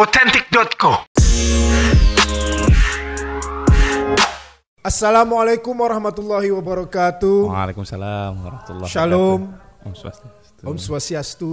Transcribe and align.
authentic.co. 0.00 1.04
Assalamualaikum 4.80 5.76
warahmatullahi 5.76 6.48
wabarakatuh. 6.56 7.52
Waalaikumsalam 7.52 8.32
warahmatullahi 8.40 8.88
Shalom. 8.88 9.40
wabarakatuh. 9.52 9.84
Om 9.84 9.92
Swastiastu. 9.92 10.62
Om 10.64 10.76
Swastiastu, 10.80 11.52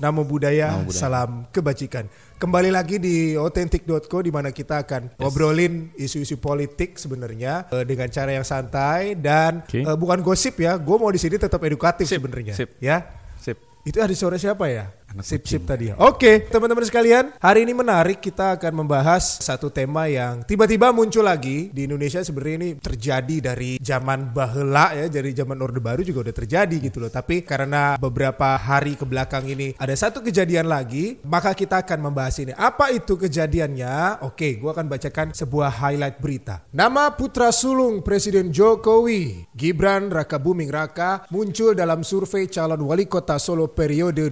Namo 0.00 0.24
Buddhaya, 0.24 0.72
Namo 0.72 0.88
Buddhaya. 0.88 0.96
salam 0.96 1.30
kebajikan. 1.52 2.08
Kembali 2.40 2.72
lagi 2.72 2.96
di 2.96 3.36
authentic.co 3.36 4.16
di 4.24 4.32
mana 4.32 4.48
kita 4.48 4.80
akan 4.80 5.20
ngobrolin 5.20 5.92
isu-isu 6.00 6.40
politik 6.40 6.96
sebenarnya 6.96 7.68
eh, 7.68 7.84
dengan 7.84 8.08
cara 8.08 8.32
yang 8.32 8.48
santai 8.48 9.12
dan 9.12 9.60
Oke. 9.60 9.84
eh, 9.84 9.96
bukan 10.00 10.24
gosip 10.24 10.56
ya. 10.56 10.80
Gue 10.80 10.96
mau 10.96 11.12
di 11.12 11.20
sini 11.20 11.36
tetap 11.36 11.60
edukatif 11.60 12.08
sebenarnya. 12.08 12.56
sip. 12.56 12.80
Ya. 12.80 13.04
Sip. 13.36 13.60
Itu 13.84 14.00
ada 14.00 14.16
suara 14.16 14.40
siapa 14.40 14.72
ya? 14.72 14.88
Anak 15.14 15.30
sip 15.30 15.46
kucing. 15.46 15.62
sip 15.62 15.62
tadi 15.62 15.84
ya. 15.88 15.94
Oke, 16.02 16.42
teman-teman 16.50 16.82
sekalian, 16.82 17.30
hari 17.38 17.62
ini 17.62 17.70
menarik 17.70 18.18
kita 18.18 18.58
akan 18.58 18.82
membahas 18.82 19.38
satu 19.38 19.70
tema 19.70 20.10
yang 20.10 20.42
tiba-tiba 20.42 20.90
muncul 20.90 21.22
lagi 21.22 21.70
di 21.70 21.86
Indonesia 21.86 22.18
sebenarnya 22.18 22.56
ini 22.58 22.70
terjadi 22.82 23.36
dari 23.54 23.78
zaman 23.78 24.34
bahela 24.34 24.90
ya, 24.90 25.06
dari 25.06 25.30
zaman 25.30 25.54
Orde 25.62 25.78
Baru 25.78 26.02
juga 26.02 26.26
udah 26.26 26.34
terjadi 26.34 26.76
gitu 26.82 26.98
loh. 26.98 27.14
Tapi 27.14 27.46
karena 27.46 27.94
beberapa 27.94 28.58
hari 28.58 28.98
ke 28.98 29.06
belakang 29.06 29.46
ini 29.46 29.78
ada 29.78 29.94
satu 29.94 30.18
kejadian 30.18 30.66
lagi, 30.66 31.22
maka 31.22 31.54
kita 31.54 31.86
akan 31.86 32.10
membahas 32.10 32.34
ini. 32.42 32.50
Apa 32.58 32.90
itu 32.90 33.14
kejadiannya? 33.14 34.26
Oke, 34.26 34.58
gua 34.58 34.74
akan 34.74 34.90
bacakan 34.90 35.30
sebuah 35.30 35.70
highlight 35.78 36.18
berita. 36.18 36.66
Nama 36.74 37.14
putra 37.14 37.54
sulung 37.54 38.02
Presiden 38.02 38.50
Jokowi, 38.50 39.46
Gibran 39.54 40.10
Raka 40.10 40.42
Buming 40.42 40.74
Raka, 40.74 41.30
muncul 41.30 41.78
dalam 41.78 42.02
survei 42.02 42.50
calon 42.50 42.82
wali 42.82 43.06
kota 43.06 43.38
Solo 43.38 43.70
periode 43.70 44.26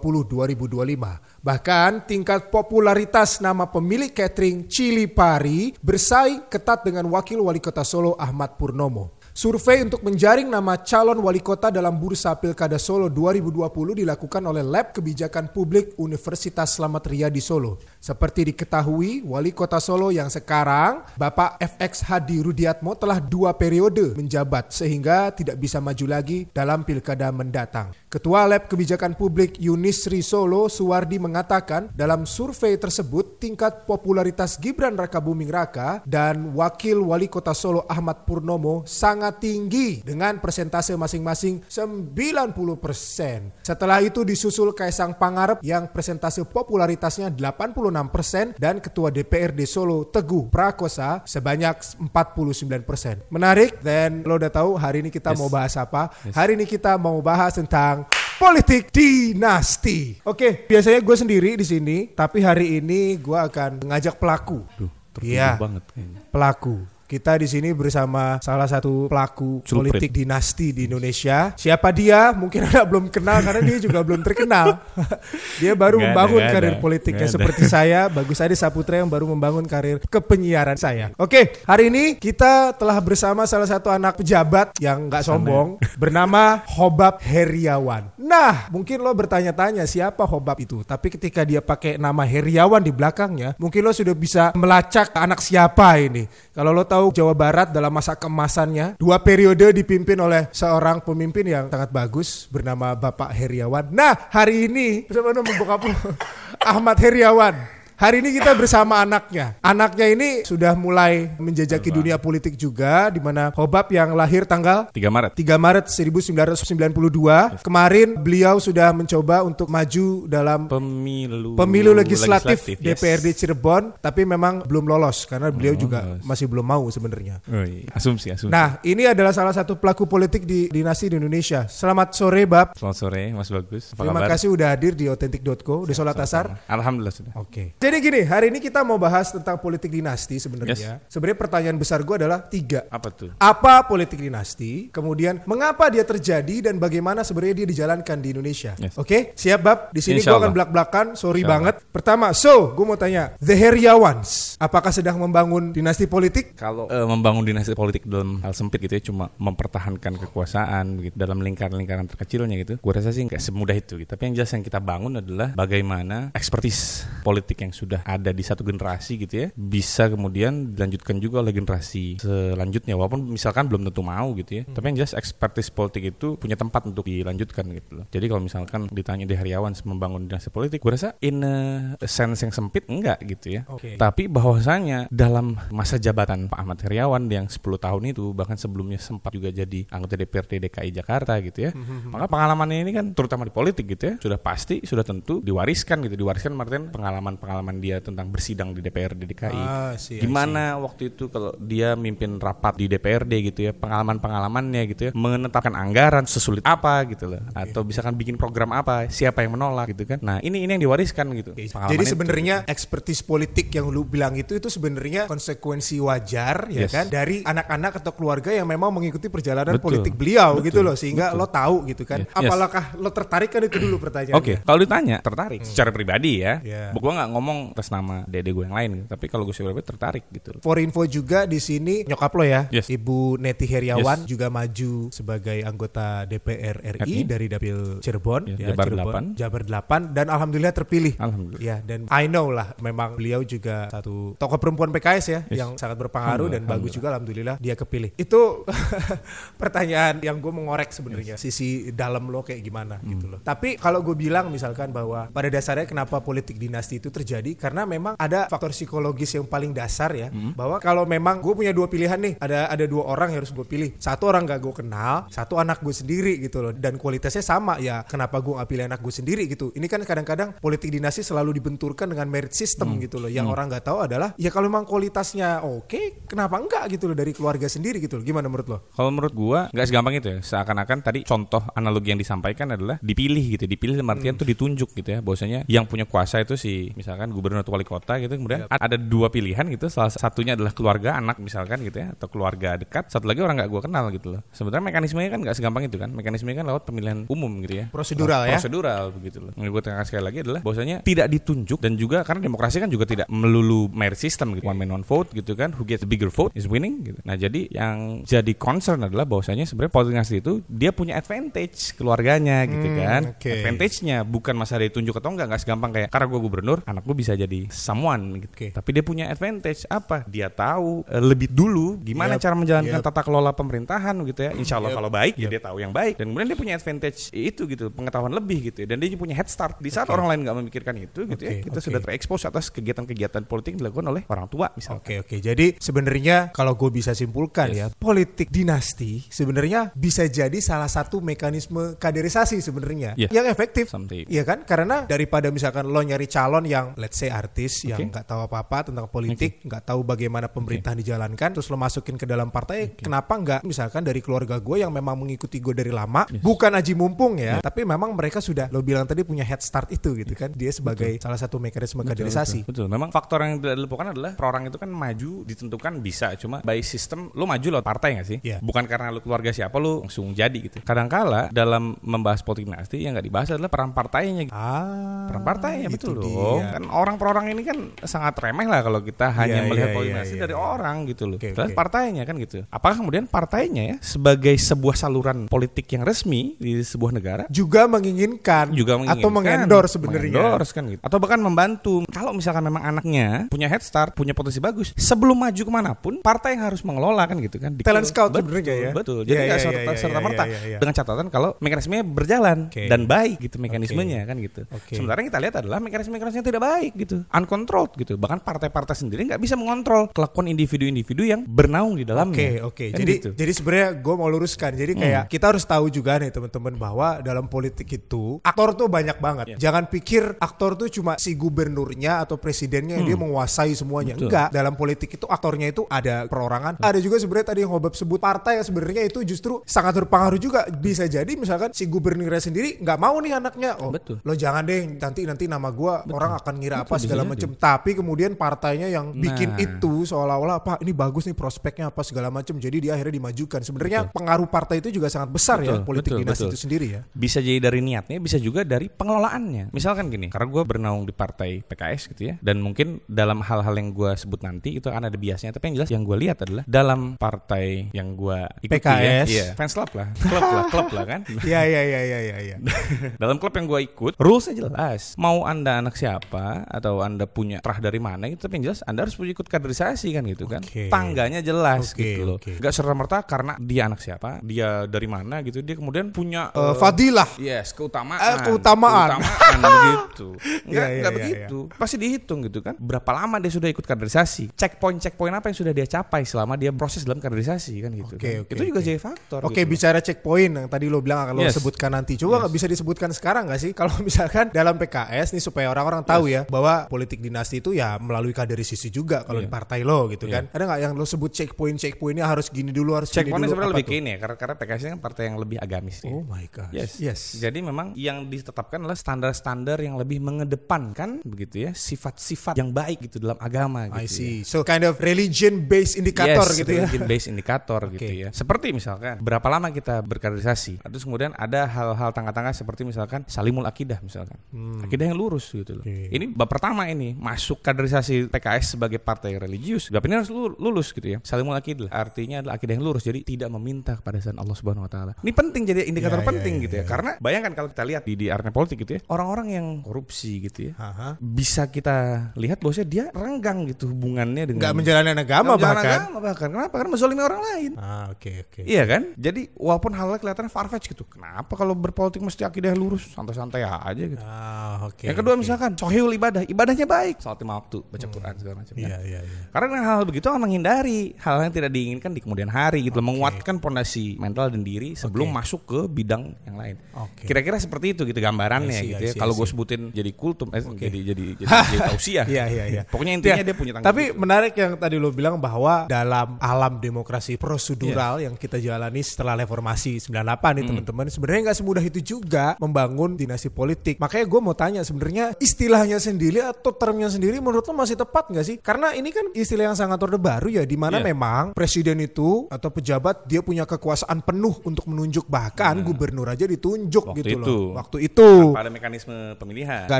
2020-2025. 0.00 1.44
Bahkan 1.44 1.90
tingkat 2.08 2.48
popularitas 2.48 3.38
nama 3.38 3.68
pemilik 3.68 4.10
catering 4.10 4.66
Cili 4.66 5.06
Pari 5.06 5.76
bersaing 5.78 6.48
ketat 6.48 6.82
dengan 6.82 7.06
wakil 7.12 7.44
wali 7.44 7.60
kota 7.60 7.84
Solo 7.84 8.16
Ahmad 8.16 8.56
Purnomo. 8.56 9.20
Survei 9.30 9.86
untuk 9.86 10.02
menjaring 10.02 10.50
nama 10.50 10.74
calon 10.82 11.22
wali 11.22 11.38
kota 11.38 11.70
dalam 11.70 11.94
bursa 12.02 12.34
Pilkada 12.34 12.82
Solo 12.82 13.06
2020 13.06 14.02
dilakukan 14.02 14.42
oleh 14.42 14.66
Lab 14.66 14.90
Kebijakan 14.90 15.54
Publik 15.54 15.94
Universitas 16.02 16.74
Slamet 16.74 17.06
Riyadi 17.06 17.38
Solo. 17.38 17.78
Seperti 18.02 18.50
diketahui, 18.50 19.22
wali 19.22 19.54
kota 19.54 19.78
Solo 19.78 20.10
yang 20.10 20.26
sekarang, 20.26 21.06
Bapak 21.14 21.62
FX 21.62 22.04
Hadi 22.10 22.42
Rudiatmo 22.42 22.98
telah 22.98 23.22
dua 23.22 23.54
periode 23.54 24.18
menjabat 24.18 24.74
sehingga 24.74 25.30
tidak 25.30 25.62
bisa 25.62 25.78
maju 25.78 26.06
lagi 26.10 26.50
dalam 26.50 26.82
Pilkada 26.82 27.30
mendatang. 27.30 27.94
Ketua 28.10 28.42
Lab 28.42 28.66
Kebijakan 28.66 29.14
Publik 29.14 29.54
Yunisri 29.62 30.18
Solo, 30.18 30.66
Suwardi 30.66 31.22
mengatakan 31.22 31.94
dalam 31.94 32.26
survei 32.26 32.74
tersebut 32.74 33.38
tingkat 33.38 33.86
popularitas 33.86 34.58
Gibran 34.58 34.98
Raka 34.98 35.22
Buming 35.22 35.46
Raka 35.46 36.02
dan 36.02 36.50
Wakil 36.58 36.98
Wali 37.06 37.30
Kota 37.30 37.54
Solo 37.54 37.86
Ahmad 37.86 38.26
Purnomo 38.26 38.82
sangat 38.82 39.38
tinggi 39.46 40.02
dengan 40.02 40.42
persentase 40.42 40.98
masing-masing 40.98 41.62
90%. 41.70 43.62
Setelah 43.62 44.02
itu 44.02 44.26
disusul 44.26 44.74
Kaisang 44.74 45.14
Pangarep 45.14 45.62
yang 45.62 45.86
persentase 45.86 46.42
popularitasnya 46.42 47.30
86% 47.30 48.58
dan 48.58 48.82
Ketua 48.82 49.14
DPRD 49.14 49.62
Solo 49.70 50.10
Teguh 50.10 50.50
Prakosa 50.50 51.22
sebanyak 51.22 51.78
49%. 52.10 53.30
Menarik 53.30 53.78
dan 53.86 54.26
lo 54.26 54.34
udah 54.34 54.50
tahu 54.50 54.74
hari 54.74 54.98
ini 54.98 55.14
kita 55.14 55.30
Yes. 55.30 55.38
mau 55.38 55.46
bahas 55.46 55.78
apa? 55.78 56.10
Hari 56.34 56.58
ini 56.58 56.66
kita 56.66 56.98
mau 56.98 57.14
bahas 57.22 57.54
tentang 57.54 57.99
politik 58.36 58.88
dinasti. 58.88 60.20
Oke, 60.24 60.64
biasanya 60.64 61.00
gue 61.00 61.16
sendiri 61.16 61.50
di 61.56 61.64
sini, 61.64 61.96
tapi 62.10 62.40
hari 62.40 62.78
ini 62.78 63.16
gue 63.16 63.36
akan 63.36 63.84
ngajak 63.84 64.16
pelaku. 64.16 64.64
Duh, 64.76 64.90
tertuduh 65.12 65.32
Iya. 65.32 65.56
banget 65.58 65.84
kayaknya. 65.92 66.20
Pelaku. 66.30 66.76
Kita 67.10 67.34
di 67.34 67.50
sini 67.50 67.74
bersama 67.74 68.38
salah 68.38 68.70
satu 68.70 69.10
pelaku 69.10 69.66
Culprit. 69.66 69.98
politik 69.98 70.14
dinasti 70.14 70.70
di 70.70 70.86
Indonesia. 70.86 71.50
Siapa 71.58 71.90
dia? 71.90 72.30
Mungkin 72.30 72.70
Anda 72.70 72.86
belum 72.86 73.10
kenal 73.10 73.42
karena 73.42 73.66
dia 73.66 73.82
juga 73.82 74.06
belum 74.06 74.22
terkenal. 74.22 74.78
dia 75.62 75.74
baru 75.74 75.98
ada, 75.98 76.14
membangun 76.14 76.38
nggak 76.38 76.54
karir 76.54 76.74
ada. 76.78 76.78
politiknya 76.78 77.26
ada. 77.26 77.34
seperti 77.34 77.66
saya, 77.66 78.06
Bagus 78.06 78.38
Adi 78.38 78.54
Saputra 78.54 79.02
yang 79.02 79.10
baru 79.10 79.26
membangun 79.26 79.66
karir 79.66 79.98
kepenyiaran 80.06 80.78
saya. 80.78 81.10
Oke, 81.18 81.58
hari 81.66 81.90
ini 81.90 82.14
kita 82.14 82.78
telah 82.78 83.02
bersama 83.02 83.42
salah 83.42 83.66
satu 83.66 83.90
anak 83.90 84.22
pejabat 84.22 84.78
yang 84.78 85.10
nggak 85.10 85.26
sombong 85.26 85.82
bernama 85.98 86.62
Hobab 86.78 87.18
Heriawan. 87.26 88.14
Nah, 88.22 88.70
mungkin 88.70 89.02
lo 89.02 89.10
bertanya-tanya 89.10 89.82
siapa 89.82 90.22
Hobab 90.30 90.62
itu, 90.62 90.86
tapi 90.86 91.10
ketika 91.10 91.42
dia 91.42 91.58
pakai 91.58 91.98
nama 91.98 92.22
Heriawan 92.22 92.78
di 92.78 92.94
belakangnya, 92.94 93.58
mungkin 93.58 93.82
lo 93.82 93.90
sudah 93.90 94.14
bisa 94.14 94.54
melacak 94.54 95.10
anak 95.18 95.42
siapa 95.42 95.98
ini. 95.98 96.30
Kalau 96.54 96.70
lo 96.70 96.86
tahu 96.86 96.99
Jawa 97.08 97.32
Barat 97.32 97.72
dalam 97.72 97.88
masa 97.88 98.12
keemasannya, 98.12 99.00
dua 99.00 99.24
periode 99.24 99.72
dipimpin 99.72 100.20
oleh 100.20 100.52
seorang 100.52 101.00
pemimpin 101.00 101.48
yang 101.48 101.72
sangat 101.72 101.88
bagus 101.88 102.44
bernama 102.52 102.92
Bapak 102.92 103.32
Heriawan. 103.32 103.88
Nah, 103.88 104.28
hari 104.28 104.68
ini 104.68 105.08
bersama 105.08 105.32
nama 105.32 105.48
bokap 105.56 105.88
Ahmad 106.76 107.00
Heriawan. 107.00 107.79
Hari 108.00 108.24
ini 108.24 108.32
kita 108.32 108.56
bersama 108.56 109.04
anaknya. 109.04 109.60
Anaknya 109.60 110.08
ini 110.08 110.40
sudah 110.48 110.72
mulai 110.72 111.36
menjajaki 111.36 111.92
dunia 111.92 112.16
politik 112.16 112.56
juga, 112.56 113.12
di 113.12 113.20
mana 113.20 113.52
Hobab 113.52 113.92
yang 113.92 114.16
lahir 114.16 114.48
tanggal 114.48 114.88
3 114.88 114.96
Maret. 115.12 115.36
3 115.36 115.60
Maret 115.60 115.84
1992. 115.92 117.60
Kemarin 117.60 118.16
beliau 118.16 118.56
sudah 118.56 118.96
mencoba 118.96 119.44
untuk 119.44 119.68
maju 119.68 120.24
dalam 120.24 120.64
Pemilu 120.64 121.60
pemilu 121.60 121.92
legislatif, 121.92 122.64
yes. 122.72 122.80
DPRD 122.80 123.36
Cirebon, 123.36 123.92
tapi 124.00 124.24
memang 124.24 124.64
belum 124.64 124.88
lolos 124.88 125.28
karena 125.28 125.52
beliau 125.52 125.76
Belum 125.76 125.84
juga 125.84 126.00
lolos. 126.00 126.24
masih 126.24 126.48
belum 126.48 126.64
mau 126.64 126.88
sebenarnya. 126.88 127.44
Oh, 127.52 127.68
iya. 127.68 127.84
Asumsi, 127.92 128.32
asumsi. 128.32 128.48
Nah, 128.48 128.80
ini 128.80 129.12
adalah 129.12 129.36
salah 129.36 129.52
satu 129.52 129.76
pelaku 129.76 130.08
politik 130.08 130.48
di 130.48 130.72
dinasti 130.72 131.12
di 131.12 131.20
Indonesia. 131.20 131.68
Selamat 131.68 132.16
sore, 132.16 132.48
Bab. 132.48 132.80
Selamat 132.80 132.96
sore, 132.96 133.28
Mas 133.36 133.52
Bagus. 133.52 133.92
Apa 133.92 134.08
Terima 134.08 134.24
kabar? 134.24 134.30
kasih 134.32 134.48
udah 134.56 134.68
hadir 134.72 134.96
di 134.96 135.04
authentic.co. 135.04 135.84
Udah 135.84 135.92
sholat 135.92 136.16
asar. 136.16 136.64
Alhamdulillah 136.64 137.12
sudah. 137.12 137.36
Oke. 137.36 137.76
Jadi 137.90 138.06
gini, 138.06 138.22
hari 138.22 138.54
ini 138.54 138.62
kita 138.62 138.86
mau 138.86 139.02
bahas 139.02 139.34
tentang 139.34 139.58
politik 139.58 139.90
dinasti 139.90 140.38
sebenarnya. 140.38 141.02
Sebenarnya 141.10 141.38
pertanyaan 141.42 141.74
besar 141.74 142.06
gue 142.06 142.22
adalah 142.22 142.38
tiga. 142.38 142.86
Apa 142.86 143.10
tuh? 143.10 143.34
Apa 143.34 143.82
politik 143.82 144.22
dinasti? 144.22 144.94
Kemudian 144.94 145.42
mengapa 145.42 145.90
dia 145.90 146.06
terjadi 146.06 146.70
dan 146.70 146.78
bagaimana 146.78 147.26
sebenarnya 147.26 147.66
dia 147.66 147.66
dijalankan 147.66 148.22
di 148.22 148.30
Indonesia? 148.30 148.78
Yes. 148.78 148.94
Oke, 148.94 149.34
siap 149.34 149.66
bab. 149.66 149.78
Di 149.90 149.98
sini 149.98 150.22
gue 150.22 150.30
akan 150.30 150.54
belak-belakan. 150.54 151.18
Sorry 151.18 151.42
Insya 151.42 151.50
banget. 151.50 151.74
Pertama, 151.90 152.30
so 152.30 152.70
gue 152.78 152.86
mau 152.86 152.94
tanya, 152.94 153.34
The 153.42 153.58
Heriawans, 153.58 154.54
apakah 154.62 154.94
sedang 154.94 155.18
membangun 155.18 155.74
dinasti 155.74 156.06
politik? 156.06 156.54
Kalau 156.54 156.86
eh, 156.86 157.02
membangun 157.02 157.42
dinasti 157.42 157.74
politik 157.74 158.06
dalam 158.06 158.38
hal 158.46 158.54
sempit 158.54 158.86
gitu 158.86 158.94
ya, 158.94 159.02
cuma 159.02 159.34
mempertahankan 159.34 160.14
kekuasaan 160.14 161.10
gitu 161.10 161.18
dalam 161.18 161.42
lingkaran-lingkaran 161.42 162.06
terkecilnya 162.06 162.54
gitu. 162.54 162.78
Gue 162.78 162.92
rasa 162.94 163.10
sih 163.10 163.26
nggak 163.26 163.42
semudah 163.42 163.74
itu. 163.74 163.98
Gitu. 163.98 164.06
Tapi 164.06 164.30
yang 164.30 164.38
jelas 164.38 164.54
yang 164.54 164.62
kita 164.62 164.78
bangun 164.78 165.18
adalah 165.18 165.58
bagaimana 165.58 166.30
ekspertis 166.38 167.02
politik 167.26 167.66
yang 167.66 167.74
sudah 167.80 168.04
ada 168.04 168.30
di 168.30 168.44
satu 168.44 168.60
generasi 168.60 169.16
gitu 169.24 169.34
ya, 169.34 169.48
bisa 169.56 170.12
kemudian 170.12 170.76
dilanjutkan 170.76 171.16
juga 171.16 171.40
oleh 171.40 171.56
generasi 171.56 172.20
selanjutnya. 172.20 172.94
Walaupun 173.00 173.24
misalkan 173.32 173.66
belum 173.72 173.88
tentu 173.88 174.04
mau 174.04 174.36
gitu 174.36 174.60
ya. 174.60 174.62
Tapi 174.68 174.84
yang 174.92 174.96
jelas 175.00 175.16
ekspertis 175.16 175.72
politik 175.72 176.12
itu 176.12 176.36
punya 176.36 176.60
tempat 176.60 176.84
untuk 176.84 177.08
dilanjutkan 177.08 177.64
gitu 177.72 178.02
loh. 178.02 178.04
Jadi 178.12 178.26
kalau 178.28 178.42
misalkan 178.44 178.90
ditanya 178.92 179.24
di 179.24 179.32
Heriawan 179.32 179.72
membangun 179.86 180.28
dinasti 180.28 180.52
politik, 180.52 180.82
gue 180.84 180.92
rasa 180.92 181.16
in 181.24 181.40
a 181.40 181.56
sense 182.04 182.44
yang 182.44 182.52
sempit 182.52 182.84
enggak 182.90 183.22
gitu 183.24 183.56
ya. 183.56 183.62
Oke. 183.70 183.96
Tapi 183.96 184.28
bahwasanya 184.28 185.08
dalam 185.08 185.56
masa 185.72 185.96
jabatan 185.96 186.50
Pak 186.50 186.58
Ahmad 186.58 186.78
Heriawan 186.84 187.30
yang 187.30 187.46
10 187.46 187.62
tahun 187.62 188.02
itu 188.12 188.34
bahkan 188.34 188.58
sebelumnya 188.58 188.98
sempat 189.00 189.32
juga 189.32 189.54
jadi 189.54 189.86
anggota 189.88 190.18
DPRD 190.18 190.68
DKI 190.68 190.90
Jakarta 190.90 191.38
gitu 191.40 191.70
ya. 191.70 191.70
Maka 192.10 192.26
pengalamannya 192.26 192.82
ini 192.82 192.92
kan 192.92 193.06
terutama 193.14 193.46
di 193.46 193.54
politik 193.54 193.86
gitu 193.86 194.02
ya, 194.10 194.14
sudah 194.18 194.36
pasti 194.36 194.82
sudah 194.82 195.06
tentu 195.06 195.38
diwariskan 195.40 196.02
gitu. 196.04 196.26
Diwariskan 196.26 196.52
Martin 196.52 196.90
pengalaman-pengalaman 196.90 197.69
dia 197.78 198.02
tentang 198.02 198.26
bersidang 198.26 198.74
di 198.74 198.82
DPRD 198.82 199.22
DKI. 199.30 199.54
Ah, 199.54 199.94
see, 199.94 200.18
Gimana 200.18 200.74
waktu 200.82 201.14
itu 201.14 201.30
kalau 201.30 201.54
dia 201.62 201.94
mimpin 201.94 202.42
rapat 202.42 202.74
di 202.80 202.90
DPRD 202.90 203.32
gitu 203.54 203.70
ya, 203.70 203.72
pengalaman-pengalamannya 203.76 204.82
gitu 204.90 205.02
ya, 205.08 205.12
menetapkan 205.14 205.76
anggaran 205.78 206.26
sesulit 206.26 206.66
apa 206.66 207.06
gitu 207.06 207.30
loh. 207.30 207.42
Atau 207.54 207.86
misalkan 207.86 208.18
bikin 208.18 208.34
program 208.34 208.74
apa, 208.74 209.06
siapa 209.06 209.46
yang 209.46 209.54
menolak 209.54 209.94
gitu 209.94 210.08
kan. 210.08 210.18
Nah, 210.24 210.42
ini 210.42 210.66
ini 210.66 210.74
yang 210.74 210.82
diwariskan 210.90 211.30
gitu. 211.36 211.54
Pengalaman 211.54 211.92
Jadi 211.94 212.04
sebenarnya 212.08 212.56
ekspertis 212.66 213.20
politik 213.22 213.70
yang 213.70 213.86
lu 213.92 214.02
bilang 214.02 214.34
itu 214.34 214.56
itu 214.56 214.66
sebenarnya 214.66 215.30
konsekuensi 215.30 216.00
wajar 216.02 216.66
ya 216.72 216.78
Yes. 216.80 216.96
kan 216.96 217.06
dari 217.12 217.44
anak-anak 217.44 218.00
atau 218.00 218.16
keluarga 218.16 218.48
yang 218.56 218.64
memang 218.64 218.88
mengikuti 218.88 219.28
perjalanan 219.28 219.76
Betul. 219.76 220.00
politik 220.00 220.16
beliau 220.16 220.56
Betul. 220.56 220.66
gitu 220.72 220.80
loh 220.80 220.96
sehingga 220.96 221.36
lo 221.36 221.44
tahu 221.44 221.84
gitu 221.92 222.08
kan. 222.08 222.24
Yes. 222.24 222.32
Apakah 222.32 222.96
lo 222.96 223.12
tertarik 223.12 223.52
kan 223.52 223.60
itu 223.68 223.76
dulu 223.76 224.00
pertanyaannya. 224.00 224.40
Oke, 224.40 224.64
kalau 224.64 224.78
ditanya 224.80 225.20
tertarik 225.20 225.60
secara 225.68 225.92
pribadi 225.92 226.40
ya. 226.40 226.64
Iya. 226.64 226.96
Gua 226.96 227.12
nggak 227.20 227.28
ngomong 227.36 227.58
atas 227.70 227.88
nama 227.88 228.24
dede 228.24 228.50
gue 228.50 228.62
yang 228.62 228.72
lain 228.72 228.90
gitu. 228.94 229.06
Tapi 229.08 229.24
kalau 229.26 229.42
gue 229.42 229.52
sebenarnya 229.52 229.84
tertarik 229.84 230.24
gitu. 230.30 230.56
For 230.60 230.76
info 230.76 231.04
juga 231.04 231.44
di 231.44 231.58
sini 231.58 232.02
nyokap 232.02 232.32
lo 232.32 232.42
ya, 232.42 232.62
Yes. 232.70 232.88
Ibu 232.88 233.36
Neti 233.36 233.64
Heriawan 233.64 234.24
juga 234.24 234.48
maju 234.48 234.92
sebagai 235.10 235.58
anggota 235.60 236.24
DPR 236.24 236.76
RI 236.98 237.02
RI. 237.02 237.16
dari 237.24 237.46
dapil 237.46 238.00
Cirebon, 238.00 238.42
Ya, 238.50 238.70
Jabar 238.70 238.88
8. 238.88 239.34
Jabar 239.34 239.62
8 239.62 240.10
dan 240.10 240.26
alhamdulillah 240.28 240.72
terpilih. 240.72 241.14
Alhamdulillah. 241.16 241.60
Ya, 241.60 241.76
dan 241.80 242.06
I 242.08 242.26
know 242.26 242.48
lah 242.48 242.72
memang 242.78 243.14
beliau 243.14 243.42
juga 243.42 243.88
satu 243.88 244.34
tokoh 244.36 244.58
perempuan 244.58 244.90
PKS 244.90 245.24
ya 245.26 245.40
Yes. 245.46 245.58
yang 245.58 245.70
sangat 245.74 245.96
berpengaruh 245.96 246.48
dan 246.48 246.62
bagus 246.64 246.90
juga 246.90 247.10
alhamdulillah 247.10 247.56
dia 247.56 247.74
kepilih. 247.74 248.12
Itu 248.14 248.62
pertanyaan 249.56 250.20
yang 250.20 250.38
gue 250.38 250.52
mengorek 250.52 250.90
sebenarnya 250.90 251.34
sisi 251.36 251.90
dalam 251.90 252.28
lo 252.28 252.42
kayak 252.42 252.60
gimana 252.60 252.98
Hmm. 253.00 253.10
gitu 253.10 253.26
loh. 253.26 253.40
Tapi 253.40 253.76
kalau 253.76 254.02
gue 254.02 254.14
bilang 254.14 254.50
misalkan 254.50 254.90
bahwa 254.90 255.30
pada 255.30 255.48
dasarnya 255.48 255.86
kenapa 255.86 256.20
politik 256.20 256.56
dinasti 256.56 256.98
itu 256.98 257.08
terjadi 257.08 257.39
karena 257.54 257.82
memang 257.84 258.14
ada 258.16 258.46
faktor 258.46 258.70
psikologis 258.70 259.32
yang 259.32 259.44
paling 259.44 259.70
dasar 259.70 260.10
ya 260.10 260.28
Hmm. 260.28 260.52
bahwa 260.52 260.78
kalau 260.78 261.04
memang 261.04 261.38
gue 261.38 261.52
punya 261.52 261.70
dua 261.70 261.86
pilihan 261.86 262.16
nih 262.16 262.34
ada 262.38 262.66
ada 262.66 262.84
dua 262.84 263.06
orang 263.06 263.30
yang 263.30 263.40
harus 263.40 263.50
gue 263.50 263.64
pilih 263.64 263.96
satu 263.96 264.26
orang 264.26 264.44
gak 264.44 264.58
gue 264.58 264.74
kenal 264.76 265.26
satu 265.28 265.56
anak 265.56 265.80
gue 265.80 265.90
sendiri 265.90 266.38
gitu 266.38 266.60
loh 266.60 266.72
dan 266.72 266.94
kualitasnya 266.94 267.40
sama 267.40 267.78
ya 267.78 268.02
kenapa 268.04 268.38
gue 268.38 268.54
gak 268.54 268.66
pilih 268.66 268.84
anak 268.86 269.00
gue 269.00 269.10
sendiri 269.10 269.44
gitu 269.46 269.72
ini 269.72 269.86
kan 269.86 270.00
kadang-kadang 270.00 270.54
politik 270.56 270.88
dinasti 270.88 271.20
selalu 271.20 271.56
dibenturkan 271.56 272.06
dengan 272.06 272.26
merit 272.26 272.52
system 272.52 272.90
Hmm. 272.90 273.00
gitu 273.00 273.16
loh 273.16 273.28
yang 273.28 273.46
orang 273.46 273.68
nggak 273.68 273.84
tahu 273.84 274.02
adalah 274.02 274.34
ya 274.34 274.48
kalau 274.48 274.66
memang 274.66 274.82
kualitasnya 274.84 275.62
oke 275.62 276.26
kenapa 276.26 276.56
enggak 276.56 276.90
gitu 276.90 277.06
loh 277.06 277.14
dari 277.14 277.30
keluarga 277.30 277.64
sendiri 277.64 277.98
gitu 277.98 278.16
loh 278.16 278.24
gimana 278.24 278.46
menurut 278.46 278.66
lo 278.66 278.78
Kalau 278.90 279.08
menurut 279.08 279.32
gua 279.32 279.60
nggak 279.70 279.86
segampang 279.86 280.14
itu 280.14 280.28
ya. 280.28 280.38
Seakan-akan 280.40 280.98
tadi 281.00 281.20
contoh 281.22 281.62
analogi 281.72 282.10
yang 282.10 282.18
disampaikan 282.18 282.70
adalah 282.70 282.98
dipilih 283.00 283.54
gitu. 283.54 283.64
Dipilih 283.64 283.96
dalam 283.96 284.10
artian 284.10 284.34
tuh 284.34 284.44
ditunjuk 284.44 284.92
gitu 284.92 285.08
ya. 285.08 285.18
Bahwasanya 285.20 285.64
yang 285.66 285.86
punya 285.86 286.04
kuasa 286.04 286.38
itu 286.38 286.54
si 286.54 286.90
misalkan 286.94 287.29
gubernur 287.30 287.62
atau 287.62 287.72
wali 287.74 287.86
kota 287.86 288.18
gitu. 288.18 288.30
Kemudian 288.34 288.66
ada 288.68 288.96
dua 288.98 289.30
pilihan 289.30 289.64
gitu. 289.70 289.86
Salah 289.88 290.10
satunya 290.12 290.54
adalah 290.54 290.74
keluarga 290.74 291.16
anak 291.16 291.38
misalkan 291.38 291.80
gitu 291.82 292.02
ya 292.02 292.12
atau 292.14 292.26
keluarga 292.28 292.76
dekat. 292.76 293.08
Satu 293.10 293.26
lagi 293.26 293.40
orang 293.40 293.62
nggak 293.62 293.70
gua 293.70 293.82
kenal 293.82 294.04
gitu 294.10 294.36
loh. 294.36 294.40
Sebenarnya 294.50 294.84
mekanismenya 294.90 295.30
kan 295.30 295.40
nggak 295.46 295.56
segampang 295.56 295.84
itu 295.86 295.96
kan. 295.96 296.10
Mekanismenya 296.10 296.62
kan 296.62 296.66
lewat 296.74 296.82
pemilihan 296.84 297.18
umum 297.30 297.52
gitu 297.64 297.74
ya. 297.80 297.86
Prosedural 297.88 298.46
ya? 298.46 298.58
Prosedural 298.58 299.04
begitu 299.14 299.38
loh. 299.40 299.52
Yang 299.56 299.70
gue 299.70 299.82
tekankan 299.86 300.06
sekali 300.06 300.24
lagi 300.24 300.38
adalah 300.44 300.60
bahwasanya 300.60 300.96
tidak 301.02 301.26
ditunjuk 301.30 301.78
dan 301.80 301.92
juga 301.94 302.18
karena 302.26 302.40
demokrasi 302.44 302.76
kan 302.82 302.90
juga 302.90 303.04
tidak 303.06 303.26
melulu 303.30 303.86
merit 303.92 304.18
system 304.18 304.52
gitu. 304.58 304.66
One 304.66 304.78
man 304.78 304.90
one 304.90 305.06
vote 305.06 305.30
gitu 305.32 305.54
kan. 305.54 305.72
Who 305.76 305.86
gets 305.86 306.02
the 306.02 306.10
bigger 306.10 306.28
vote 306.32 306.50
is 306.56 306.66
winning 306.66 307.06
gitu. 307.06 307.20
Nah, 307.22 307.36
jadi 307.38 307.70
yang 307.70 308.24
jadi 308.26 308.52
concern 308.56 309.06
adalah 309.06 309.24
bahwasanya 309.24 309.64
sebenarnya 309.64 309.92
politik 309.92 310.12
dinasti 310.16 310.36
itu 310.40 310.52
dia 310.66 310.90
punya 310.90 311.14
advantage 311.16 311.94
keluarganya 311.94 312.64
gitu 312.66 312.88
Hmm, 312.90 312.98
kan. 312.98 313.22
oke. 313.36 313.50
Advantage-nya 313.52 314.24
bukan 314.24 314.54
masalah 314.56 314.88
ditunjuk 314.88 315.14
atau 315.14 315.30
enggak, 315.30 315.46
enggak 315.52 315.62
segampang 315.62 315.90
kayak 315.92 316.08
karena 316.10 316.26
gue 316.26 316.40
gubernur, 316.40 316.78
anak 316.88 317.02
gue 317.04 317.14
bisa 317.20 317.36
jadi 317.36 317.68
someone 317.68 318.40
gitu. 318.40 318.52
Oke. 318.56 318.68
Tapi 318.72 318.88
dia 318.90 319.04
punya 319.04 319.24
advantage 319.28 319.84
apa? 319.86 320.24
Dia 320.24 320.48
tahu 320.48 321.04
eh, 321.04 321.20
lebih 321.20 321.52
dulu 321.52 322.00
gimana 322.00 322.36
Yep, 322.36 322.42
cara 322.42 322.54
menjalankan 322.56 323.00
yep. 323.00 323.04
tata 323.04 323.20
kelola 323.20 323.50
pemerintahan 323.52 324.14
gitu 324.24 324.40
ya. 324.48 324.50
Insya 324.56 324.80
Allah 324.80 324.90
Yep, 324.90 324.98
kalau 324.98 325.10
baik 325.12 325.34
ya 325.36 325.42
yep. 325.44 325.50
dia 325.52 325.60
tahu 325.60 325.76
yang 325.78 325.92
baik 325.92 326.14
dan 326.16 326.24
kemudian 326.32 326.48
dia 326.48 326.58
punya 326.58 326.74
advantage 326.74 327.20
itu 327.30 327.62
gitu, 327.68 327.92
pengetahuan 327.92 328.32
lebih 328.32 328.72
gitu 328.72 328.82
ya. 328.82 328.86
dan 328.88 328.96
dia 328.98 329.12
punya 329.14 329.34
head 329.36 329.50
start 329.50 329.76
di 329.78 329.90
saat 329.92 330.08
orang 330.08 330.26
lain 330.30 330.40
nggak 330.46 330.56
memikirkan 330.64 330.94
itu 330.96 331.20
gitu 331.28 331.42
ya. 331.44 331.52
Oke, 331.60 331.68
Kita 331.68 331.78
oke. 331.78 331.84
sudah 331.84 332.00
terekspos 332.00 332.40
atas 332.46 332.72
kegiatan-kegiatan 332.72 333.42
politik 333.44 333.76
yang 333.76 333.80
dilakukan 333.86 334.06
oleh 334.08 334.22
orang 334.30 334.46
tua 334.48 334.72
misalnya. 334.72 335.02
Oke 335.02 335.14
oke. 335.20 335.36
Jadi 335.38 335.76
sebenarnya 335.76 336.54
kalau 336.54 336.78
gue 336.78 336.90
bisa 336.90 337.12
simpulkan 337.12 337.68
ya, 337.74 337.86
politik 337.92 338.48
dinasti 338.48 339.26
sebenarnya 339.28 339.90
bisa 339.92 340.24
jadi 340.24 340.56
salah 340.62 340.88
satu 340.88 341.18
mekanisme 341.20 341.98
kaderisasi 341.98 342.62
sebenarnya 342.62 343.12
Iya. 343.18 343.28
yang 343.34 343.46
efektif. 343.50 343.90
Iya 344.30 344.42
kan? 344.46 344.62
Karena 344.62 345.04
daripada 345.04 345.50
misalkan 345.50 345.90
lo 345.90 346.00
nyari 346.00 346.30
calon 346.30 346.64
yang 346.64 346.94
let's 347.10 347.18
say 347.18 347.26
artis 347.26 347.82
yang 347.82 347.98
Oke. 348.06 348.14
nggak 348.14 348.22
tahu 348.30 348.46
apa-apa 348.46 348.86
tentang 348.86 349.10
politik, 349.10 349.66
nggak 349.66 349.82
tahu 349.82 350.06
bagaimana 350.06 350.46
pemerintahan 350.46 350.94
dijalankan, 350.94 351.58
terus 351.58 351.66
lo 351.66 351.74
masukin 351.74 352.14
ke 352.14 352.22
dalam 352.22 352.54
partai, 352.54 352.94
kenapa 352.94 353.34
nggak 353.34 353.60
misalkan 353.66 354.06
dari 354.06 354.22
keluarga 354.22 354.62
gue 354.62 354.78
yang 354.78 354.94
memang 354.94 355.18
mengikuti 355.18 355.58
gue 355.58 355.74
dari 355.74 355.90
lama, 355.90 356.22
bukan 356.38 356.70
aji 356.78 356.94
mumpung 356.94 357.34
ya, 357.42 357.58
tapi 357.58 357.82
memang 357.82 358.14
mereka 358.14 358.38
sudah 358.38 358.70
lo 358.70 358.78
bilang 358.86 359.10
tadi 359.10 359.26
punya 359.26 359.42
head 359.42 359.58
start 359.58 359.90
itu 359.90 360.14
gitu 360.14 360.38
kan? 360.38 360.54
Dia 360.54 360.70
sebagai 360.70 361.18
salah 361.18 361.34
satu 361.34 361.58
mekanisme 361.58 362.06
kaderisasi. 362.06 362.62
Betul. 362.62 362.86
Memang 362.86 363.10
faktor 363.10 363.42
yang 363.42 363.58
tidak 363.58 363.74
dilupakan 363.74 364.14
adalah 364.14 364.38
orang 364.38 364.70
itu 364.70 364.78
kan 364.78 364.86
maju 364.86 365.42
ditentukan 365.42 365.98
bisa 365.98 366.38
cuma 366.38 366.62
by 366.62 366.78
sistem 366.78 367.34
lu 367.34 367.42
maju 367.42 367.66
lewat 367.74 367.82
partai 367.82 368.22
nggak 368.22 368.28
sih? 368.30 368.38
Iya. 368.46 368.62
Bukan 368.62 368.86
karena 368.86 369.10
lu 369.10 369.18
keluarga 369.18 369.50
siapa 369.50 369.82
lu 369.82 370.06
langsung 370.06 370.30
jadi 370.30 370.54
gitu. 370.62 370.78
Kadangkala 370.86 371.50
dalam 371.50 371.98
membahas 372.06 372.46
politik 372.46 372.70
dinasti 372.70 373.02
yang 373.02 373.18
nggak 373.18 373.26
dibahas 373.26 373.48
adalah 373.50 373.66
peran 373.66 373.90
partainya. 373.90 374.46
gitu. 374.46 374.54
Ah, 374.54 375.26
Peran 375.26 375.42
partainya 375.42 375.88
betul 375.90 376.20
dia. 376.20 376.28
dong. 376.28 376.60
Kan 376.70 376.84
orang 377.00 377.16
per 377.16 377.26
orang 377.28 377.46
ini 377.48 377.62
kan 377.64 377.78
sangat 378.02 378.36
remeh 378.38 378.66
lah 378.66 378.80
kalau 378.80 379.00
kita 379.00 379.32
hanya 379.32 379.60
Iya, 379.60 379.68
melihat 379.68 379.88
iya, 379.88 379.96
politik 379.96 380.10
iya, 380.10 380.16
dinasti 380.20 380.34
iya, 380.36 380.42
dari 380.42 380.54
iya. 380.54 380.60
orang 380.60 380.96
gitu 381.04 381.22
loh. 381.24 381.38
Terus 381.40 381.70
oke. 381.70 381.76
partainya 381.76 382.22
kan 382.22 382.34
gitu. 382.36 382.56
Apakah 382.68 382.96
kemudian 382.96 383.24
partainya 383.24 383.82
ya 383.82 383.96
sebagai 384.00 384.54
sebuah 384.54 384.94
saluran 384.94 385.38
politik 385.46 385.86
yang 385.88 386.04
resmi 386.04 386.54
di 386.56 386.80
sebuah 386.80 387.10
negara 387.10 387.42
juga 387.48 387.86
menginginkan, 387.86 388.70
juga 388.72 388.96
menginginkan 388.96 389.22
atau 389.22 389.30
mengendorse 389.30 389.94
sebenarnya. 389.96 390.32
mengendorse 390.36 390.72
kan 390.72 390.84
gitu 390.86 391.00
atau 391.00 391.16
bahkan 391.16 391.40
membantu 391.40 391.94
kalau 392.08 392.30
misalkan 392.30 392.62
memang 392.62 392.82
anaknya 392.82 393.46
punya 393.48 393.66
head 393.66 393.80
start 393.80 394.12
punya 394.12 394.32
potensi 394.32 394.58
bagus 394.58 394.92
sebelum 394.94 395.36
maju 395.36 395.62
ke 395.62 395.72
mana 395.72 395.92
pun 395.94 396.20
partai 396.20 396.54
yang 396.54 396.68
harus 396.68 396.82
mengelola 396.82 397.24
kan 397.24 397.38
gitu 397.38 397.56
kan 397.56 397.72
Di- 397.72 397.86
Talent 397.86 398.06
scout 398.06 398.30
sebenarnya 398.30 398.74
ya. 398.74 398.90
betul 398.92 399.22
Iya, 399.22 399.28
jadi 399.28 399.40
nggak 399.40 399.58
iya, 399.58 399.64
serta, 399.64 399.80
iya, 399.90 399.98
serta 399.98 400.18
merta 400.20 400.44
dengan 400.76 400.94
catatan 400.94 401.26
kalau 401.28 401.50
mekanismenya 401.58 402.04
berjalan 402.04 402.58
Oke. 402.68 402.84
dan 402.86 403.00
baik 403.06 403.36
gitu 403.40 403.56
mekanismenya 403.56 404.20
kan 404.24 404.36
gitu 404.38 404.60
Oke. 404.68 404.94
sementara 404.94 405.22
yang 405.22 405.28
kita 405.30 405.40
lihat 405.40 405.54
adalah 405.60 405.78
mekanisme-mekanisme 405.78 406.38
yang 406.40 406.48
tidak 406.48 406.62
baik 406.62 406.89
gitu 406.96 407.16
uncontrolled 407.30 407.94
gitu 407.98 408.16
bahkan 408.16 408.40
partai-partai 408.40 408.96
sendiri 408.96 409.26
nggak 409.28 409.40
bisa 409.42 409.54
mengontrol 409.54 410.10
kelakuan 410.10 410.50
individu-individu 410.50 411.22
yang 411.26 411.40
bernaung 411.46 411.96
di 411.96 412.04
dalamnya 412.06 412.40
Oke 412.40 412.70
oke. 412.70 412.86
Kan 412.94 412.98
Jadi 413.02 413.12
gitu. 413.12 413.28
Hmm. 413.30 413.38
jadi 413.38 413.52
sebenarnya 413.52 413.88
gue 414.00 414.14
mau 414.14 414.28
luruskan. 414.30 414.70
Jadi 414.72 414.92
kayak 414.96 415.22
kita 415.28 415.44
harus 415.52 415.64
tahu 415.66 415.86
juga 415.92 416.16
nih 416.22 416.30
teman-teman 416.32 416.74
bahwa 416.78 417.08
dalam 417.20 417.46
politik 417.50 417.88
itu 417.90 418.38
aktor 418.40 418.72
tuh 418.78 418.88
banyak 418.88 419.18
banget. 419.18 419.46
Iya. 419.54 419.56
Jangan 419.68 419.84
pikir 419.90 420.22
aktor 420.40 420.78
tuh 420.78 420.88
cuma 420.88 421.18
si 421.20 421.36
gubernurnya 421.36 422.24
atau 422.24 422.40
presidennya 422.40 422.96
yang 422.98 423.06
dia 423.06 423.18
menguasai 423.18 423.74
semuanya. 423.76 424.16
Hmm. 424.16 424.24
Betul. 424.24 424.28
Enggak. 424.30 424.48
Dalam 424.54 424.74
politik 424.78 425.10
itu 425.12 425.26
aktornya 425.26 425.68
itu 425.68 425.82
ada 425.90 426.24
perorangan. 426.30 426.80
Ada 426.80 426.98
juga 427.02 427.16
sebenarnya 427.20 427.48
tadi 427.52 427.60
yang 427.66 427.72
Hobab 427.74 427.94
sebut 427.94 428.18
partai 428.22 428.62
yang 428.62 428.66
sebenarnya 428.66 429.02
itu 429.06 429.20
justru 429.26 429.60
sangat 429.66 429.98
berpengaruh 430.04 430.40
juga. 430.40 430.64
Bisa 430.70 431.06
jadi 431.06 431.32
misalkan 431.36 431.74
si 431.74 431.86
gubernurnya 431.86 432.40
sendiri 432.40 432.80
nggak 432.80 432.98
mau 432.98 433.18
nih 433.20 433.36
anaknya. 433.36 433.76
Oh, 433.82 433.92
Betul. 433.92 434.22
lo 434.22 434.34
jangan 434.34 434.64
deh 434.64 434.98
nanti 434.98 435.26
nanti 435.26 435.44
nama 435.46 435.68
gua 435.70 436.02
orang 436.10 436.38
akan 436.40 436.54
ngira 436.60 436.79
apa 436.82 436.94
segala 436.98 437.22
macam. 437.24 437.48
Tapi 437.54 437.90
kemudian 437.94 438.34
partainya 438.34 438.88
yang 438.90 439.12
bikin 439.12 439.48
Nah. 439.50 439.58
itu 439.58 440.06
seolah-olah 440.06 440.56
apa 440.62 440.72
ini 440.78 440.94
bagus 440.94 441.26
nih 441.26 441.34
prospeknya 441.34 441.90
apa 441.90 442.06
segala 442.06 442.30
macam. 442.30 442.54
Jadi 442.56 442.86
dia 442.88 442.94
akhirnya 442.94 443.18
dimajukan. 443.18 443.60
Sebenarnya 443.62 444.10
pengaruh 444.10 444.46
partai 444.46 444.78
itu 444.78 444.90
juga 444.90 445.10
sangat 445.10 445.30
besar 445.30 445.58
ya 445.60 445.78
Betul, 445.78 445.86
politik 445.86 446.10
betul, 446.14 446.20
dinasti 446.24 446.42
betul. 446.42 446.52
itu 446.52 446.58
sendiri 446.58 446.86
ya. 446.90 447.00
bisa 447.12 447.38
jadi 447.38 447.58
dari 447.60 447.80
niatnya 447.84 448.16
bisa 448.18 448.36
juga 448.40 448.64
dari 448.64 448.88
pengelolaannya 448.88 449.70
misalkan 449.70 450.08
gini 450.08 450.26
karena 450.32 450.46
gue 450.48 450.62
bernaung 450.64 451.04
di 451.04 451.12
partai 451.12 451.60
PKS 451.60 452.02
gitu 452.14 452.22
ya 452.32 452.34
dan 452.40 452.62
mungkin 452.62 453.04
dalam 453.06 453.44
hal-hal 453.44 453.74
yang 453.76 453.92
gue 453.92 454.12
sebut 454.16 454.40
nanti 454.40 454.80
itu 454.80 454.88
akan 454.88 455.10
ada 455.12 455.18
biasnya 455.18 455.52
tapi 455.52 455.70
yang 455.70 455.76
jelas 455.82 455.90
yang 455.92 456.02
gue 456.02 456.16
lihat 456.16 456.42
adalah 456.46 456.64
dalam 456.64 457.14
partai 457.20 457.92
yang 457.92 458.16
gue 458.16 458.40
ikuti 458.64 458.80
PKS. 458.80 459.26
ya 459.28 459.28
iya 459.28 459.46
fans 459.54 459.72
club 459.76 459.90
lah 459.92 460.08
klub 460.16 460.42
lah 460.42 460.64
klub 460.70 460.88
lah 460.96 461.04
kan 461.06 461.20
Iya 461.50 461.60
iya 461.66 461.80
iya 461.82 462.00
iya 462.00 462.18
iya. 462.22 462.38
Ya. 462.40 462.56
dalam 463.22 463.36
klub 463.36 463.52
yang 463.52 463.66
gue 463.68 463.80
ikut 463.84 464.12
rulesnya 464.16 464.54
jelas 464.56 465.14
mau 465.16 465.44
anda 465.44 465.78
anak 465.78 465.94
siapa 465.94 466.64
atau 466.70 467.02
anda 467.02 467.26
punya 467.26 467.58
terah 467.58 467.78
dari 467.78 467.98
mana 467.98 468.30
gitu 468.30 468.46
tapi 468.46 468.58
yang 468.58 468.70
jelas 468.70 468.80
anda 468.86 469.02
harus 469.02 469.18
ikut 469.18 469.44
kaderisasi 469.44 470.14
kan 470.14 470.22
gitu 470.24 470.46
kan 470.46 470.62
tangganya 470.88 471.42
jelas 471.42 471.92
Oke, 471.92 472.00
gitu 472.00 472.22
loh 472.24 472.36
oke. 472.38 472.56
nggak 472.56 472.72
serta 472.72 472.94
merta 472.94 473.18
karena 473.22 473.58
dia 473.58 473.86
anak 473.86 473.98
siapa 473.98 474.38
dia 474.40 474.86
dari 474.86 475.06
mana 475.06 475.42
gitu 475.42 475.60
dia 475.60 475.74
kemudian 475.74 476.10
punya 476.10 476.50
Eh, 476.50 476.60
eh, 476.60 476.74
Fadilah. 476.76 477.28
Yes, 477.36 477.72
keutamaan. 477.72 478.18
Eh, 478.18 478.36
keutamaan. 478.44 479.18
begitu. 479.56 480.28
Enggak, 480.68 480.70
Iya, 480.70 480.84
iya, 480.86 480.96
enggak 481.00 481.12
iya, 481.12 481.18
begitu. 481.18 481.58
Pasti 481.74 481.96
dihitung 481.96 482.40
gitu 482.44 482.60
kan. 482.60 482.74
Berapa 482.76 483.10
lama 483.12 483.36
dia 483.38 483.50
sudah 483.50 483.66
ikut 483.66 483.82
kaderisasi? 483.82 484.50
Checkpoint-checkpoint 484.54 485.34
apa 485.34 485.50
yang 485.50 485.56
sudah 485.56 485.72
dia 485.72 485.86
capai 485.86 486.22
selama 486.24 486.54
dia 486.54 486.70
proses 486.70 487.02
dalam 487.02 487.18
kaderisasi 487.18 487.74
kan 487.80 487.90
gitu. 487.92 488.14
Oke, 488.16 488.20
kan. 488.20 488.42
oke, 488.44 488.52
Itu 488.54 488.62
juga 488.64 488.80
jadi 488.80 488.98
faktor. 488.98 489.40
Oke 489.42 489.62
gitu. 489.62 489.70
bicara 489.70 489.98
checkpoint 489.98 490.52
yang 490.56 490.68
tadi 490.68 490.86
lo 490.86 491.00
bilang 491.00 491.26
akan 491.26 491.34
lo 491.34 491.42
Yes. 491.42 491.56
sebutkan 491.56 491.90
nanti. 491.90 492.14
Coba 492.14 492.44
nggak 492.44 492.52
bisa 492.52 492.66
disebutkan 492.66 493.10
sekarang 493.10 493.48
nggak 493.48 493.60
sih? 493.60 493.70
Kalau 493.72 493.92
misalkan 494.06 494.48
dalam 494.50 494.76
PKS 494.76 495.34
nih 495.34 495.42
supaya 495.42 495.66
orang-orang 495.68 496.02
tahu 496.02 496.28
ya 496.28 496.44
bahwa 496.50 496.84
politik 496.86 497.22
dinasti 497.22 497.62
itu 497.62 497.70
ya 497.70 497.96
melalui 497.96 498.34
kaderisasi 498.34 498.90
juga 498.90 499.22
kalau 499.22 499.38
Iya. 499.38 499.46
di 499.46 499.50
partai 499.50 499.80
lo 499.80 500.10
gitu 500.10 500.26
Iya. 500.26 500.42
kan. 500.42 500.44
Ada 500.52 500.62
nggak 500.66 500.80
yang 500.82 500.92
lo 500.92 501.06
sebut 501.06 501.30
checkpoint 501.30 501.78
checkpointnya 501.78 502.26
harus 502.26 502.50
gini 502.50 502.68
dulu 502.70 502.92
harus 502.92 503.08
gini 503.08 503.22
Checkpointnya 503.24 503.46
dulu. 503.46 503.54
sebenarnya 503.54 503.72
lebih 503.72 503.86
tuh? 503.86 503.92
ke 503.94 504.00
ini 504.02 504.10
ya, 504.10 504.18
karena, 504.18 504.36
karena 504.36 504.54
PKS 504.58 504.80
ini 504.82 504.90
kan 504.90 505.00
partai 505.00 505.22
yang 505.24 505.36
lebih 505.38 505.56
agamis. 505.56 505.96
ya. 506.02 506.10
Oh 506.10 506.22
my 506.22 506.44
god. 506.50 506.70
Yes. 506.74 506.98
Yes. 506.98 507.20
Jadi 507.38 507.58
memang 507.62 507.94
yang 507.94 508.26
ditetapkan 508.26 508.82
adalah 508.82 508.98
standar-standar 508.98 509.78
yang 509.78 509.94
lebih 509.94 510.18
mengedepankan 510.20 511.22
begitu 511.22 511.64
ya 511.64 511.72
sifat-sifat 511.72 512.58
yang 512.58 512.70
baik 512.70 513.06
gitu 513.06 513.22
dalam 513.22 513.38
agama 513.38 513.86
gitu. 513.86 513.96
I 513.96 514.04
ya. 514.04 514.10
see. 514.10 514.34
So 514.42 514.60
kind 514.60 514.82
of 514.82 514.98
religion 514.98 515.64
based 515.64 515.94
indicator 515.94 516.42
yes, 516.42 516.58
gitu 516.58 516.72
ya. 516.74 516.84
religion 516.84 517.02
based 517.06 517.28
indikator 517.28 517.80
gitu 517.92 518.02
Oke. 518.02 518.16
ya. 518.16 518.28
Seperti 518.34 518.74
misalkan 518.74 519.20
berapa 519.20 519.46
lama 519.46 519.70
kita 519.70 520.02
berkaderisasi. 520.02 520.82
Terus 520.82 521.04
kemudian 521.04 521.30
ada 521.36 521.64
hal-hal 521.64 522.10
tangga-tangga 522.10 522.50
seperti 522.50 522.82
misalkan 522.82 523.22
salimul 523.24 523.62
akidah 523.62 524.00
misalkan. 524.00 524.34
Akidah 524.82 525.06
yang 525.06 525.16
lurus 525.16 525.46
gitu 525.50 525.78
loh. 525.78 525.84
Hmm. 525.84 525.92
Oke. 526.08 526.10
Ini 526.10 526.24
bab 526.40 526.48
pertama 526.48 526.88
ini 526.88 527.12
masuk 527.12 527.60
kaderisasi 527.60 528.32
PKS 528.32 528.74
sebagai 528.74 528.96
partai 528.96 529.36
religius, 529.36 529.92
bab 529.92 530.00
ini 530.08 530.16
harus 530.16 530.32
lulus 530.32 530.88
gitu 530.90 531.04
ya. 531.04 531.18
Salimul 531.20 531.52
akidah 531.52 531.92
artinya 531.92 532.40
adalah 532.40 532.56
akidah 532.56 532.72
yang 532.72 532.84
lurus. 532.84 533.04
Jadi 533.04 533.20
tidak 533.20 533.52
meminta 533.52 534.00
kepada 534.00 534.16
zat 534.16 534.32
Allah 534.32 534.56
Subhanahu 534.56 534.88
wa 534.88 534.92
taala. 534.92 535.12
Ini 535.20 535.32
penting 535.32 535.62
jadi 535.68 535.80
indikator 535.84 536.20
Ya, 536.20 536.26
penting 536.26 536.54
ya, 536.56 536.62
gitu 536.64 536.74
ya. 536.76 536.84
ya. 536.84 536.88
Karena 536.88 537.10
bayangkan 537.16 537.52
kalau 537.52 537.68
kita 537.68 537.84
lihat 537.84 538.02
di 538.04 538.14
di 538.14 538.26
arena 538.28 538.48
politik 538.48 538.80
gitu 538.80 538.96
ya, 538.96 539.00
orang-orang 539.08 539.46
yang 539.50 539.66
korupsi 539.82 540.40
gitu 540.44 540.70
ya. 540.70 540.72
Aha. 540.76 541.08
Bisa 541.18 541.66
kita 541.66 541.96
lihat 542.36 542.60
bahwasanya 542.60 542.88
dia 542.88 543.04
renggang 543.10 543.66
gitu 543.66 543.90
hubungannya 543.90 544.46
dengan 544.46 544.60
Nggak 544.62 544.74
menjalani 544.76 545.08
agama 545.10 545.26
Nggak 545.26 545.58
menjalankan 545.58 545.82
bahkan. 545.82 546.00
agama 546.00 546.18
bahkan. 546.22 546.48
Kenapa? 546.52 546.74
Karena 546.78 546.90
menzolimi 546.92 547.22
orang 547.24 547.40
lain. 547.42 547.70
Ah, 547.74 548.04
oke 548.14 548.30
oke. 548.46 548.60
Iya 548.62 548.84
kan? 548.86 549.02
Jadi 549.16 549.40
walaupun 549.56 549.90
halnya 549.90 550.18
kelihatannya 550.18 550.52
farfetch 550.52 550.86
gitu. 550.86 551.02
Kenapa 551.02 551.52
kalau 551.56 551.74
berpolitik 551.74 552.22
mesti 552.22 552.44
akidah 552.44 552.70
lurus, 552.72 553.10
santai-santai 553.10 553.64
aja 553.64 554.04
gitu. 554.06 554.22
Ah, 554.22 554.86
oke. 554.86 555.02
yang 555.02 555.16
kedua 555.16 555.34
oke. 555.34 555.40
misalkan 555.40 555.74
sohihul 555.74 556.12
ibadah, 556.12 556.29
ibadahnya 556.46 556.86
baik, 556.86 557.18
salat 557.18 557.42
lima 557.42 557.58
waktu, 557.58 557.82
baca 557.82 558.06
Quran 558.06 558.34
segala 558.38 558.54
macam. 558.62 558.74
Iya 558.78 558.96
iya 559.02 559.20
iya. 559.20 559.40
Karena 559.50 559.82
hal 559.82 560.00
begitu 560.06 560.26
akan 560.30 560.40
menghindari 560.40 561.14
hal 561.18 561.42
yang 561.42 561.52
tidak 561.52 561.70
diinginkan 561.70 562.14
di 562.14 562.20
kemudian 562.22 562.46
hari 562.46 562.86
gitu, 562.86 563.02
menguatkan 563.02 563.58
pondasi 563.58 564.14
mental 564.16 564.48
dan 564.48 564.62
diri 564.62 564.94
sebelum 564.94 565.30
Oke. 565.30 565.36
masuk 565.42 565.60
ke 565.66 565.80
bidang 565.90 566.30
yang 566.46 566.56
lain. 566.56 566.76
Oke. 566.94 567.26
Kira-kira 567.26 567.58
seperti 567.58 567.98
itu 567.98 568.06
gitu 568.06 568.18
gambarannya 568.18 568.78
see, 568.78 568.94
gitu 568.94 569.02
ya. 569.10 569.12
Kalau 569.16 569.34
gue 569.34 569.46
sebutin 569.48 569.90
jadi 569.90 570.10
kultum, 570.14 570.54
eh, 570.54 570.62
jadi 570.62 570.98
jadi 571.10 571.24
jadi, 571.42 571.50
jadi 571.50 571.78
tausiah. 571.90 572.26
Iya 572.30 572.44
iya 572.46 572.64
iya. 572.70 572.82
Pokoknya 572.86 573.12
intinya 573.18 573.36
Ya, 573.40 573.46
dia 573.46 573.56
punya 573.56 573.72
tanggung 573.74 573.88
Tapi 573.90 574.02
menarik 574.12 574.52
yang 574.54 574.76
tadi 574.76 574.96
lo 575.00 575.08
bilang 575.10 575.40
bahwa 575.40 575.88
dalam 575.88 576.36
alam 576.38 576.78
demokrasi 576.78 577.34
prosedural 577.34 578.20
Iya. 578.20 578.28
yang 578.28 578.34
kita 578.36 578.60
jalani 578.60 579.00
setelah 579.00 579.34
reformasi 579.34 579.96
98 579.98 580.12
Hmm. 580.52 580.54
nih 580.60 580.64
teman-teman, 580.68 581.06
sebenarnya 581.08 581.40
nggak 581.50 581.58
semudah 581.58 581.82
itu 581.82 582.00
juga 582.04 582.54
membangun 582.60 583.16
dinasti 583.16 583.48
politik. 583.48 583.96
Makanya 583.96 584.28
gue 584.28 584.40
mau 584.44 584.52
tanya 584.52 584.84
sebenarnya 584.84 585.32
istilahnya 585.40 585.96
sendiri 585.96 586.19
atau 586.28 586.76
termnya 586.76 587.08
sendiri 587.08 587.40
menurut 587.40 587.64
lo 587.64 587.72
masih 587.72 587.96
tepat 587.96 588.28
nggak 588.28 588.44
sih? 588.44 588.56
Karena 588.60 588.92
ini 588.92 589.08
kan 589.08 589.32
istilah 589.32 589.72
yang 589.72 589.78
sangat 589.78 589.96
orde 590.04 590.20
baru 590.20 590.52
ya, 590.52 590.68
di 590.68 590.76
mana 590.76 591.00
Iya. 591.00 591.16
memang 591.16 591.44
presiden 591.56 591.96
itu 591.98 592.44
atau 592.52 592.68
pejabat 592.68 593.24
dia 593.24 593.40
punya 593.40 593.64
kekuasaan 593.64 594.20
penuh 594.20 594.60
untuk 594.66 594.84
menunjuk 594.84 595.24
bahkan 595.24 595.80
gubernur 595.80 596.28
aja 596.28 596.44
ditunjuk 596.44 597.14
Waktu 597.14 597.18
gitu 597.24 597.30
itu. 597.40 597.40
loh. 597.40 597.78
Waktu 597.80 597.96
itu. 598.04 598.28
Tanpa 598.52 598.60
ada 598.66 598.72
mekanisme 598.72 599.16
pemilihan. 599.40 599.88
Gak 599.88 599.98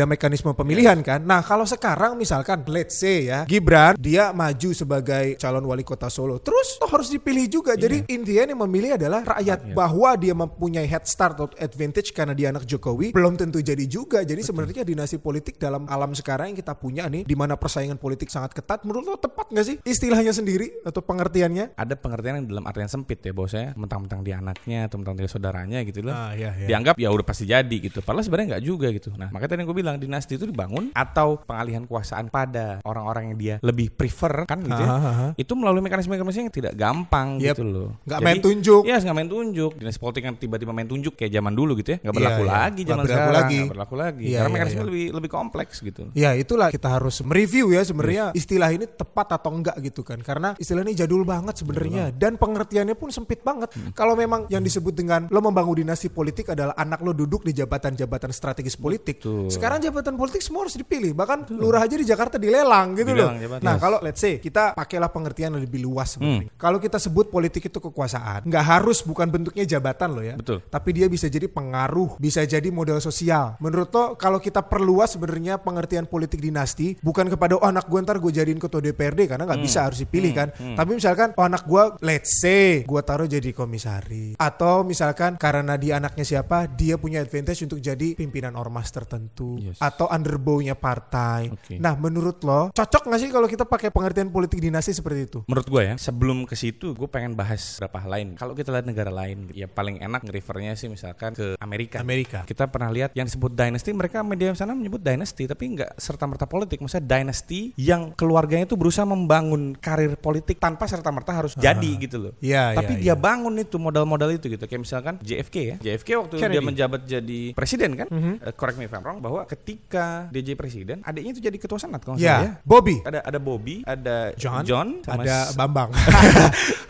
ada 0.00 0.06
mekanisme 0.06 0.50
pemilihan 0.56 0.98
kan. 1.04 1.20
Nah 1.20 1.44
kalau 1.44 1.68
sekarang 1.68 2.16
misalkan 2.16 2.62
let's 2.70 2.96
say 2.96 3.28
ya 3.28 3.44
Gibran 3.44 3.98
dia 3.98 4.30
maju 4.30 4.70
sebagai 4.72 5.34
calon 5.36 5.66
wali 5.66 5.82
kota 5.82 6.06
Solo. 6.08 6.38
Terus 6.38 6.78
toh 6.78 6.88
harus 6.88 7.10
dipilih 7.10 7.50
juga. 7.50 7.74
Jadi 7.74 8.06
intinya 8.08 8.54
yang 8.54 8.60
memilih 8.64 8.94
adalah 8.96 9.20
rakyat. 9.26 9.74
Bahwa 9.74 10.14
dia 10.14 10.32
mempunyai 10.32 10.86
head 10.86 11.04
start 11.04 11.36
atau 11.36 11.50
advantage 11.58 12.14
karena 12.14 12.32
dia 12.32 12.54
anak 12.54 12.64
Jokowi. 12.64 13.10
Belum 13.10 13.34
tentu 13.34 13.58
jadi 13.58 13.82
juga. 13.84 14.22
Jadi 14.22 14.40
sebenarnya 14.46 14.86
dinasti 14.86 15.18
politik 15.18 15.58
dalam 15.58 15.84
alam 15.90 16.05
sekarang 16.12 16.52
yang 16.52 16.58
kita 16.58 16.76
punya 16.76 17.08
nih. 17.08 17.24
Di 17.24 17.34
mana 17.34 17.56
persaingan 17.56 17.96
politik 17.96 18.28
sangat 18.28 18.52
ketat. 18.52 18.84
Menurut 18.84 19.06
lo 19.06 19.16
tepat 19.16 19.50
gak 19.50 19.64
sih 19.64 19.76
istilahnya 19.82 20.30
sendiri 20.30 20.84
atau 20.84 21.00
pengertiannya? 21.00 21.74
ada 21.76 21.94
pengertian 21.94 22.42
yang 22.42 22.46
dalam 22.46 22.64
artian 22.64 22.86
sempit 22.86 23.18
ya 23.20 23.32
bahwasanya 23.32 23.74
mentang-mentang 23.74 24.20
dia 24.20 24.38
anaknya 24.38 24.86
atau 24.86 24.96
mentang 24.98 25.14
dia 25.14 25.26
saudaranya 25.26 25.80
gitu 25.82 26.04
loh. 26.04 26.12
Ah, 26.12 26.32
iya, 26.32 26.52
iya. 26.54 26.66
Dianggap 26.68 26.94
ya 26.98 27.08
udah 27.08 27.24
pasti 27.24 27.44
jadi 27.44 27.76
gitu. 27.80 28.00
Padahal 28.00 28.22
sebenarnya 28.22 28.56
nggak 28.56 28.64
juga 28.64 28.86
gitu. 28.92 29.08
Nah, 29.14 29.28
makanya 29.30 29.56
tadi 29.56 29.64
gue 29.64 29.76
bilang 29.76 29.96
dinasti 29.96 30.36
itu 30.36 30.44
dibangun 30.44 30.92
atau 30.92 31.40
pengalihan 31.40 31.84
kekuasaan 31.84 32.28
pada 32.28 32.80
orang-orang 32.82 33.32
yang 33.32 33.38
dia 33.38 33.54
lebih 33.62 33.88
prefer 33.90 34.44
kan 34.44 34.60
gitu 34.60 34.76
ya. 34.76 34.88
Aha, 34.88 34.98
aha. 35.08 35.28
Itu 35.36 35.54
melalui 35.54 35.80
mekanisme-mekanisme 35.80 36.42
yang 36.48 36.54
tidak 36.54 36.74
gampang 36.76 37.38
Yep. 37.38 37.56
gitu 37.56 37.64
loh. 37.64 37.88
Nggak 38.04 38.20
main 38.20 38.38
tunjuk. 38.42 38.82
Iya, 38.84 38.96
nggak 39.00 39.16
main 39.16 39.28
tunjuk. 39.30 39.70
Dinasti 39.78 40.00
politik 40.00 40.22
kan 40.24 40.34
tiba-tiba 40.36 40.72
main 40.72 40.88
tunjuk 40.88 41.12
kayak 41.14 41.32
zaman 41.32 41.52
dulu 41.54 41.72
gitu 41.78 41.96
ya. 41.96 41.98
Nggak 42.02 42.12
Iya, 42.12 42.18
berlaku 42.20 42.42
iya. 42.42 42.50
lagi 42.50 42.80
Nggak 42.82 42.90
zaman 42.90 43.04
berlaku 43.04 43.16
sekarang. 43.16 43.36
lagi. 43.40 43.56
Nggak 43.56 43.72
berlaku 43.72 43.94
lagi. 43.96 44.24
Iya, 44.26 44.36
Karena 44.36 44.46
iya, 44.48 44.54
mekanisme 44.56 44.76
iya. 44.80 44.86
lebih 44.88 45.04
lebih 45.16 45.30
kompleks 45.30 45.74
gitu. 45.80 45.95
Ya 46.12 46.34
itulah 46.34 46.68
kita 46.68 46.88
harus 46.90 47.22
mereview 47.22 47.72
ya 47.72 47.80
sebenarnya 47.80 48.24
istilah 48.32 48.68
ini 48.68 48.84
tepat 48.84 49.38
atau 49.38 49.50
enggak 49.52 49.76
gitu 49.80 50.02
kan 50.02 50.20
karena 50.20 50.52
istilah 50.56 50.82
ini 50.82 50.92
jadul 50.92 51.22
banget 51.22 51.56
sebenarnya 51.56 52.12
dan 52.12 52.36
pengertiannya 52.36 52.92
pun 52.92 53.08
sempit 53.08 53.40
banget. 53.40 53.72
Hmm. 53.72 53.92
Kalau 53.92 54.12
memang 54.12 54.48
yang 54.48 54.60
disebut 54.60 54.92
dengan 54.92 55.30
lo 55.30 55.40
membangun 55.40 55.78
dinasti 55.78 56.08
politik 56.08 56.52
adalah 56.52 56.74
anak 56.74 57.00
lo 57.00 57.12
duduk 57.12 57.44
di 57.44 57.52
jabatan-jabatan 57.52 58.30
strategis 58.32 58.74
politik. 58.74 59.22
Betul. 59.22 59.48
Sekarang 59.48 59.78
jabatan 59.78 60.16
politik 60.16 60.42
semua 60.42 60.66
harus 60.66 60.74
dipilih. 60.74 61.14
Bahkan 61.14 61.52
lurah 61.54 61.84
aja 61.84 61.94
di 61.94 62.02
Jakarta 62.02 62.36
dilelang 62.36 62.96
gitu 62.96 63.14
Dilelang 63.14 63.36
loh. 63.38 63.42
jabatan. 63.46 63.62
Nah, 63.62 63.74
Yes. 63.76 63.82
kalau 63.82 63.98
let's 64.02 64.20
say 64.20 64.34
kita 64.40 64.74
pakailah 64.74 65.08
pengertian 65.08 65.54
yang 65.54 65.62
lebih 65.62 65.84
luas 65.84 66.16
sebenarnya. 66.16 66.48
Hmm. 66.50 66.58
Kalau 66.58 66.78
kita 66.80 66.98
sebut 66.98 67.30
politik 67.30 67.68
itu 67.68 67.78
kekuasaan, 67.78 68.48
nggak 68.48 68.64
harus 68.66 69.04
bukan 69.04 69.28
bentuknya 69.30 69.62
jabatan 69.62 70.08
loh 70.10 70.24
ya. 70.24 70.34
Betul. 70.34 70.58
Tapi 70.66 70.90
dia 70.90 71.06
bisa 71.06 71.28
jadi 71.28 71.46
pengaruh, 71.46 72.18
bisa 72.18 72.42
jadi 72.42 72.66
model 72.68 72.98
sosial. 72.98 73.54
Menurut 73.62 73.92
lo 73.92 74.04
kalau 74.16 74.40
kita 74.40 74.64
perluas 74.64 75.14
sebenarnya 75.14 75.56
pengertian 75.56 75.85
politik 76.06 76.42
dinasti 76.42 76.98
bukan 77.00 77.30
kepada 77.30 77.56
oh 77.56 77.66
anak 77.66 77.86
gue 77.86 77.98
ntar 78.02 78.18
gue 78.18 78.32
jadiin 78.32 78.58
ketua 78.58 78.82
DPRD 78.82 79.30
karena 79.30 79.46
nggak 79.46 79.62
bisa 79.62 79.86
harus 79.86 80.02
dipilih 80.02 80.32
kan. 80.34 80.48
Tapi 80.52 80.90
misalkan 80.92 81.32
oh 81.36 81.44
anak 81.46 81.64
gue 81.64 81.82
let's 82.02 82.42
say 82.42 82.82
gue 82.82 83.00
taruh 83.02 83.26
jadi 83.26 83.50
komisaris 83.52 84.36
atau 84.36 84.82
misalkan 84.82 85.36
karena 85.36 85.76
dia 85.76 85.98
anaknya 86.00 86.24
siapa 86.24 86.66
dia 86.66 86.96
punya 86.96 87.20
advantage 87.20 87.62
untuk 87.62 87.78
jadi 87.78 88.16
pimpinan 88.16 88.56
ormas 88.56 88.90
tertentu 88.90 89.58
Yes. 89.60 89.78
atau 89.78 90.08
underbow-nya 90.08 90.74
partai. 90.76 91.48
Oke. 91.52 91.76
Nah 91.78 91.94
menurut 91.96 92.40
lo 92.42 92.68
cocok 92.72 93.02
nggak 93.08 93.20
sih 93.20 93.30
kalau 93.30 93.46
kita 93.46 93.64
pakai 93.64 93.92
pengertian 93.92 94.28
politik 94.28 94.58
dinasti 94.58 94.92
seperti 94.92 95.20
itu? 95.28 95.38
Menurut 95.46 95.68
gue 95.68 95.82
ya, 95.82 95.94
sebelum 96.00 96.44
ke 96.48 96.56
situ 96.56 96.92
gue 96.92 97.08
pengen 97.08 97.36
bahas 97.36 97.76
beberapa 97.78 97.98
hal 98.02 98.10
lain. 98.10 98.28
Kalau 98.34 98.52
kita 98.56 98.72
lihat 98.72 98.86
negara 98.88 99.12
lain, 99.12 99.48
ya 99.52 99.68
paling 99.68 100.00
enak 100.00 100.24
nge-refernya 100.24 100.74
sih 100.74 100.88
misalkan 100.88 101.36
ke 101.36 101.54
Amerika. 101.60 102.00
Amerika. 102.00 102.40
Kita 102.48 102.66
pernah 102.66 102.90
lihat 102.90 103.12
yang 103.14 103.28
disebut 103.28 103.52
dynasty, 103.52 103.92
mereka 103.92 104.24
media 104.24 104.52
sana 104.56 104.72
menyebut 104.72 105.00
dynasty, 105.00 105.44
tapi 105.46 105.68
nggak 105.76 105.90
serta-merta 105.96 106.44
politik. 106.44 106.80
Maksudnya 106.80 107.04
dynasty 107.06 107.76
yang 107.76 108.10
keluarganya 108.12 108.64
itu 108.64 108.74
berusaha 108.74 109.04
membangun 109.04 109.76
karir 109.76 110.16
politik 110.16 110.56
tanpa 110.56 110.84
serta-merta 110.84 111.30
harus 111.32 111.52
jadi 111.54 111.90
gitu 111.98 112.16
loh. 112.18 112.32
Iya, 112.38 112.74
tapi 112.74 112.96
iya, 112.96 113.02
dia 113.02 113.08
iya. 113.10 113.14
bangun 113.14 113.54
itu 113.56 113.76
modal-modal 113.76 114.32
itu 114.32 114.48
gitu. 114.48 114.64
Kayak 114.64 114.82
misalkan 114.82 115.14
JFK 115.20 115.56
ya. 115.56 115.76
JFK 115.78 116.08
waktu 116.18 116.34
Kennedy. 116.36 116.52
dia 116.52 116.62
menjabat 116.62 117.00
jadi 117.04 117.40
presiden 117.52 117.90
kan, 117.94 118.08
Mhm. 118.08 118.32
eh, 118.40 118.54
correct 118.54 118.76
me 118.76 118.84
if 118.84 118.92
I'm 118.92 119.00
wrong, 119.00 119.20
bahwa 119.20 119.44
ketika 119.44 120.26
dia 120.28 120.42
jadi 120.42 120.56
presiden, 120.56 120.96
adiknya 121.02 121.32
itu 121.32 121.42
jadi 121.42 121.56
ketua 121.56 121.76
senat 121.76 122.00
kalau 122.00 122.16
nggak 122.16 122.24
Ya, 122.24 122.36
salah 122.36 122.48
ya. 122.48 122.64
Bobby. 122.64 122.96
Ada 123.02 123.20
ada 123.20 123.38
Bobby, 123.38 123.76
ada 123.82 124.16
John, 124.36 125.04
sama 125.04 125.22
ada 125.22 125.36
Bambang. 125.54 125.90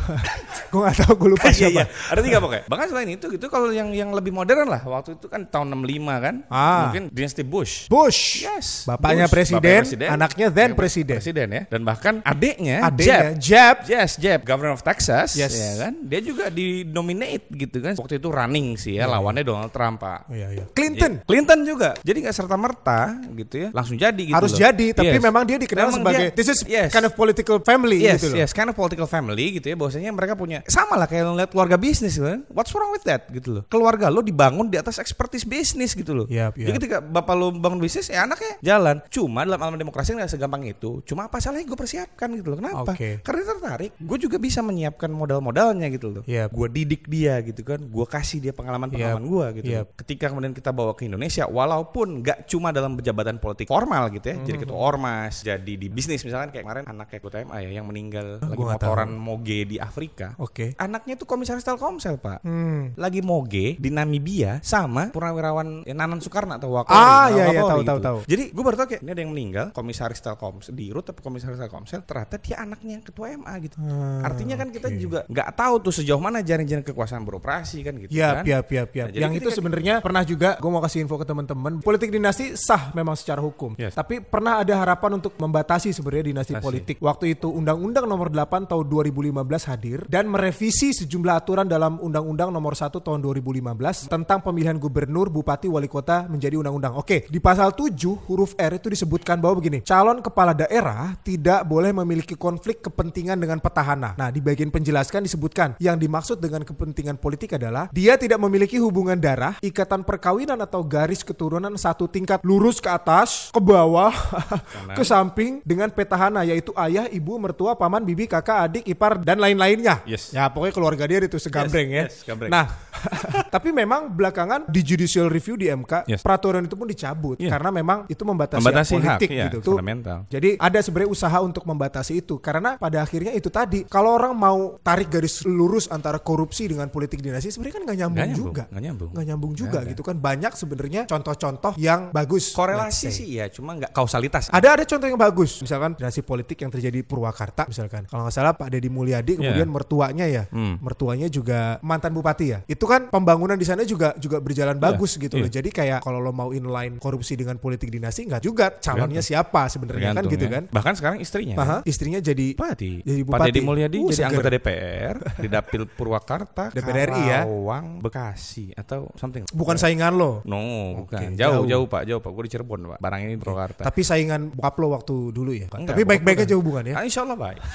gue 0.70 0.80
gak 0.82 0.96
tahu 0.98 1.12
gue 1.16 1.30
lupa 1.32 1.48
Iya, 1.48 1.56
siapa. 1.56 1.72
iya. 1.72 1.84
Ada 2.10 2.20
tiga 2.20 2.38
pokoknya. 2.38 2.64
Bahkan 2.66 2.86
selain 2.88 3.10
itu 3.10 3.26
gitu 3.28 3.46
kalau 3.48 3.68
yang 3.70 3.90
yang 3.90 4.10
lebih 4.10 4.30
modern 4.30 4.66
lah 4.66 4.82
waktu 4.82 5.16
itu 5.16 5.26
kan 5.26 5.46
tahun 5.46 5.72
65 5.72 6.18
kan. 6.20 6.34
Ah. 6.46 6.90
Mungkin 6.90 7.02
dinasti 7.10 7.42
Bush. 7.42 7.86
Bush. 7.88 8.42
Yes. 8.42 8.65
Bapaknya 8.84 9.26
Bush. 9.26 9.34
presiden, 9.34 9.80
Bapaknya 9.82 10.08
anaknya 10.10 10.46
then 10.48 10.70
presiden. 10.74 11.16
Presiden 11.18 11.48
ya. 11.48 11.62
Dan 11.66 11.80
bahkan 11.82 12.14
adiknya, 12.22 12.76
Adiknya 12.82 13.34
Jeb. 13.36 13.40
Jeb. 13.40 13.76
Yes, 13.88 14.10
Jeb, 14.16 14.40
Governor 14.42 14.74
of 14.74 14.82
Texas, 14.82 15.34
Yes. 15.34 15.52
ya 15.52 15.88
kan? 15.88 15.94
Dia 16.02 16.20
juga 16.20 16.48
di 16.48 16.82
nominate 16.82 17.46
gitu 17.50 17.78
kan. 17.78 17.94
Waktu 17.94 18.18
itu 18.18 18.28
running 18.28 18.76
sih 18.76 18.96
ya, 18.96 19.06
lawannya 19.06 19.42
Donald 19.42 19.70
Trump, 19.70 20.00
Pak. 20.00 20.28
Iya, 20.28 20.48
iya. 20.52 20.64
Clinton. 20.72 21.22
Clinton 21.24 21.58
juga. 21.62 21.94
Jadi 22.00 22.18
nggak 22.22 22.34
serta 22.34 22.56
merta 22.56 23.00
gitu 23.32 23.54
ya, 23.56 23.68
langsung 23.70 23.96
jadi 23.96 24.22
gitu 24.22 24.36
Harus 24.36 24.52
loh. 24.54 24.60
jadi, 24.60 24.86
tapi 24.92 25.16
Yes. 25.16 25.22
memang 25.22 25.42
dia 25.44 25.56
dikenal 25.56 25.86
Memang 25.88 25.98
sebagai 26.02 26.26
dia- 26.30 26.36
this 26.36 26.48
is 26.48 26.60
yes. 26.66 26.90
kind 26.90 27.04
of 27.04 27.12
political 27.12 27.58
family 27.60 28.02
Yes, 28.02 28.20
gitu 28.20 28.32
loh. 28.32 28.38
yes, 28.40 28.50
kind 28.50 28.68
of 28.68 28.74
political 28.74 29.06
family 29.06 29.56
gitu 29.56 29.66
ya. 29.68 29.76
Bahwasanya 29.76 30.10
mereka 30.10 30.34
punya 30.34 30.60
sama 30.66 30.94
lah 30.94 31.06
kayak 31.06 31.24
lihat 31.36 31.50
keluarga 31.50 31.76
bisnis 31.76 32.16
kan. 32.16 32.42
What's 32.48 32.72
wrong 32.72 32.90
with 32.90 33.04
that 33.04 33.28
gitu 33.28 33.60
loh. 33.60 33.62
Keluarga 33.66 34.08
lo 34.08 34.20
dibangun 34.20 34.66
di 34.66 34.76
atas 34.76 34.96
expertise 34.96 35.44
bisnis 35.44 35.92
gitu 35.92 36.12
loh. 36.12 36.26
Yap, 36.26 36.56
Jadi 36.56 36.68
yap. 36.68 36.76
ketika 36.76 36.96
bapak 36.98 37.34
lo 37.34 37.52
bangun 37.52 37.78
bisnis 37.78 38.08
ya 38.08 38.24
anaknya 38.24 38.55
jalan. 38.60 38.96
Cuma 39.08 39.42
dalam 39.42 39.58
alam 39.58 39.76
demokrasi 39.76 40.12
nggak 40.12 40.28
segampang 40.28 40.64
itu. 40.64 41.00
Cuma 41.04 41.26
apa 41.26 41.38
salahnya 41.38 41.64
gue 41.64 41.74
persiapkan 41.74 42.28
gitu 42.32 42.52
loh. 42.52 42.58
Kenapa? 42.58 42.92
Oke. 42.92 43.20
Karena 43.20 43.42
tertarik. 43.46 43.92
Gue 43.96 44.18
juga 44.18 44.36
bisa 44.36 44.60
menyiapkan 44.60 45.08
modal-modalnya 45.08 45.86
gitu 45.88 46.10
loh. 46.10 46.22
Yap. 46.24 46.50
Gue 46.50 46.68
didik 46.68 47.06
dia 47.06 47.40
gitu 47.40 47.62
kan. 47.62 47.80
Gue 47.80 48.06
kasih 48.06 48.38
dia 48.38 48.52
pengalaman-pengalaman 48.52 49.22
Yap, 49.22 49.30
gue 49.30 49.46
gitu. 49.60 49.70
yap. 49.72 49.86
Ketika 49.96 50.30
kemudian 50.30 50.52
kita 50.52 50.70
bawa 50.70 50.92
ke 50.92 51.04
Indonesia, 51.04 51.44
walaupun 51.46 52.22
nggak 52.22 52.46
cuma 52.46 52.70
dalam 52.70 52.96
jabatan 52.96 53.36
politik 53.36 53.66
formal 53.66 54.08
gitu 54.10 54.26
ya. 54.28 54.36
Hmm. 54.36 54.44
Jadi 54.44 54.56
ketua 54.58 54.78
ormas, 54.78 55.34
jadi 55.40 55.72
di 55.76 55.88
bisnis 55.88 56.22
misalkan 56.22 56.50
kayak 56.50 56.64
kemarin 56.64 56.84
anak 56.86 57.06
kayak 57.08 57.22
ketua 57.22 57.40
MA 57.44 57.58
ya 57.60 57.70
yang 57.76 57.86
meninggal 57.86 58.38
Ah, 58.38 58.50
lagi 58.50 58.58
nggak 58.58 58.78
tahu. 58.78 58.90
motoran 58.92 59.10
moge 59.14 59.58
di 59.64 59.76
Afrika. 59.76 60.34
Oke. 60.36 60.74
Anaknya 60.76 61.14
itu 61.14 61.24
komisaris 61.24 61.62
Telkomsel 61.62 62.16
pak. 62.16 62.42
Hmm. 62.42 62.92
Lagi 62.94 63.20
moge 63.20 63.76
di 63.76 63.88
Namibia 63.88 64.58
sama 64.62 65.08
purnawirawan 65.10 65.82
ya, 65.82 65.94
Nanan 65.94 66.18
Soekarno 66.18 66.56
atau 66.56 66.70
Wakori. 66.72 66.94
Ah, 66.94 67.28
iya, 67.30 67.44
iya, 67.50 67.60
gitu. 67.62 67.70
tahu, 67.70 67.80
tahu, 67.82 67.98
tahu. 67.98 68.18
Jadi 68.46 68.54
gue 68.54 68.62
baru 68.62 68.76
tau 68.78 68.86
kayak 68.86 69.02
ini 69.02 69.10
ada 69.10 69.20
yang 69.20 69.32
meninggal 69.34 69.66
komisaris 69.74 70.22
Telkomsel 70.22 70.70
di 70.70 70.94
Rut 70.94 71.02
tapi 71.02 71.18
komisaris 71.18 71.58
Telkomsel 71.58 72.06
ternyata 72.06 72.38
dia 72.38 72.62
anaknya 72.62 73.02
ketua 73.02 73.34
MA 73.34 73.54
gitu. 73.58 73.74
Ah, 73.82 74.22
Artinya 74.22 74.54
kan 74.54 74.70
kita 74.70 74.86
oke. 74.86 74.96
juga 74.96 75.20
nggak 75.26 75.48
tahu 75.52 75.74
tuh 75.82 75.92
sejauh 75.92 76.22
mana 76.22 76.38
jaring-jaring 76.40 76.86
kekuasaan 76.86 77.26
beroperasi 77.26 77.82
kan 77.82 77.98
gitu 77.98 78.14
Yap, 78.14 78.42
kan. 78.42 78.44
yap, 78.46 78.66
yap, 78.70 78.90
yap. 78.94 79.06
Nah, 79.10 79.18
Yang 79.18 79.32
itu 79.42 79.48
sebenarnya 79.50 79.94
pernah 79.98 80.22
juga 80.22 80.54
gue 80.56 80.70
mau 80.70 80.78
kasih 80.78 81.02
info 81.02 81.18
ke 81.18 81.26
teman-teman. 81.26 81.82
Politik 81.82 82.14
dinasti 82.14 82.54
sah 82.54 82.94
memang 82.94 83.18
secara 83.18 83.42
hukum. 83.42 83.74
Yes. 83.74 83.98
Tapi 83.98 84.22
pernah 84.22 84.62
ada 84.62 84.74
harapan 84.78 85.18
untuk 85.18 85.34
membatasi 85.34 85.90
sebenarnya 85.90 86.30
dinasti 86.30 86.52
Batasi. 86.54 86.62
politik. 86.62 86.96
Waktu 87.02 87.34
itu 87.34 87.50
Undang-Undang 87.50 88.06
Nomor 88.06 88.30
8 88.30 88.70
tahun 88.70 88.84
2015 88.86 89.42
hadir 89.66 89.98
dan 90.06 90.30
merevisi 90.30 90.94
sejumlah 90.94 91.34
aturan 91.34 91.66
dalam 91.66 91.98
Undang-Undang 91.98 92.54
Nomor 92.54 92.78
1 92.78 93.02
tahun 93.02 93.18
2015 93.18 94.06
tentang 94.06 94.38
pemilihan 94.38 94.76
gubernur, 94.76 95.32
bupati, 95.32 95.66
wali 95.66 95.88
kota 95.88 96.28
menjadi 96.28 96.60
undang-undang. 96.60 96.94
Oke, 96.94 97.26
di 97.26 97.40
pasal 97.40 97.72
7 97.72 97.96
huruf 98.36 98.52
R 98.60 98.76
itu 98.76 98.92
disebutkan 98.92 99.40
bahwa 99.40 99.64
begini, 99.64 99.80
calon 99.80 100.20
kepala 100.20 100.52
daerah 100.52 101.16
tidak 101.24 101.64
boleh 101.64 101.88
memiliki 101.96 102.36
konflik 102.36 102.84
kepentingan 102.84 103.40
dengan 103.40 103.56
petahana. 103.56 104.12
Nah, 104.20 104.28
di 104.28 104.44
bagian 104.44 104.68
penjelaskan 104.68 105.24
disebutkan 105.24 105.80
yang 105.80 105.96
dimaksud 105.96 106.36
dengan 106.36 106.60
kepentingan 106.60 107.16
politik 107.16 107.56
adalah 107.56 107.88
dia 107.96 108.20
tidak 108.20 108.36
memiliki 108.36 108.76
hubungan 108.76 109.16
darah, 109.16 109.56
ikatan 109.64 110.04
perkawinan 110.04 110.60
atau 110.60 110.84
garis 110.84 111.24
keturunan 111.24 111.72
satu 111.80 112.04
tingkat 112.12 112.44
lurus 112.44 112.76
ke 112.76 112.92
atas, 112.92 113.48
ke 113.48 113.56
bawah, 113.56 114.12
ke 115.00 115.00
samping 115.00 115.64
dengan 115.64 115.88
petahana 115.88 116.44
yaitu 116.44 116.76
ayah, 116.76 117.08
ibu, 117.08 117.40
mertua, 117.40 117.72
paman, 117.72 118.04
bibi, 118.04 118.28
kakak, 118.28 118.68
adik, 118.68 118.84
ipar 118.84 119.16
dan 119.24 119.40
lain-lainnya. 119.40 120.04
Yes. 120.04 120.36
Ya, 120.36 120.52
pokoknya 120.52 120.76
keluarga 120.76 121.08
dia 121.08 121.24
itu 121.24 121.40
segambreng 121.40 121.88
ya. 121.88 122.04
yes, 122.04 122.20
gambreng. 122.20 122.52
Nah, 122.52 122.68
tapi 123.54 123.72
memang 123.72 124.12
belakangan 124.12 124.68
di 124.68 124.84
judicial 124.84 125.32
review 125.32 125.56
di 125.56 125.72
MK 125.72 126.04
Yes. 126.04 126.20
peraturan 126.20 126.68
itu 126.68 126.76
pun 126.76 126.84
dicabut 126.84 127.40
Iya. 127.40 127.56
karena 127.56 127.70
memang 127.72 128.04
itu 128.10 128.25
membatasi, 128.26 128.60
Membatasi 128.60 128.92
hak 128.92 128.98
politik 128.98 129.28
hak, 129.30 129.36
iya, 129.38 129.44
gitu. 129.46 129.58
Tuh, 129.62 129.74
fundamental. 129.78 130.18
Jadi 130.26 130.50
ada 130.58 130.78
sebenarnya 130.82 131.10
usaha 131.10 131.38
untuk 131.38 131.62
membatasi 131.62 132.12
itu 132.18 132.34
karena 132.42 132.74
pada 132.76 132.98
akhirnya 133.00 133.32
itu 133.32 133.46
tadi 133.48 133.86
kalau 133.86 134.10
orang 134.12 134.34
mau 134.34 134.76
tarik 134.82 135.06
garis 135.08 135.46
lurus 135.46 135.86
antara 135.86 136.18
korupsi 136.18 136.66
dengan 136.66 136.90
politik 136.90 137.22
dinasti 137.22 137.54
sebenarnya 137.54 137.74
kan 137.78 137.82
nggak 137.86 137.98
nyambung, 138.02 138.18
nyambung, 138.26 138.46
juga. 138.50 138.62
nggak 138.66 138.82
nyambung. 138.82 139.10
Nggak 139.14 139.26
nyambung 139.30 139.52
juga 139.54 139.78
ada. 139.80 139.90
gitu 139.94 140.02
kan. 140.02 140.16
Banyak 140.18 140.52
sebenarnya 140.56 141.00
contoh-contoh 141.06 141.72
yang 141.78 142.10
bagus. 142.10 142.50
Korelasi 142.50 143.08
sih 143.12 143.38
ya, 143.38 143.46
cuma 143.52 143.76
nggak 143.76 143.92
kausalitas. 143.94 144.50
Ada 144.50 144.80
ada 144.80 144.84
contoh 144.88 145.06
yang 145.06 145.20
bagus, 145.20 145.60
misalkan 145.60 145.94
dinasti 145.94 146.24
politik 146.24 146.56
yang 146.64 146.72
terjadi 146.72 146.96
di 146.96 147.04
Purwakarta, 147.04 147.68
misalkan 147.68 148.08
kalau 148.08 148.24
nggak 148.24 148.34
salah 148.34 148.56
Pak 148.56 148.72
Deddy 148.72 148.88
Mulyadi, 148.88 149.36
kemudian 149.36 149.68
mertuanya 149.68 150.24
ya, 150.24 150.44
Hmm. 150.48 150.80
mertuanya 150.80 151.28
juga 151.28 151.76
mantan 151.84 152.16
bupati 152.16 152.46
ya. 152.48 152.58
Itu 152.64 152.88
kan 152.88 153.12
pembangunan 153.12 153.58
di 153.60 153.66
sana 153.68 153.84
juga 153.84 154.16
juga 154.16 154.40
berjalan 154.40 154.80
bagus 154.80 155.20
gitu 155.20 155.36
loh. 155.36 155.44
iya. 155.44 155.60
Jadi 155.60 155.68
kayak 155.68 156.00
kalau 156.00 156.16
lo 156.16 156.32
mau 156.32 156.56
inline 156.56 156.96
korupsi 156.96 157.36
dengan 157.36 157.60
politik 157.60 157.92
dinasti 157.92 158.15
nggak 158.22 158.40
juga 158.40 158.72
calonnya 158.72 159.20
siapa 159.20 159.66
sebenarnya 159.66 160.10
kan 160.12 160.24
gitu 160.24 160.40
ya. 160.40 160.52
kan. 160.52 160.64
Bahkan 160.70 160.92
sekarang 160.94 161.18
istrinya. 161.18 161.54
kan? 161.54 161.66
Aha, 161.66 161.76
istrinya 161.84 162.16
jadi 162.18 162.46
Bupati. 162.52 162.92
Jadi 163.02 163.20
Pak 163.20 163.28
bupati. 163.28 163.48
Deddy 163.48 163.60
Mulyadi 163.60 163.96
Uh, 163.96 164.06
jadi 164.06 164.14
seger. 164.14 164.28
anggota 164.30 164.48
DPR 164.48 165.14
di 165.36 165.48
Dapil 165.48 165.82
Purwakarta, 165.86 166.62
DPR 166.76 167.08
RI 167.08 167.22
ya? 167.26 167.40
Karawang, 167.42 167.86
Bekasi 167.98 168.70
atau 168.72 169.10
something. 169.14 169.42
bukan 169.50 169.74
saingan 169.74 170.14
lo. 170.14 170.40
No, 170.44 170.60
bukan. 171.02 171.34
jauh. 171.34 171.60
jauh, 171.60 171.64
jauh, 171.66 171.86
Pak, 171.86 172.02
jauh 172.04 172.20
Pak. 172.20 172.30
Gue 172.30 172.44
di 172.44 172.50
Cirebon, 172.50 172.80
Pak. 172.88 172.98
Barang 172.98 173.20
ini 173.20 173.34
Purwakarta. 173.34 173.82
Tapi 173.82 174.00
saingan 174.00 174.48
bokap 174.50 174.74
lo 174.76 174.86
waktu 174.92 175.14
dulu 175.30 175.50
ya. 175.50 175.66
Pak. 175.66 175.76
Enggak, 175.76 175.92
Tapi 175.92 176.02
baik-baik 176.06 176.38
aja 176.46 176.54
hubungannya. 176.54 176.94
Ah, 176.94 177.02
insya 177.02 177.20
Allah 177.22 177.34
baik. 177.34 177.58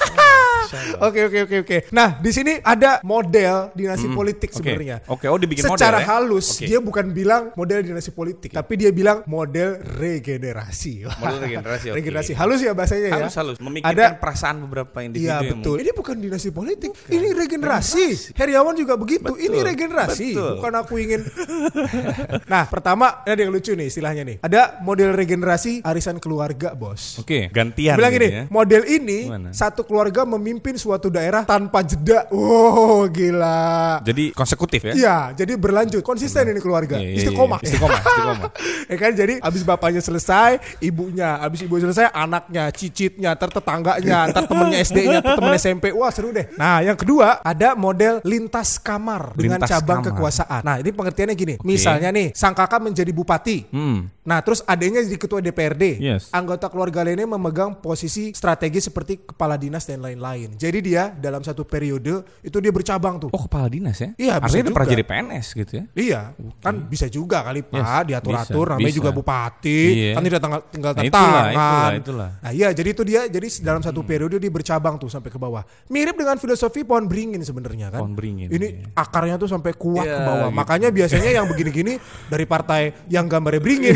Oke 1.01 1.19
oke 1.21 1.39
oke 1.43 1.57
oke. 1.59 1.77
Nah 1.91 2.15
di 2.15 2.31
sini 2.31 2.55
ada 2.57 3.03
model 3.03 3.75
dinasti 3.75 4.07
Hmm, 4.07 4.15
politik 4.15 4.49
oke. 4.49 4.57
sebenarnya. 4.57 5.03
Oke, 5.05 5.27
oh 5.27 5.35
dibikin 5.35 5.67
Secara 5.67 5.99
model 5.99 5.99
ya? 5.99 6.07
halus 6.07 6.47
Oke. 6.53 6.63
dia 6.63 6.79
bukan 6.79 7.05
bilang 7.11 7.43
model 7.53 7.79
dinasti 7.83 8.07
politik, 8.09 8.49
tapi 8.49 8.73
dia 8.75 8.87
bilang 8.89 9.19
model 9.25 9.83
regenerasi. 10.37 10.93
Model 11.21 11.39
regenerasi, 11.43 11.85
oke. 11.91 11.97
regenerasi 11.99 12.31
halus 12.37 12.59
ya 12.63 12.71
bahasanya 12.71 13.07
ya. 13.11 13.15
Halus 13.19 13.35
halus 13.35 13.57
memikirkan 13.59 13.91
Ada 13.91 14.05
perasaan 14.15 14.55
beberapa 14.63 14.97
individu 15.03 15.27
Iya 15.27 15.37
yang 15.43 15.59
betul. 15.59 15.75
Ini 15.83 15.91
bukan 15.91 16.15
dinasti 16.21 16.49
politik, 16.53 16.91
ini 17.11 17.27
regenerasi. 17.35 18.05
Heriawan 18.37 18.73
juga 18.77 18.93
begitu. 18.95 19.33
Betul, 19.33 19.43
Ini 19.43 19.57
regenerasi. 19.65 20.29
betul. 20.33 20.51
Bukan 20.61 20.73
aku 20.77 20.93
ingin. 21.01 21.21
nah 22.51 22.63
pertama 22.67 23.25
ada 23.25 23.39
yang 23.39 23.51
lucu 23.51 23.73
nih 23.75 23.87
istilahnya 23.89 24.23
nih. 24.23 24.37
Ada 24.43 24.81
model 24.85 25.11
regenerasi 25.17 25.83
arisan 25.83 26.21
keluarga 26.21 26.71
bos. 26.77 27.19
Oke, 27.19 27.51
gantian. 27.51 27.97
Bilang 27.97 28.13
ini, 28.15 28.27
ya. 28.29 28.43
model 28.47 28.83
ini 28.87 29.19
Gimana? 29.27 29.49
satu 29.51 29.83
keluarga 29.83 30.23
memimpin 30.23 30.77
suatu 30.77 31.11
daerah 31.11 31.43
tanpa 31.43 31.83
jeda. 31.83 32.29
Wow, 32.31 33.09
gila. 33.09 33.99
Jadi 34.05 34.31
konsekutif 34.31 34.81
ya. 34.87 34.93
Iya, 34.93 35.17
jadi 35.43 35.53
berlanjut, 35.57 36.01
konsisten 36.05 36.47
ini 36.47 36.61
keluarga. 36.61 36.97
Iya, 37.01 37.09
iya, 37.09 37.17
Istiqomah. 37.25 37.59
iya. 37.61 37.67
Istiqomah, 37.67 37.99
istiqomah. 37.99 38.49
ya 38.91 38.95
kan 38.97 39.11
jadi 39.15 39.33
abis 39.41 39.61
bapaknya 39.65 40.01
selesai, 40.01 40.20
ibunya, 40.77 41.37
abis 41.37 41.63
ibu 41.63 41.75
selesai, 41.75 42.09
anaknya, 42.09 42.69
cicitnya, 42.69 43.33
ntar 43.33 43.49
tetangganya, 43.49 44.29
ntar 44.29 44.45
temennya 44.45 44.79
SD-nya, 44.81 45.19
temen 45.21 45.51
SMP. 45.59 45.89
Wah 45.91 46.09
seru 46.09 46.29
deh. 46.29 46.49
Nah 46.53 46.81
yang 46.81 46.95
kedua 46.95 47.39
ada 47.39 47.73
model 47.73 48.21
lintas 48.21 48.77
kamar 48.77 49.33
dengan 49.33 49.57
Lintas 49.57 49.69
cabang 49.71 50.01
kamar. 50.01 50.09
kekuasaan. 50.13 50.61
Nah 50.61 50.75
ini 50.77 50.89
pengertiannya 50.89 51.35
gini. 51.35 51.55
Misalnya 51.61 52.09
nih, 52.09 52.31
sang 52.31 52.53
kakak 52.53 52.79
menjadi 52.79 53.09
bupati. 53.09 53.67
Hmm. 53.69 54.09
Nah 54.21 54.37
terus 54.39 54.61
adanya 54.63 55.01
jadi 55.01 55.17
ketua 55.17 55.39
DPRD. 55.39 55.97
Yes. 55.97 56.29
Anggota 56.29 56.67
keluarga 56.67 57.01
lainnya 57.01 57.25
memegang 57.25 57.73
posisi 57.75 58.31
strategis 58.31 58.85
seperti 58.85 59.25
kepala 59.25 59.57
dinas 59.57 59.83
dan 59.83 59.99
lain-lain. 59.99 60.53
Jadi 60.53 60.79
dia 60.79 61.09
dalam 61.09 61.41
satu 61.41 61.63
periode 61.63 62.21
itu 62.39 62.57
dia 62.57 62.69
bercabang 62.69 63.17
tuh. 63.17 63.29
Oh, 63.29 63.41
kepala 63.41 63.65
dinas 63.65 63.97
ya? 63.97 64.13
Iya, 64.13 64.37
bisa 64.37 64.45
Artinya 64.45 64.63
udah 64.63 64.73
pernah 64.73 64.91
jadi 64.91 65.03
PNS 65.03 65.45
gitu 65.55 65.71
ya. 65.73 65.83
Iya, 65.91 66.21
kan 66.59 66.75
bisa 66.83 67.05
juga 67.07 67.41
kali 67.41 67.61
Pak 67.61 67.73
Yes, 67.73 67.89
diatur-atur 68.07 68.65
namanya 68.71 68.87
bisa. 68.87 68.97
juga 68.97 69.09
bupati, 69.11 69.81
Iya. 69.89 70.10
Kan 70.15 70.23
tidak 70.23 70.39
tinggal, 70.41 70.61
tinggal 70.69 70.91
Nah, 70.91 71.03
itulah, 71.05 71.43
itulah, 71.51 71.91
itulah. 71.97 72.29
Nah, 72.43 72.51
iya 72.51 72.69
jadi 72.71 72.89
itu 72.93 73.03
dia 73.07 73.21
jadi 73.27 73.47
dalam 73.63 73.81
satu 73.81 74.03
periode 74.03 74.35
dia 74.37 74.51
bercabang 74.51 74.95
tuh 74.99 75.07
sampai 75.07 75.31
ke 75.31 75.39
bawah. 75.39 75.63
Mirip 75.87 76.15
dengan 76.17 76.35
filosofi 76.37 76.83
pohon 76.83 77.07
beringin 77.07 77.41
sebenarnya 77.41 77.93
kan. 77.93 77.99
Pohon 78.03 78.13
beringin, 78.13 78.47
Ini 78.51 78.67
iya. 78.67 78.85
akarnya 78.93 79.35
tuh 79.39 79.49
sampai 79.49 79.71
kuat 79.75 80.05
Iya, 80.05 80.17
ke 80.17 80.21
bawah. 80.27 80.49
gitu. 80.51 80.57
Makanya 80.59 80.89
biasanya 80.91 81.29
yang 81.41 81.45
begini-gini 81.47 81.93
dari 82.27 82.45
partai 82.45 82.81
yang 83.07 83.25
gambarnya 83.31 83.61
beringin. 83.63 83.95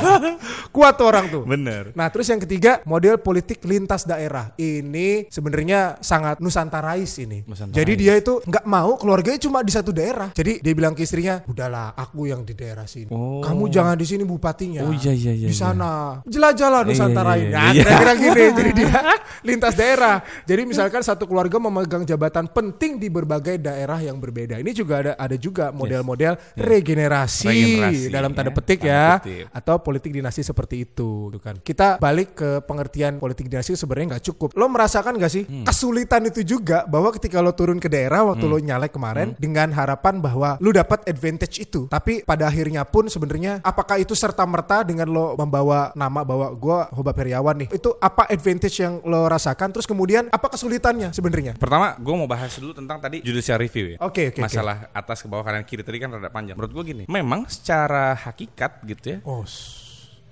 kuat 0.74 0.94
tuh 0.96 1.06
orang 1.06 1.26
tuh. 1.28 1.42
Bener. 1.44 1.92
Nah, 1.94 2.06
terus 2.08 2.30
yang 2.30 2.40
ketiga, 2.40 2.80
model 2.86 3.18
politik 3.20 3.62
lintas 3.66 4.06
daerah. 4.06 4.52
Ini 4.56 5.26
sebenarnya 5.28 5.98
sangat 6.00 6.38
nusantarais 6.38 7.10
ini. 7.20 7.42
Nusantarais. 7.44 7.76
Jadi 7.76 7.92
dia 7.98 8.14
itu 8.16 8.38
nggak 8.44 8.64
mau 8.66 8.96
keluarganya 8.96 9.40
cuma 9.40 9.62
di 9.64 9.72
satu 9.72 9.90
daerah. 9.90 10.30
Jadi 10.34 10.62
dia 10.62 10.72
bilang 10.74 10.94
ke 10.94 11.04
istrinya, 11.04 11.42
"Udahlah, 11.46 11.94
aku 11.96 12.30
yang 12.30 12.42
di 12.46 12.54
daerah 12.54 12.86
sini. 12.86 13.10
Oh. 13.12 13.42
Kamu 13.42 13.68
jangan 13.68 13.96
di 13.98 14.06
sini 14.06 14.22
bupatinya. 14.24 14.86
Oh, 14.86 14.94
iya, 14.94 15.12
iya, 15.12 15.29
iya, 15.32 15.46
Di 15.46 15.54
iya. 15.54 15.60
sana. 15.62 15.92
Jelajahlah 16.24 16.82
Iya, 16.82 16.88
Nusantara 16.88 17.32
iya, 17.32 17.36
ini." 17.36 17.46
iya, 17.46 17.56
Nah, 17.56 17.70
iya. 17.70 17.82
kira-kira 17.82 18.12
gini. 18.14 18.42
Jadi 18.58 18.70
dia 18.74 18.92
lintas 19.40 19.74
daerah. 19.74 20.16
Jadi 20.42 20.62
misalkan 20.64 21.00
satu 21.00 21.24
keluarga 21.24 21.56
memegang 21.56 22.02
jabatan 22.02 22.46
penting 22.46 22.96
di 22.96 23.08
berbagai 23.08 23.56
daerah 23.56 23.98
yang 23.98 24.16
berbeda. 24.16 24.56
Ini 24.56 24.70
juga 24.70 24.94
ada 25.00 25.12
ada 25.14 25.36
juga 25.36 25.70
model-model 25.70 26.34
regenerasi, 26.54 27.46
Regenerasi, 27.46 28.08
dalam 28.08 28.32
tanda 28.32 28.50
ya. 28.50 28.56
petik 28.56 28.78
Tanda 28.80 28.90
ya 28.90 29.06
petik. 29.18 29.44
atau 29.52 29.74
politik 29.78 30.10
dinasti 30.10 30.40
seperti 30.40 30.76
itu 30.82 31.28
gitu 31.28 31.38
kan. 31.38 31.54
Kita 31.58 31.98
balik 31.98 32.34
ke 32.34 32.50
pengertian 32.62 33.18
politik 33.18 33.46
dinasti 33.46 33.74
sebenarnya 33.74 34.16
nggak 34.16 34.24
cukup. 34.26 34.48
Lo 34.54 34.66
merasakan 34.66 35.16
gak 35.16 35.28
sih 35.28 35.42
Hmm. 35.42 35.64
kesulitan 35.64 36.22
itu 36.24 36.40
juga 36.42 36.84
bahwa 36.84 37.10
ketika 37.10 37.38
lo 37.38 37.52
turun 37.52 37.76
ke 37.76 37.86
daerah 37.86 38.22
waktu 38.24 38.44
lo 38.44 38.56
nyalek 38.56 38.90
kemarin 38.90 39.34
dengan 39.36 39.68
harapan 39.70 40.18
bahwa 40.18 40.56
lo 40.56 40.70
dapat 40.70 41.04
advantage 41.04 41.60
itu. 41.60 41.84
Tapi 41.86 42.22
pada 42.22 42.46
akhirnya 42.46 42.84
pun 42.84 43.06
sebenarnya 43.06 43.60
apakah 43.60 43.98
itu 43.98 44.14
serta 44.14 44.44
merta 44.44 44.80
dengan 44.80 45.06
lo 45.06 45.19
membawa 45.38 45.94
nama 45.96 46.20
bahwa 46.22 46.52
gue 46.54 46.78
Hoba 46.94 47.12
Periawan 47.16 47.56
nih. 47.64 47.68
Itu 47.74 47.96
apa 47.98 48.26
advantage 48.28 48.76
yang 48.80 49.00
lo 49.06 49.26
rasakan? 49.26 49.72
Terus 49.74 49.86
kemudian 49.88 50.28
apa 50.30 50.50
kesulitannya 50.52 51.12
sebenarnya? 51.14 51.56
Pertama, 51.56 51.96
gue 51.98 52.14
mau 52.14 52.28
bahas 52.28 52.52
dulu 52.56 52.72
tentang 52.76 52.98
tadi 52.98 53.22
judicial 53.24 53.58
review 53.60 53.96
ya. 53.96 53.98
Oke, 54.02 54.32
oke, 54.32 54.40
oke. 54.40 54.46
Masalah 54.46 54.88
atas 54.92 55.20
ke 55.22 55.26
bawah 55.28 55.44
kanan 55.44 55.64
kiri 55.66 55.82
tadi 55.84 55.98
kan 56.00 56.12
rada 56.12 56.30
panjang. 56.30 56.56
Menurut 56.56 56.72
gue 56.72 56.84
gini, 56.94 57.04
memang 57.06 57.46
secara 57.48 58.16
hakikat 58.16 58.82
gitu 58.86 59.06
ya, 59.16 59.18
Oh, 59.24 59.44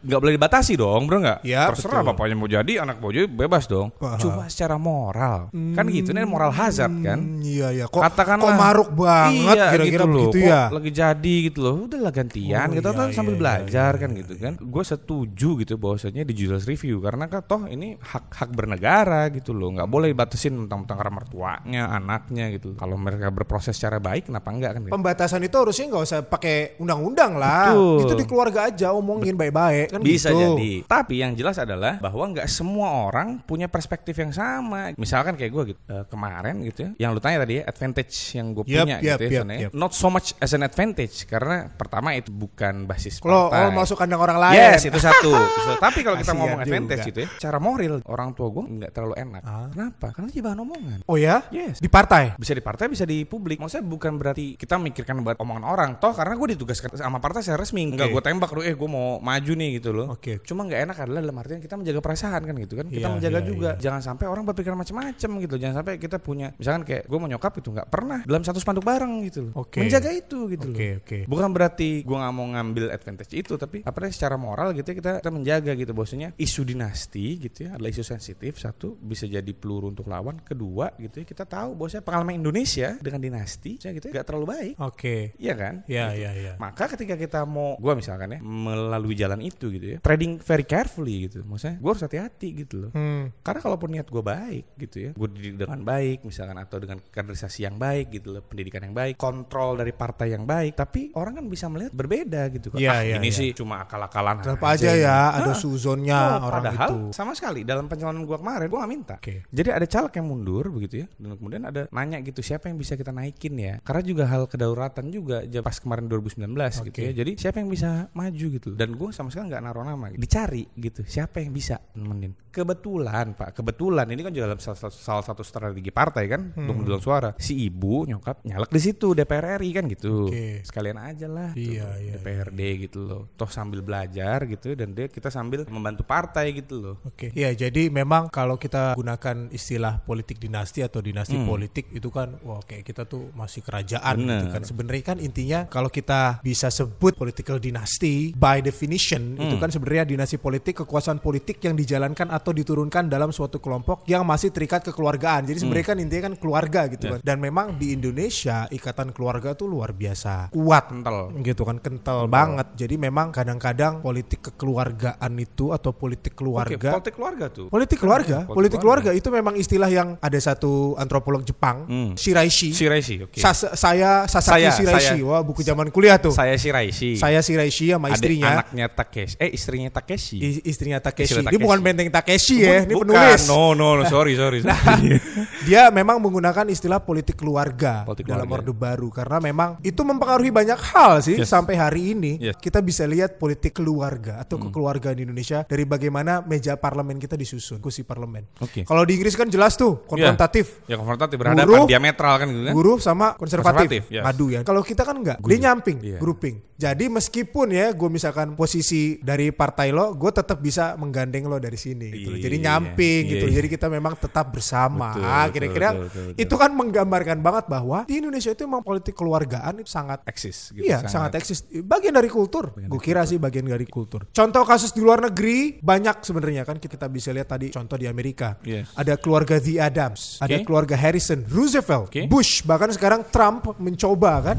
nggak 0.03 0.21
boleh 0.21 0.35
dibatasi 0.39 0.73
dong, 0.75 1.07
bro 1.07 1.19
nggak? 1.19 1.39
Ya, 1.43 1.69
Terserah 1.71 2.03
betul. 2.03 2.09
bapaknya 2.15 2.35
mau 2.39 2.49
jadi, 2.49 2.73
anak 2.83 2.97
mau 2.99 3.11
jadi 3.11 3.27
bebas 3.27 3.65
dong. 3.67 3.91
Aha. 3.99 4.19
Cuma 4.19 4.45
secara 4.47 4.77
moral, 4.79 5.51
kan 5.51 5.85
gitu 5.89 6.11
ini 6.15 6.23
moral 6.25 6.55
hazard 6.55 6.93
kan. 7.03 7.19
Hmm, 7.19 7.43
iya 7.43 7.69
iya 7.75 7.85
kok 7.87 8.01
Katakanlah 8.01 8.55
kok 8.55 8.59
maruk 8.59 8.91
banget 8.95 9.57
iya, 9.57 9.67
kira-kira 9.73 10.05
gitu 10.05 10.07
loh, 10.09 10.31
kok 10.31 10.39
ya. 10.39 10.63
lagi 10.71 10.91
jadi 10.91 11.35
gitu 11.51 11.59
loh 11.61 11.75
udahlah 11.89 12.13
gantian 12.13 12.67
Oh, 12.69 12.75
gitu 12.75 12.89
iya, 12.91 12.99
kan 12.99 13.09
sambil 13.13 13.35
iya, 13.35 13.41
belajar 13.41 13.93
iya, 13.95 14.01
kan 14.01 14.11
gitu 14.15 14.33
kan 14.39 14.53
gue 14.59 14.85
setuju 14.85 15.49
gitu 15.63 15.75
bahwasanya 15.77 16.23
di 16.25 16.33
judicial 16.35 16.63
review 16.65 16.97
karena 17.01 17.25
kan 17.27 17.41
toh 17.45 17.63
ini 17.67 17.97
hak 17.99 18.25
hak 18.35 18.51
bernegara 18.53 19.29
gitu 19.31 19.53
loh 19.55 19.73
nggak 19.75 19.89
boleh 19.89 20.11
batasin 20.13 20.67
tentang 20.67 20.97
karena 20.99 21.13
mertuanya 21.13 21.83
anaknya 21.91 22.45
gitu 22.55 22.75
kalau 22.75 22.97
mereka 22.99 23.31
berproses 23.31 23.75
secara 23.77 23.99
baik 23.99 24.29
kenapa 24.29 24.49
enggak 24.51 24.71
kan 24.77 24.81
gitu. 24.85 24.93
Pembatasan 24.93 25.41
itu 25.45 25.57
harusnya 25.57 25.85
nggak 25.89 26.05
usah 26.05 26.19
pakai 26.25 26.57
undang-undang 26.79 27.39
lah. 27.39 27.73
Betul. 27.73 27.99
Itu 28.05 28.15
di 28.19 28.25
keluarga 28.27 28.61
aja 28.69 28.93
omongin 28.93 29.35
baik-baik 29.35 29.95
kan 29.99 30.07
bisa 30.07 30.31
gitu. 30.31 30.41
jadi 30.55 30.73
tapi 30.87 31.15
yang 31.21 31.35
jelas 31.35 31.59
adalah 31.59 31.99
bahwa 31.99 32.25
nggak 32.31 32.47
semua 32.47 33.11
orang 33.11 33.43
punya 33.43 33.67
perspektif 33.67 34.15
yang 34.15 34.31
sama 34.31 34.95
misalkan 34.95 35.35
kayak 35.35 35.51
gue 35.51 35.63
gitu 35.75 35.81
eh, 35.91 36.05
kemarin 36.07 36.63
gitu 36.63 36.79
ya 36.87 36.91
yang 37.07 37.11
lu 37.13 37.21
tanya 37.21 37.43
tadi 37.43 37.61
ya 37.61 37.63
advantage 37.67 38.15
yang 38.39 38.55
gue 38.55 38.65
Yep, 38.69 38.85
punya 38.85 38.97
yep, 39.01 39.03
gitu 39.03 39.09
ya 39.09 39.17
yep, 39.17 39.41
sebenarnya 39.41 39.69
yep. 39.69 39.73
not 39.73 39.93
so 39.97 40.09
much 40.13 40.37
as 40.45 40.53
an 40.53 40.61
advantage 40.61 41.25
karena 41.25 41.73
pertama 41.73 42.13
itu 42.13 42.29
bukan 42.29 42.85
basis 42.85 43.19
Kalau 43.19 43.49
oh, 43.49 43.71
masuk 43.73 43.97
kandang 43.97 44.21
orang 44.21 44.39
lain. 44.39 44.59
Yes, 44.59 44.85
itu 44.85 44.99
satu. 45.01 45.33
So, 45.65 45.71
tapi 45.81 46.05
kalau 46.05 46.17
kita 46.21 46.33
ngomong 46.37 46.61
advantage 46.63 47.01
juga. 47.03 47.09
gitu 47.11 47.19
ya, 47.25 47.29
cara 47.49 47.59
moral 47.59 48.05
orang 48.07 48.37
tua 48.37 48.49
gue 48.53 48.65
nggak 48.65 48.91
terlalu 48.93 49.15
enak. 49.17 49.43
Ah. 49.43 49.69
Kenapa? 49.73 50.07
Karena 50.13 50.29
dia 50.31 50.43
bahan 50.45 50.59
omongan. 50.63 50.99
Oh 51.09 51.17
ya? 51.17 51.45
Yes. 51.49 51.81
Di 51.81 51.89
partai. 51.89 52.37
Bisa 52.37 52.53
di 52.53 52.63
partai, 52.63 52.87
bisa 52.93 53.05
di 53.09 53.25
publik. 53.25 53.59
Maksudnya 53.59 53.85
bukan 53.85 54.17
berarti 54.21 54.55
kita 54.55 54.77
mikirkan 54.77 55.25
buat 55.25 55.41
omongan 55.41 55.65
orang. 55.65 55.91
Toh 55.99 56.13
karena 56.13 56.35
gue 56.37 56.49
ditugaskan 56.55 56.99
sama 56.99 57.19
partai 57.19 57.43
secara 57.43 57.65
resmi. 57.65 57.89
Enggak 57.89 58.13
gue 58.13 58.23
tembak 58.23 58.51
lu, 58.55 58.61
eh 58.63 58.75
gue 58.75 58.89
mau 58.89 59.19
maju 59.19 59.53
nih 59.55 59.78
gitu 59.79 59.91
loh. 59.95 60.13
Oke. 60.13 60.43
Cuma 60.43 60.67
nggak 60.67 60.81
enak 60.91 60.97
adalah 61.07 61.21
dalam 61.23 61.37
artian 61.39 61.61
kita 61.63 61.75
menjaga 61.79 62.01
perasaan 62.03 62.43
kan 62.43 62.55
gitu 62.59 62.75
kan. 62.79 62.87
Kita 62.91 63.07
Iya, 63.09 63.15
menjaga 63.15 63.41
iya, 63.41 63.47
juga. 63.47 63.71
Jangan 63.79 64.01
sampai 64.03 64.27
orang 64.27 64.45
berpikir 64.45 64.75
macam-macam 64.75 65.31
gitu. 65.47 65.55
Jangan 65.57 65.75
sampai 65.83 65.95
kita 65.97 66.17
punya 66.19 66.53
misalkan 66.59 66.83
kayak 66.83 67.07
gue 67.07 67.19
mau 67.19 67.29
nyokap 67.31 67.53
itu 67.63 67.69
nggak 67.71 67.89
pernah 67.89 68.19
dalam 68.27 68.43
satu 68.43 68.59
spanduk 68.59 68.85
bareng 68.85 69.23
gitu 69.27 69.51
loh. 69.51 69.53
Oke. 69.63 69.81
Menjaga 69.87 70.11
itu 70.11 70.39
gitu 70.53 70.67
loh. 70.69 70.77
Oke, 70.77 70.89
oke. 71.03 71.19
Bukan 71.31 71.49
berarti 71.55 72.03
gue 72.03 72.17
nggak 72.19 72.35
mau 72.35 72.47
ngambil 72.59 72.85
advantage 72.93 73.33
itu, 73.33 73.55
tapi 73.55 73.87
apa 73.87 73.97
namanya, 73.99 74.15
secara 74.15 74.37
moral 74.37 74.69
gitu 74.75 74.87
ya 74.91 74.97
kita, 74.99 75.13
kita 75.23 75.31
menjaga 75.33 75.73
gitu 75.79 75.93
bahwasanya 75.95 76.29
isu 76.37 76.63
dinasti 76.67 77.27
gitu 77.49 77.59
ya 77.69 77.79
adalah 77.79 77.91
isu 77.95 78.05
sensitif. 78.05 78.59
Satu 78.59 78.99
bisa 78.99 79.25
jadi 79.29 79.53
peluru 79.55 79.93
untuk 79.95 80.11
lawan. 80.11 80.41
Kedua 80.43 80.91
gitu 80.99 81.23
ya 81.23 81.27
kita 81.29 81.45
tahu 81.47 81.79
bahwasanya 81.79 82.05
pengalaman 82.05 82.35
Indonesia 82.41 82.97
dengan 82.99 83.21
dinasti, 83.23 83.79
saya 83.79 83.95
gitu 83.95 84.11
ya, 84.11 84.25
terlalu 84.27 84.47
baik. 84.51 84.75
Oke. 84.81 85.37
Iya 85.39 85.55
kan? 85.55 85.75
Ya, 85.87 86.13
ya, 86.17 86.31
ya. 86.35 86.53
Maka 86.59 86.91
ketika 86.97 87.15
kita 87.15 87.45
mau, 87.45 87.77
gue 87.79 87.93
misalkan 87.95 88.35
ya, 88.35 88.41
melalui 88.43 89.15
jalan 89.15 89.41
itu 89.45 89.68
gitu 89.73 89.87
ya, 89.95 89.99
trading 90.01 90.41
very 90.41 90.65
carefully 90.65 91.29
gitu. 91.29 91.45
Maksudnya 91.45 91.77
gue 91.81 91.91
harus 91.91 92.05
hati-hati 92.05 92.49
gitu 92.67 92.75
loh. 92.89 92.91
Hmm. 92.93 93.31
Karena 93.43 93.61
kalaupun 93.61 93.89
niat 93.93 94.09
gue 94.09 94.23
baik 94.23 94.65
gitu 94.79 94.97
ya, 94.99 95.11
gue 95.15 95.29
didik 95.35 95.55
dengan 95.65 95.81
baik 95.85 96.25
misalkan 96.25 96.57
atau 96.59 96.77
dengan 96.81 96.99
kaderisasi 97.01 97.65
yang 97.65 97.77
baik 97.77 98.13
gitu 98.13 98.35
loh, 98.35 98.43
pendidikan 98.45 98.83
yang 98.85 98.95
baik, 98.97 99.15
kontrol 99.19 99.79
dari 99.79 99.93
partai 99.95 100.35
yang 100.35 100.45
baik, 100.45 100.77
tapi 100.79 101.13
orang 101.15 101.43
kan 101.43 101.47
bisa 101.49 101.67
melihat 101.71 101.93
berbeda 101.95 102.43
gitu 102.55 102.75
kan. 102.75 102.79
Iya, 102.79 102.91
ah, 102.93 103.01
iya, 103.05 103.15
ini 103.19 103.31
iya. 103.31 103.39
sih 103.39 103.49
cuma 103.57 103.85
akal-akalan 103.85 104.41
Tetap 104.45 104.65
aja 104.65 104.93
ya 104.95 105.19
ada 105.35 105.53
suzonnya 105.57 106.21
Oh, 106.39 106.51
orang 106.51 106.63
padahal 106.63 106.89
itu. 106.91 106.99
sama 107.15 107.33
sekali 107.33 107.63
dalam 107.63 107.87
pencalonan 107.87 108.23
gua 108.27 108.39
kemarin 108.39 108.67
gua 108.69 108.79
nggak 108.85 108.93
minta. 108.93 109.15
Oke. 109.19 109.47
Jadi 109.49 109.69
ada 109.71 109.87
caleg 109.87 110.13
yang 110.19 110.27
mundur 110.29 110.65
begitu 110.71 110.95
ya, 111.05 111.07
dan 111.17 111.31
kemudian 111.39 111.63
ada 111.67 111.83
nanya 111.91 112.19
gitu 112.23 112.41
siapa 112.45 112.69
yang 112.69 112.77
bisa 112.77 112.95
kita 112.99 113.11
naikin 113.15 113.55
ya? 113.59 113.75
Karena 113.83 114.03
juga 114.05 114.25
hal 114.29 114.47
kedaulatan 114.51 115.11
juga 115.11 115.43
pas 115.63 115.77
kemarin 115.79 116.07
2019 116.07 116.87
gitu 116.91 116.99
Oke. 116.99 117.03
ya. 117.03 117.13
Jadi 117.15 117.33
siapa 117.39 117.57
yang 117.63 117.71
bisa 117.71 118.09
maju 118.13 118.47
gitu? 118.55 118.71
Dan 118.75 118.95
gua 118.95 119.11
sama 119.11 119.29
sekali 119.33 119.51
nggak 119.53 119.58
naruh 119.61 119.83
nama, 119.83 120.11
dicari 120.11 120.67
gitu. 120.75 121.03
Siapa 121.03 121.41
yang 121.41 121.51
bisa 121.51 121.79
nemenin? 121.95 122.35
Kebetulan 122.49 123.33
pak, 123.33 123.55
kebetulan 123.55 124.09
ini 124.09 124.21
kan 124.21 124.33
juga 124.35 124.51
dalam 124.51 124.59
salah 124.59 124.77
satu, 124.77 124.93
salah 124.93 125.23
satu 125.23 125.43
strategi 125.43 125.89
partai 125.89 126.25
kan 126.27 126.51
Hmm. 126.51 126.65
untuk 126.67 126.75
mendulang 126.83 127.01
suara. 127.01 127.31
Si 127.39 127.55
ibu 127.57 128.03
nyokap 128.05 128.43
nyalek 128.43 128.69
di 128.69 128.81
situ 128.81 129.15
DPR 129.15 129.57
RI 129.57 129.71
kan 129.73 129.85
gitu. 129.87 130.27
Oke. 130.27 130.61
Sekalian 130.63 130.99
aja 130.99 131.27
lah. 131.27 131.51
tuh, 131.51 131.61
Iya, 131.61 131.89
iya, 131.99 132.13
DPRD 132.19 132.61
gitu 132.83 132.99
loh. 133.01 133.23
Toh 133.35 133.49
sambil 133.49 133.81
belajar 133.81 134.43
gitu 134.45 134.75
dan 134.75 134.93
dia 134.93 135.07
kita 135.07 135.29
sambil 135.29 135.65
membantu 135.67 136.03
partai 136.03 136.51
gitu 136.53 136.77
loh. 136.79 136.97
Oke. 137.05 137.31
Ya, 137.33 137.51
jadi 137.51 137.89
memang 137.89 138.29
kalau 138.29 138.57
kita 138.57 138.93
gunakan 138.93 139.49
istilah 139.49 140.03
politik 140.03 140.37
dinasti 140.37 140.81
atau 140.81 140.99
dinasti 140.99 141.39
politik 141.39 141.89
itu 141.91 142.09
kan 142.09 142.37
wah 142.43 142.59
kayak 142.61 142.83
kita 142.83 143.05
tuh 143.05 143.31
masih 143.33 143.63
kerajaan 143.63 144.17
Bener. 144.19 144.35
gitu 144.35 144.47
kan. 144.51 144.63
Sebenarnya 144.63 145.05
kan 145.05 145.19
intinya 145.19 145.61
kalau 145.65 145.89
kita 145.89 146.41
bisa 146.41 146.69
sebut 146.69 147.15
political 147.15 147.57
dynasty 147.57 148.35
by 148.35 148.59
definition 148.59 149.39
itu 149.49 149.57
kan 149.57 149.69
sebenarnya 149.69 150.05
dinasti 150.07 150.37
politik 150.37 150.85
kekuasaan 150.85 151.19
politik 151.19 151.59
yang 151.61 151.73
dijalankan 151.73 152.29
atau 152.29 152.53
diturunkan 152.53 153.09
dalam 153.09 153.31
suatu 153.31 153.59
kelompok 153.59 154.05
yang 154.05 154.23
masih 154.23 154.49
terikat 154.49 154.85
kekeluargaan. 154.85 155.45
Jadi 155.45 155.59
sebenarnya 155.59 155.87
kan 155.87 155.99
intinya 155.99 156.23
kan 156.29 156.35
keluarga 156.37 156.81
gitu 156.87 157.05
kan. 157.09 157.21
Dan 157.21 157.37
memang 157.39 157.75
di 157.75 157.91
Indonesia 157.91 158.69
ikatan 158.69 159.11
keluarga 159.11 159.53
tuh 159.53 159.67
luar 159.67 159.91
biasa 159.91 160.51
kuat 160.51 160.91
Kental. 160.91 161.33
gitu 161.41 161.63
kan 161.63 161.79
kental 161.79 162.27
banget 162.27 162.67
jadi 162.75 162.95
memang 162.95 163.31
kadang-kadang 163.31 164.01
politik 164.01 164.43
kekeluargaan 164.43 165.33
itu 165.35 165.71
atau 165.71 165.91
politik 165.91 166.35
keluarga 166.35 166.93
politik 166.93 167.15
keluarga 167.15 167.47
tuh. 167.49 167.67
politik 167.69 167.97
keluarga 167.97 168.37
Politik 168.39 168.51
politik 168.51 168.79
keluarga 168.79 169.11
itu 169.13 169.29
memang 169.29 169.55
istilah 169.55 169.89
yang 169.89 170.19
ada 170.19 170.37
satu 170.37 170.93
antropolog 170.95 171.41
Jepang 171.41 171.89
Hmm. 171.89 172.13
Shiraishi 172.15 172.75
Shiraishi, 172.75 173.25
oke. 173.25 173.39
Sas- 173.39 173.73
saya 173.73 174.27
Sasaki 174.27 174.67
Saya, 174.67 174.71
Shiraishi 174.75 175.17
saya. 175.17 175.25
wah 175.25 175.41
buku 175.41 175.63
zaman 175.63 175.89
kuliah 175.89 176.19
tuh 176.19 176.35
saya, 176.35 176.53
Saya 176.53 176.59
Shiraishi. 176.59 177.17
Shiraishi 177.17 177.87
sama 177.89 178.11
Adik 178.11 178.17
istrinya 178.19 178.51
anaknya 178.61 178.87
Takeshi. 178.91 179.38
Eh, 179.39 179.55
istrinya 179.55 179.87
Takeshi. 179.89 180.37
I- 180.37 180.63
istrinya 180.67 180.99
Takeshi. 180.99 181.31
Istrinya 181.31 181.49
Takeshi. 181.49 181.63
bukan 181.63 181.79
benteng 181.79 182.11
Takeshi 182.11 182.57
ya, 182.61 182.83
ini 182.83 182.91
Bukan. 182.91 183.07
penulis. 183.07 183.47
No, 183.47 183.71
no, 183.71 183.95
no, 183.95 184.03
sorry, 184.05 184.35
sorry. 184.35 184.59
Nah, 184.67 184.75
sorry. 184.75 185.15
dia 185.63 185.89
memang 185.89 186.19
menggunakan 186.19 186.67
istilah 186.67 186.99
politik 186.99 187.39
keluarga 187.39 188.03
Politik 188.03 188.27
dalam 188.27 188.45
keluarga. 188.45 188.67
Orde 188.67 188.75
Baru 188.75 189.09
karena 189.09 189.39
memang 189.39 189.79
itu 189.81 190.03
mempengaruhi 190.03 190.51
banyak 190.51 190.75
hal 190.77 191.21
sih 191.21 191.37
Yes. 191.37 191.49
sampai 191.49 191.75
hari 191.75 192.13
ini 192.13 192.33
Yes. 192.37 192.59
kita 192.59 192.81
bisa 192.81 193.05
lihat 193.05 193.39
politik 193.39 193.79
keluarga 193.79 194.39
atau 194.39 194.59
Hmm. 194.59 194.69
kekeluargaan 194.69 195.15
di 195.15 195.23
Indonesia 195.23 195.63
dari 195.63 195.87
bagaimana 195.87 196.43
meja 196.43 196.75
parlemen 196.75 197.17
kita 197.17 197.33
disusun, 197.33 197.79
kursi 197.79 198.03
parlemen. 198.03 198.43
Oke. 198.59 198.83
Kalau 198.83 199.07
di 199.07 199.15
Inggris 199.15 199.33
kan 199.33 199.47
jelas 199.47 199.75
tuh 199.75 200.03
konfrontatif. 200.05 200.83
ya 200.85 200.99
konfrontatif 200.99 201.39
berhadapan 201.39 201.63
Buruh, 201.65 201.87
diametral 201.87 202.35
kan 202.37 202.47
gitu 202.49 202.63
kan. 202.65 202.75
Guru 202.75 202.93
sama 202.99 203.27
konservatif, 203.33 203.87
Konservatif, 203.87 204.03
yes. 204.11 204.23
ngadu 204.25 204.47
ya. 204.51 204.61
Kalau 204.63 204.83
kita 204.83 205.03
kan 205.03 205.15
enggak, 205.15 205.39
dia 205.39 205.59
nyamping, 205.63 205.99
Iya. 206.01 206.19
grouping. 206.19 206.57
Jadi 206.75 207.11
meskipun 207.11 207.67
ya 207.71 207.91
gue 207.91 208.07
misalkan 208.07 208.55
posisi 208.55 209.19
dari 209.29 209.53
partai 209.53 209.93
lo, 209.93 210.17
gue 210.17 210.33
tetap 210.33 210.57
bisa 210.57 210.97
menggandeng 210.97 211.45
lo 211.45 211.61
dari 211.61 211.77
sini. 211.77 212.09
Gitu. 212.09 212.41
Jadi 212.41 212.57
Iya, 212.57 212.65
nyamping 212.65 213.23
iya, 213.29 213.33
gitu. 213.37 213.47
iya. 213.53 213.55
Jadi 213.61 213.69
kita 213.69 213.87
memang 213.93 214.17
tetap 214.17 214.49
bersama. 214.49 215.13
Ah, 215.21 215.47
Kira-kira 215.53 215.93
itu 216.33 216.55
kan 216.57 216.73
menggambarkan 216.73 217.39
banget 217.39 217.69
bahwa 217.69 218.09
di 218.09 218.19
Indonesia 218.19 218.49
itu 218.49 218.65
memang 218.65 218.81
politik 218.81 219.13
keluargaan 219.13 219.85
itu 219.85 219.91
sangat 219.91 220.25
Eksis 220.25 220.73
gitu. 220.73 220.87
Iya 220.87 221.05
sangat, 221.05 221.35
eksis 221.37 221.67
Bagian 221.83 222.15
dari 222.15 222.31
kultur 222.31 222.71
Gue 222.73 223.01
kira 223.03 223.27
sih 223.27 223.37
bagian 223.37 223.67
dari 223.67 223.85
kultur 223.85 224.25
Contoh 224.31 224.63
kasus 224.63 224.95
di 224.95 225.03
luar 225.03 225.19
negeri 225.19 225.83
Banyak 225.83 226.23
sebenarnya 226.23 226.63
kan 226.63 226.79
Kita 226.79 227.11
bisa 227.11 227.35
lihat 227.35 227.51
tadi 227.51 227.75
Contoh 227.75 227.99
di 227.99 228.07
Amerika 228.07 228.55
Yes. 228.63 228.95
Ada 228.95 229.19
keluarga 229.19 229.59
The 229.59 229.83
Adams 229.83 230.39
Ada 230.39 230.63
Oke. 230.63 230.65
keluarga 230.65 230.95
Harrison 230.95 231.43
Roosevelt 231.51 232.09
Oke. 232.15 232.31
Bush 232.31 232.63
Bahkan 232.63 232.95
sekarang 232.95 233.27
Trump 233.29 233.75
mencoba 233.77 234.55
kan 234.55 234.59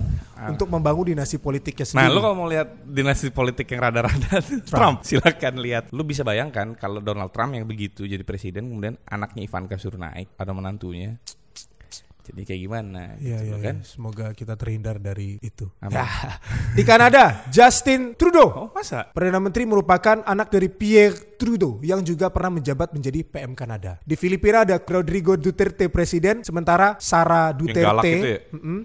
Untuk 0.52 0.68
membangun 0.68 1.16
dinasti 1.16 1.40
politiknya 1.40 1.84
Nah, 1.96 2.08
sendiri 2.08 2.12
lu 2.12 2.20
kalau 2.20 2.36
mau 2.36 2.48
lihat 2.48 2.68
dinasti 2.84 3.28
politik 3.30 3.66
yang 3.70 3.88
rada-rada 3.88 4.40
Trump. 4.66 5.02
silakan 5.08 5.62
lihat. 5.62 5.84
Lu 5.96 6.04
bisa 6.04 6.26
bayangkan 6.28 6.76
kalau 6.76 7.00
Donald 7.00 7.32
Trump 7.32 7.56
yang 7.56 7.66
begitu 7.70 8.04
jadi 8.08 8.22
presiden, 8.26 8.68
kemudian 8.72 8.96
anaknya 9.08 9.46
Ivanka 9.46 9.76
suruh 9.80 10.00
naik 10.00 10.36
atau 10.36 10.54
menantunya. 10.56 11.20
Jadi 12.30 12.46
kayak 12.46 12.62
gimana? 12.62 13.02
Iya, 13.18 13.42
gitu 13.42 13.58
iya, 13.58 13.66
kan? 13.66 13.76
iya. 13.82 13.90
Semoga 13.90 14.26
kita 14.38 14.54
terhindar 14.54 15.02
dari 15.02 15.42
itu? 15.42 15.66
Ya. 15.82 16.06
Di 16.78 16.86
Kanada 16.86 17.50
Justin 17.50 18.14
Trudeau 18.14 18.48
Oh, 18.50 18.68
masa? 18.70 19.10
Perdana 19.10 19.42
Menteri 19.42 19.66
merupakan 19.66 20.22
anak 20.22 20.54
dari 20.54 20.70
Pierre 20.70 21.18
Trudeau 21.40 21.80
yang 21.80 22.04
juga 22.04 22.28
pernah 22.28 22.60
menjabat 22.60 22.92
menjadi 22.92 23.24
PM 23.24 23.56
Kanada. 23.56 23.96
Di 24.04 24.20
Filipina 24.20 24.68
ada 24.68 24.76
Rodrigo 24.76 25.40
Duterte 25.40 25.88
presiden, 25.88 26.44
sementara 26.44 27.00
Sara 27.00 27.56
Duterte 27.56 28.12
itu 28.12 28.28
ya? 28.28 28.40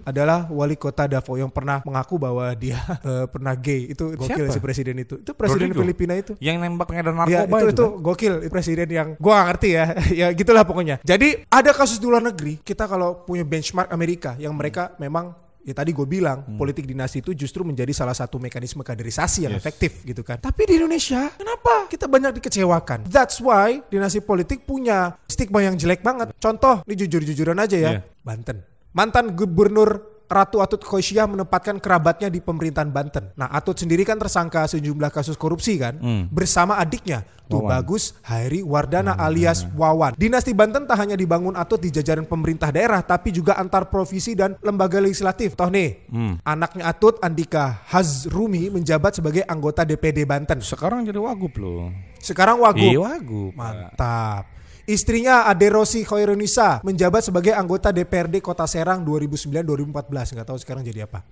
adalah 0.07 0.47
wali 0.47 0.79
kota 0.79 1.03
Davao 1.11 1.35
yang 1.35 1.51
pernah 1.51 1.83
mengaku 1.83 2.15
bahwa 2.15 2.55
dia 2.55 2.79
eh, 3.09 3.27
pernah 3.27 3.51
gay. 3.59 3.91
Itu 3.91 4.15
gokil 4.15 4.47
Siapa? 4.47 4.55
si 4.55 4.59
presiden 4.63 4.95
itu. 5.03 5.19
Itu 5.19 5.35
presiden 5.35 5.75
Rodrigo? 5.75 5.83
Filipina 5.83 6.15
itu. 6.15 6.39
Yang 6.39 6.55
nembak 6.63 6.87
pengedar 6.87 7.11
Ya 7.27 7.43
narkoba 7.43 7.57
itu, 7.59 7.67
itu 7.75 7.85
kan? 7.85 8.03
gokil 8.05 8.33
itu 8.45 8.51
presiden 8.53 8.87
yang 8.87 9.07
gua 9.19 9.33
gak 9.41 9.47
ngerti 9.51 9.69
ya 9.73 9.85
ya 10.23 10.27
gitulah 10.31 10.63
pokoknya 10.63 10.95
jadi 11.01 11.43
ada 11.49 11.71
kasus 11.73 11.97
di 11.97 12.05
luar 12.05 12.23
negeri 12.23 12.61
kita 12.61 12.85
kalau 12.85 13.25
punya 13.25 13.43
benchmark 13.43 13.89
Amerika 13.91 14.37
yang 14.37 14.53
mereka 14.53 14.93
memang 15.01 15.33
ya 15.65 15.73
tadi 15.73 15.91
gue 15.91 16.05
bilang 16.05 16.45
politik 16.55 16.85
dinasti 16.85 17.25
itu 17.25 17.33
justru 17.33 17.65
menjadi 17.65 17.89
salah 17.89 18.13
satu 18.13 18.37
mekanisme 18.37 18.85
kaderisasi 18.85 19.49
yang 19.49 19.57
Yes. 19.57 19.65
efektif 19.65 19.91
gitu 20.05 20.21
kan. 20.21 20.37
Tapi 20.37 20.69
di 20.69 20.77
Indonesia 20.77 21.33
kenapa? 21.33 21.89
Kita 21.89 22.05
banyak 22.05 22.37
dikecewakan. 22.37 23.09
That's 23.09 23.41
why 23.41 23.81
dinasti 23.89 24.21
politik 24.21 24.63
punya 24.63 25.17
stigma 25.25 25.65
yang 25.65 25.73
jelek 25.73 26.05
banget. 26.05 26.31
Contoh 26.37 26.85
ini 26.85 26.93
jujur-jujuran 26.93 27.57
aja 27.57 27.75
ya. 27.75 27.91
Iya. 27.97 28.01
Banten. 28.21 28.61
Mantan 28.93 29.33
gubernur 29.33 30.14
Ratu 30.25 30.57
Atut 30.59 30.81
Khosyah 30.81 31.29
menempatkan 31.29 31.77
kerabatnya 31.77 32.27
di 32.27 32.41
pemerintahan 32.41 32.89
Banten. 32.89 33.29
Nah, 33.33 33.45
Atut 33.47 33.77
sendiri 33.77 34.01
kan 34.01 34.17
tersangka 34.17 34.65
sejumlah 34.65 35.09
kasus 35.09 35.35
korupsi 35.35 35.77
kan, 35.77 35.97
Hmm. 35.97 36.25
bersama 36.27 36.75
adiknya 36.75 37.23
Tuh 37.45 37.61
Wawan. 37.61 37.69
bagus 37.77 38.17
Hairi 38.25 38.65
Wardana 38.65 39.13
alias 39.15 39.69
Wawan. 39.71 40.17
Dinasti 40.17 40.57
Banten 40.57 40.89
tak 40.89 40.97
hanya 40.97 41.13
dibangun 41.13 41.53
Atut 41.53 41.77
di 41.77 41.93
jajaran 41.93 42.25
pemerintah 42.25 42.73
daerah, 42.73 43.05
tapi 43.05 43.29
juga 43.29 43.53
antar 43.55 43.85
provinsi 43.85 44.33
dan 44.33 44.57
lembaga 44.59 44.97
legislatif. 44.97 45.53
Toh 45.53 45.69
nih, 45.69 46.09
Hmm. 46.09 46.41
anaknya 46.41 46.89
Atut 46.89 47.21
Andika 47.21 47.85
Hazrumi 47.85 48.73
menjabat 48.73 49.13
sebagai 49.13 49.45
anggota 49.45 49.85
DPD 49.85 50.25
Banten. 50.25 50.57
Sekarang 50.59 51.05
jadi 51.05 51.21
wagub 51.21 51.53
loh. 51.61 51.93
Sekarang 52.17 52.57
wagub. 52.57 52.81
Iya 52.81 52.97
wagub. 52.97 53.53
Mantap. 53.53 54.49
Istrinya 54.85 55.49
Ade 55.49 55.73
Rosi 55.73 56.05
Khairunisa 56.05 56.77
menjabat 56.85 57.25
sebagai 57.25 57.57
anggota 57.57 57.89
DPRD 57.89 58.37
Kota 58.37 58.69
Serang 58.69 59.01
2009-2014. 59.01 60.37
Nggak 60.37 60.47
tahu 60.47 60.57
sekarang 60.61 60.85
jadi 60.85 61.09
apa. 61.09 61.25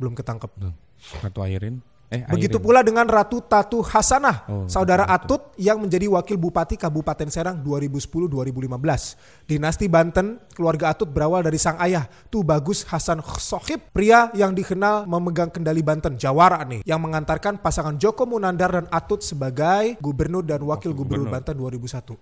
Belum 0.00 0.16
ketangkep. 0.16 0.48
Tuh, 0.56 0.72
Ratu 1.20 1.44
Airin. 1.44 1.84
Eh, 2.08 2.24
Begitu 2.24 2.56
Airin. 2.56 2.64
pula 2.64 2.80
dengan 2.80 3.04
Ratu 3.04 3.44
Tatu 3.44 3.84
Hasanah, 3.84 4.48
Oh, 4.48 4.64
saudara 4.64 5.04
Atut 5.04 5.52
yang 5.60 5.76
menjadi 5.76 6.08
wakil 6.08 6.40
bupati 6.40 6.80
Kabupaten 6.80 7.28
Serang 7.28 7.60
2010-2015. 7.60 9.20
Dinasti 9.44 9.92
Banten, 9.92 10.40
keluarga 10.56 10.96
Atut 10.96 11.12
berawal 11.12 11.44
dari 11.44 11.60
sang 11.60 11.76
ayah, 11.84 12.08
Tu 12.32 12.40
Bagus 12.40 12.88
Hasan 12.88 13.20
Sohib, 13.36 13.92
pria 13.92 14.32
yang 14.32 14.56
dikenal 14.56 15.04
memegang 15.04 15.52
kendali 15.52 15.84
Banten, 15.84 16.16
Jawara 16.16 16.64
nih, 16.64 16.80
yang 16.88 17.04
mengantarkan 17.04 17.60
pasangan 17.60 18.00
Joko 18.00 18.24
Munandar 18.24 18.72
dan 18.72 18.86
Atut 18.88 19.20
sebagai 19.20 20.00
gubernur 20.00 20.40
dan 20.40 20.64
wakil 20.64 20.96
gubernur, 20.96 21.28
gubernur. 21.28 21.44
Banten 21.44 21.60
2001. 21.60 22.16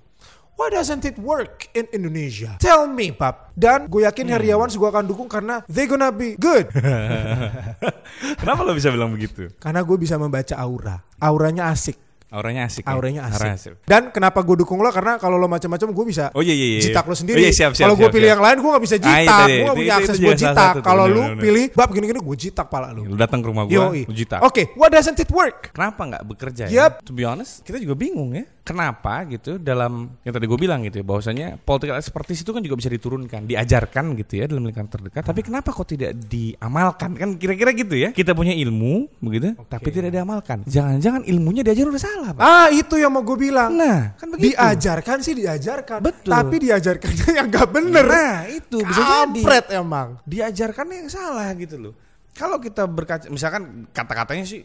Why 0.57 0.73
doesn't 0.73 1.05
it 1.05 1.21
work 1.21 1.69
in 1.73 1.85
Indonesia? 1.93 2.57
Tell 2.57 2.89
me, 2.89 3.13
Pap. 3.13 3.53
Dan 3.53 3.87
gue 3.87 4.03
yakin 4.03 4.25
Heriawan 4.27 4.67
juga 4.67 4.89
akan 4.91 5.05
dukung 5.05 5.29
karena 5.29 5.61
they 5.69 5.85
gonna 5.85 6.09
be 6.09 6.33
good. 6.35 6.65
Kenapa 8.41 8.61
lo 8.63 8.73
bisa 8.73 8.89
bilang 8.89 9.13
begitu? 9.13 9.53
Karena 9.57 9.81
gue 9.81 9.97
bisa 9.97 10.17
membaca 10.17 10.57
aura. 10.57 11.05
Auranya 11.19 11.69
asik. 11.69 12.01
Auranya 12.27 12.67
asik. 12.67 12.83
ya? 12.83 12.91
Auranya 12.91 13.23
Aura 13.29 13.55
asik. 13.55 13.87
Dan 13.87 14.11
kenapa 14.11 14.43
gue 14.43 14.59
dukung 14.59 14.83
lo 14.83 14.91
karena 14.91 15.15
kalau 15.15 15.37
lo 15.37 15.47
macam-macam 15.47 15.95
gue 15.95 16.05
bisa 16.09 16.35
Oh 16.35 16.43
iya 16.43 16.53
iya. 16.53 16.67
iya. 16.75 16.81
jitak 16.83 17.07
lo 17.07 17.15
sendiri. 17.15 17.39
Oh, 17.39 17.43
iya, 17.45 17.53
siap, 17.55 17.73
siap, 17.73 17.87
kalau 17.87 17.95
gue 17.95 18.09
pilih 18.11 18.27
siap. 18.27 18.35
yang 18.35 18.43
lain 18.43 18.57
gue 18.59 18.71
gak 18.73 18.83
bisa 18.83 18.97
Ah, 18.97 19.03
jitak. 19.05 19.47
gue 19.47 19.63
gak 19.63 19.77
punya 19.77 19.87
itu 19.87 20.01
akses 20.03 20.17
buat 20.19 20.37
jitak. 20.37 20.73
Kalau 20.83 21.05
bener-bener. 21.07 21.39
pilih 21.39 21.65
bab 21.71 21.89
gini-gini 21.93 22.19
gue 22.19 22.37
jitak 22.41 22.67
pala 22.67 22.91
lu. 22.91 23.07
Lu 23.07 23.15
datang 23.15 23.39
ke 23.39 23.47
rumah 23.47 23.63
gua, 23.65 23.95
lu 23.95 24.11
jitak. 24.11 24.41
Oke, 24.43 24.75
what 24.75 24.91
doesn't 24.91 25.17
it 25.17 25.31
work? 25.31 25.71
Kenapa 25.71 26.03
nggak 26.03 26.23
bekerja 26.27 26.65
Yep. 26.67 26.73
ya? 26.99 27.07
To 27.07 27.13
be 27.13 27.23
honest, 27.23 27.63
kita 27.63 27.79
juga 27.79 27.95
bingung 27.95 28.35
ya. 28.35 28.43
Kenapa 28.67 29.23
gitu 29.31 29.63
dalam 29.63 30.19
yang 30.27 30.35
tadi 30.35 30.51
gue 30.51 30.59
bilang 30.59 30.83
gitu 30.83 30.99
ya, 30.99 31.07
bahwasanya 31.07 31.55
political 31.63 31.95
expertise 31.95 32.43
itu 32.43 32.51
kan 32.51 32.59
juga 32.67 32.75
bisa 32.75 32.91
diturunkan, 32.91 33.47
diajarkan 33.47 34.19
gitu 34.19 34.43
ya 34.43 34.51
dalam 34.51 34.67
lingkaran 34.67 34.91
terdekat. 34.91 35.23
Tapi 35.23 35.47
kenapa 35.47 35.71
kok 35.71 35.87
tidak 35.87 36.19
diamalkan? 36.27 37.15
Kan 37.15 37.39
kira-kira 37.39 37.71
gitu 37.71 37.95
ya. 37.95 38.11
Kita 38.11 38.35
punya 38.35 38.51
ilmu 38.59 39.07
begitu, 39.23 39.55
tapi 39.71 39.95
tidak 39.95 40.11
diamalkan. 40.11 40.67
Jangan-jangan 40.67 41.23
ilmunya 41.31 41.63
diajar 41.63 41.87
udah 41.87 42.03
salah, 42.03 42.31
Pak. 42.35 42.43
Ah, 42.43 42.69
itu 42.75 42.99
yang 42.99 43.15
mau 43.15 43.23
gue 43.23 43.39
bilang. 43.39 43.71
Nah, 43.71 44.19
kan 44.19 44.35
begitu. 44.35 44.59
Diajarkan 44.59 45.17
sih 45.23 45.35
diajarkan. 45.39 46.03
Betul. 46.03 46.31
Tapi 46.35 46.57
diajarkannya 46.67 47.29
yang 47.39 47.47
gak 47.47 47.69
bener. 47.71 48.03
Nah, 48.03 48.51
itu 48.51 48.83
bisa 48.83 48.99
jadi. 48.99 49.41
Kampret 49.47 49.67
emang. 49.79 50.09
diajarkannya 50.27 50.97
yang 51.07 51.11
salah 51.11 51.49
gitu 51.55 51.79
loh. 51.79 51.95
Kalau 52.37 52.61
kita 52.61 52.85
berkaca, 52.85 53.31
misalkan 53.33 53.89
kata-katanya 53.97 54.45
sih 54.45 54.61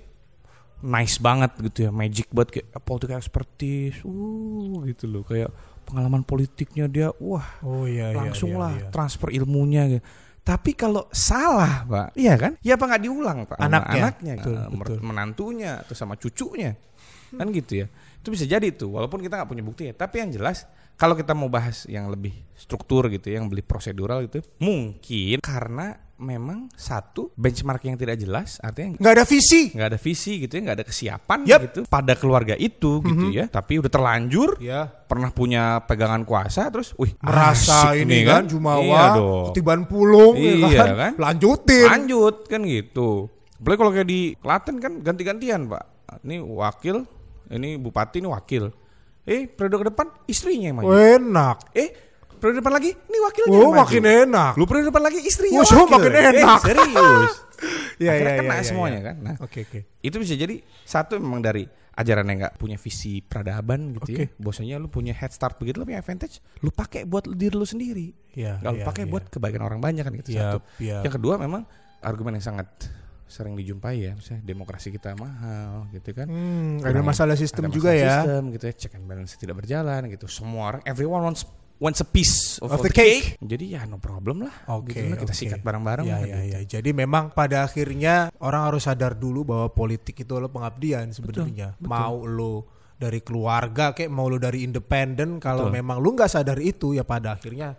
nice 0.82 1.18
banget 1.22 1.52
gitu 1.62 1.88
ya, 1.88 1.92
magic 1.94 2.28
banget 2.34 2.50
kayak 2.62 2.68
political 2.82 3.18
expertise, 3.18 4.02
uh 4.02 4.76
gitu 4.90 5.06
loh, 5.06 5.24
kayak 5.26 5.50
pengalaman 5.86 6.22
politiknya 6.26 6.86
dia, 6.90 7.10
wah 7.18 7.62
Oh 7.66 7.86
iya 7.90 8.14
langsung 8.14 8.58
lah 8.58 8.90
transfer 8.94 9.34
ilmunya 9.34 9.98
gitu. 9.98 10.04
Tapi 10.42 10.74
kalau 10.74 11.06
salah, 11.14 11.86
Pak, 11.86 12.18
iya 12.18 12.34
kan? 12.34 12.58
Ya 12.66 12.74
apa 12.74 12.90
nggak 12.90 13.04
diulang, 13.06 13.46
Pak? 13.46 13.62
Anaknya. 13.62 14.02
anaknya, 14.02 14.34
Betul, 14.42 14.58
mer- 14.58 14.90
betul. 14.90 14.98
menantunya, 15.06 15.72
atau 15.86 15.94
sama 15.94 16.18
cucunya, 16.18 16.74
kan 17.38 17.46
gitu 17.54 17.86
ya. 17.86 17.88
Itu 18.18 18.34
bisa 18.34 18.50
jadi 18.50 18.74
tuh, 18.74 18.90
walaupun 18.90 19.22
kita 19.22 19.38
nggak 19.38 19.50
punya 19.50 19.62
bukti 19.62 19.84
ya. 19.90 19.94
Tapi 19.94 20.26
yang 20.26 20.34
jelas, 20.34 20.66
kalau 20.98 21.14
kita 21.14 21.38
mau 21.38 21.46
bahas 21.46 21.86
yang 21.86 22.10
lebih 22.10 22.34
struktur 22.58 23.06
gitu, 23.14 23.30
ya, 23.30 23.38
yang 23.38 23.54
lebih 23.54 23.70
prosedural 23.70 24.26
gitu, 24.26 24.42
mungkin 24.58 25.46
karena 25.46 26.10
memang 26.22 26.70
satu 26.72 27.34
benchmark 27.34 27.82
yang 27.84 27.98
tidak 27.98 28.16
jelas, 28.16 28.56
artinya 28.60 28.96
Nggak 28.96 29.14
ada 29.14 29.26
visi. 29.26 29.62
nggak 29.70 29.90
ada 29.90 29.98
visi 29.98 30.34
gitu 30.40 30.54
ya, 30.54 30.62
nggak 30.62 30.78
ada 30.78 30.86
kesiapan 30.86 31.40
Yep. 31.44 31.60
gitu 31.64 31.80
pada 31.88 32.14
keluarga 32.14 32.54
itu 32.56 33.02
gitu 33.02 33.26
ya. 33.28 33.46
Tapi 33.48 33.82
udah 33.82 33.90
terlanjur 33.90 34.56
Ya. 34.58 34.86
pernah 34.86 35.28
punya 35.30 35.82
pegangan 35.82 36.22
kuasa 36.22 36.70
terus 36.70 36.94
wih 36.96 37.18
Merasa 37.20 37.92
ini 37.94 38.22
kan, 38.22 38.46
Iya 38.46 38.52
Jumawa, 38.52 39.04
dong. 39.12 39.46
ketiban 39.50 39.84
pulung 39.84 40.38
ya 40.38 40.54
Iya 40.56 40.70
kan? 40.78 40.88
kan? 40.96 41.12
Lanjutin. 41.18 41.88
lanjut 41.88 42.36
kan 42.46 42.62
gitu 42.62 43.28
apalagi 43.58 43.78
kalau 43.78 43.92
kayak 43.92 44.08
di 44.08 44.22
Klaten 44.36 44.76
kan 44.78 44.94
ganti-gantian 45.00 45.66
pak 45.66 45.84
ini 46.22 46.38
wakil 46.40 47.06
ini 47.48 47.76
bupati 47.76 48.18
ini 48.18 48.28
wakil 48.28 48.74
eh 49.22 49.46
periode 49.46 49.78
ke 49.78 49.88
depan 49.88 50.08
istrinya 50.26 50.68
yang 50.68 50.78
maju 50.78 50.90
Enak. 50.92 51.58
eh 51.72 51.90
periode 52.42 52.60
depan 52.60 52.74
lagi 52.74 52.90
ini 52.92 53.18
wakilnya 53.22 53.52
Oh, 53.54 53.70
maju. 53.70 53.80
makin 53.80 54.04
enak. 54.04 54.52
lu 54.58 54.66
periode 54.66 54.90
depan 54.90 55.04
lagi 55.04 55.20
istrinya 55.22 55.62
so 55.62 55.78
wakil 55.78 55.88
makin 55.88 56.12
Eh, 56.12 56.24
enak. 56.34 56.60
serius 56.62 57.34
Iya, 58.02 58.10
Akhirnya 58.12 58.34
iya, 58.34 58.40
kena 58.42 58.56
iya, 58.58 58.64
semuanya 58.66 58.98
iya. 58.98 59.08
kan 59.08 59.16
nah 59.22 59.36
Oke, 59.38 59.60
oke. 59.64 59.80
itu 60.02 60.16
bisa 60.18 60.34
jadi 60.34 60.56
satu 60.82 61.16
memang 61.16 61.40
dari 61.40 61.62
ajaran 61.92 62.26
yang 62.26 62.38
nggak 62.42 62.56
punya 62.58 62.76
visi 62.76 63.20
peradaban 63.20 63.94
gitu 63.94 64.10
ya. 64.12 64.26
Oke. 64.26 64.34
Bosnya 64.36 64.76
lu 64.76 64.88
punya 64.88 65.12
head 65.12 65.30
start 65.30 65.56
begitu 65.56 65.78
lu 65.78 65.86
punya 65.86 66.00
advantage, 66.00 66.40
lu 66.60 66.72
pakai 66.72 67.04
buat 67.04 67.30
diri 67.30 67.52
lu 67.52 67.62
sendiri. 67.62 68.16
Iya, 68.34 68.58
Nggak 68.58 68.72
lu 68.72 68.80
iya, 68.80 68.86
pakai 68.88 69.04
iya. 69.06 69.12
buat 69.12 69.24
kebaikan 69.28 69.62
orang 69.62 69.78
banyak 69.78 70.02
kan 70.02 70.14
gitu 70.18 70.30
Yap, 70.34 70.42
satu. 70.42 70.58
yap. 70.82 71.04
Yang 71.06 71.14
kedua 71.20 71.36
memang 71.38 71.62
argumen 72.02 72.34
yang 72.34 72.46
sangat 72.48 72.66
sering 73.28 73.54
dijumpai 73.54 73.96
ya, 74.02 74.12
misalnya 74.12 74.42
demokrasi 74.42 74.90
kita 74.90 75.14
mahal 75.14 75.86
gitu 75.92 76.10
kan. 76.12 76.26
Hmm, 76.26 76.82
ada 76.82 77.00
masalah 77.00 77.36
sistem 77.36 77.68
ada 77.68 77.76
juga 77.76 77.92
masalah 77.92 78.02
ya. 78.02 78.16
Sistem 78.18 78.42
gitu 78.50 78.64
ya, 78.66 78.74
check 78.74 78.94
and 78.96 79.06
balance 79.06 79.32
tidak 79.36 79.56
berjalan 79.56 80.02
gitu. 80.10 80.26
Semua 80.26 80.64
orang 80.74 80.82
everyone 80.84 81.22
wants 81.22 81.44
wants 81.82 82.00
a 82.00 82.08
piece 82.08 82.62
of, 82.62 82.70
Of 82.70 82.86
the 82.86 82.94
the 82.94 82.94
cake. 82.94 83.42
Jadi 83.42 83.74
ya 83.74 83.90
no 83.90 83.98
problem 83.98 84.46
lah. 84.46 84.54
Oke, 84.70 84.94
gitu 84.94 85.10
lah, 85.10 85.18
kita 85.18 85.34
oke. 85.34 85.42
sikat 85.42 85.60
bareng-bareng. 85.66 86.06
Ya, 86.06 86.22
ya, 86.22 86.22
gitu. 86.22 86.38
ya. 86.38 86.60
Jadi 86.78 86.90
memang 86.94 87.34
pada 87.34 87.66
akhirnya 87.66 88.30
orang 88.38 88.70
harus 88.70 88.86
sadar 88.86 89.18
dulu 89.18 89.42
bahwa 89.42 89.74
politik 89.74 90.22
itu 90.22 90.38
adalah 90.38 90.54
pengabdian 90.54 91.10
sebenarnya. 91.10 91.74
Mau 91.82 92.24
lo 92.30 92.70
dari 93.02 93.26
keluarga 93.26 93.98
kayak 93.98 94.14
mau 94.14 94.30
lo 94.30 94.38
dari 94.38 94.62
independen 94.62 95.42
kalau 95.42 95.74
memang 95.74 95.98
lu 95.98 96.14
nggak 96.14 96.30
sadar 96.30 96.62
itu 96.62 96.94
ya 96.94 97.02
pada 97.02 97.34
akhirnya 97.34 97.74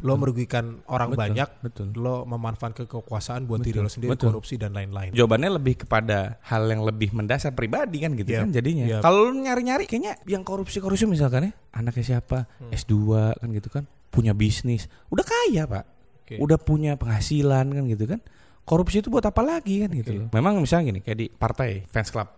lo 0.00 0.14
merugikan 0.14 0.80
orang 0.86 1.10
Betul, 1.10 1.22
banyak, 1.22 1.48
betul. 1.60 1.86
lo 1.94 2.22
memanfaatkan 2.24 2.84
kekuasaan 2.84 3.44
buat 3.44 3.58
diri 3.58 3.78
lo 3.78 3.86
sendiri, 3.86 4.14
betul. 4.14 4.30
korupsi 4.30 4.54
dan 4.54 4.72
lain-lain. 4.72 5.10
Jawabannya 5.10 5.50
lebih 5.54 5.82
kepada 5.82 6.38
hal 6.42 6.66
yang 6.66 6.82
lebih 6.82 7.10
mendasar 7.10 7.52
pribadi 7.52 8.00
kan 8.00 8.14
gitu 8.14 8.30
Yap, 8.30 8.46
kan 8.46 8.50
jadinya. 8.50 8.84
yap. 8.86 9.02
Kalau 9.02 9.28
lu 9.28 9.40
nyari-nyari 9.40 9.84
kayaknya 9.84 10.18
yang 10.24 10.42
korupsi-korupsi 10.42 11.04
misalkan 11.04 11.48
ya, 11.48 11.52
anaknya 11.72 12.04
siapa? 12.16 12.46
Hmm. 12.58 12.70
S2 12.70 12.94
kan 13.36 13.48
gitu 13.50 13.68
kan, 13.68 13.84
punya 14.08 14.32
bisnis, 14.32 14.86
udah 15.08 15.24
kaya, 15.24 15.62
Pak. 15.66 15.84
Oke. 16.22 16.34
Udah 16.38 16.58
punya 16.58 16.94
penghasilan 16.94 17.66
kan 17.68 17.84
gitu 17.86 18.04
kan. 18.04 18.20
Korupsi 18.62 19.00
itu 19.00 19.08
buat 19.08 19.24
apa 19.24 19.40
lagi 19.40 19.80
kan 19.80 19.90
gitu 19.90 20.12
loh. 20.14 20.26
Memang 20.30 20.60
misalnya 20.60 20.92
gini, 20.92 21.00
kayak 21.00 21.18
di 21.18 21.26
partai 21.26 21.82
fans 21.84 22.12
club, 22.12 22.28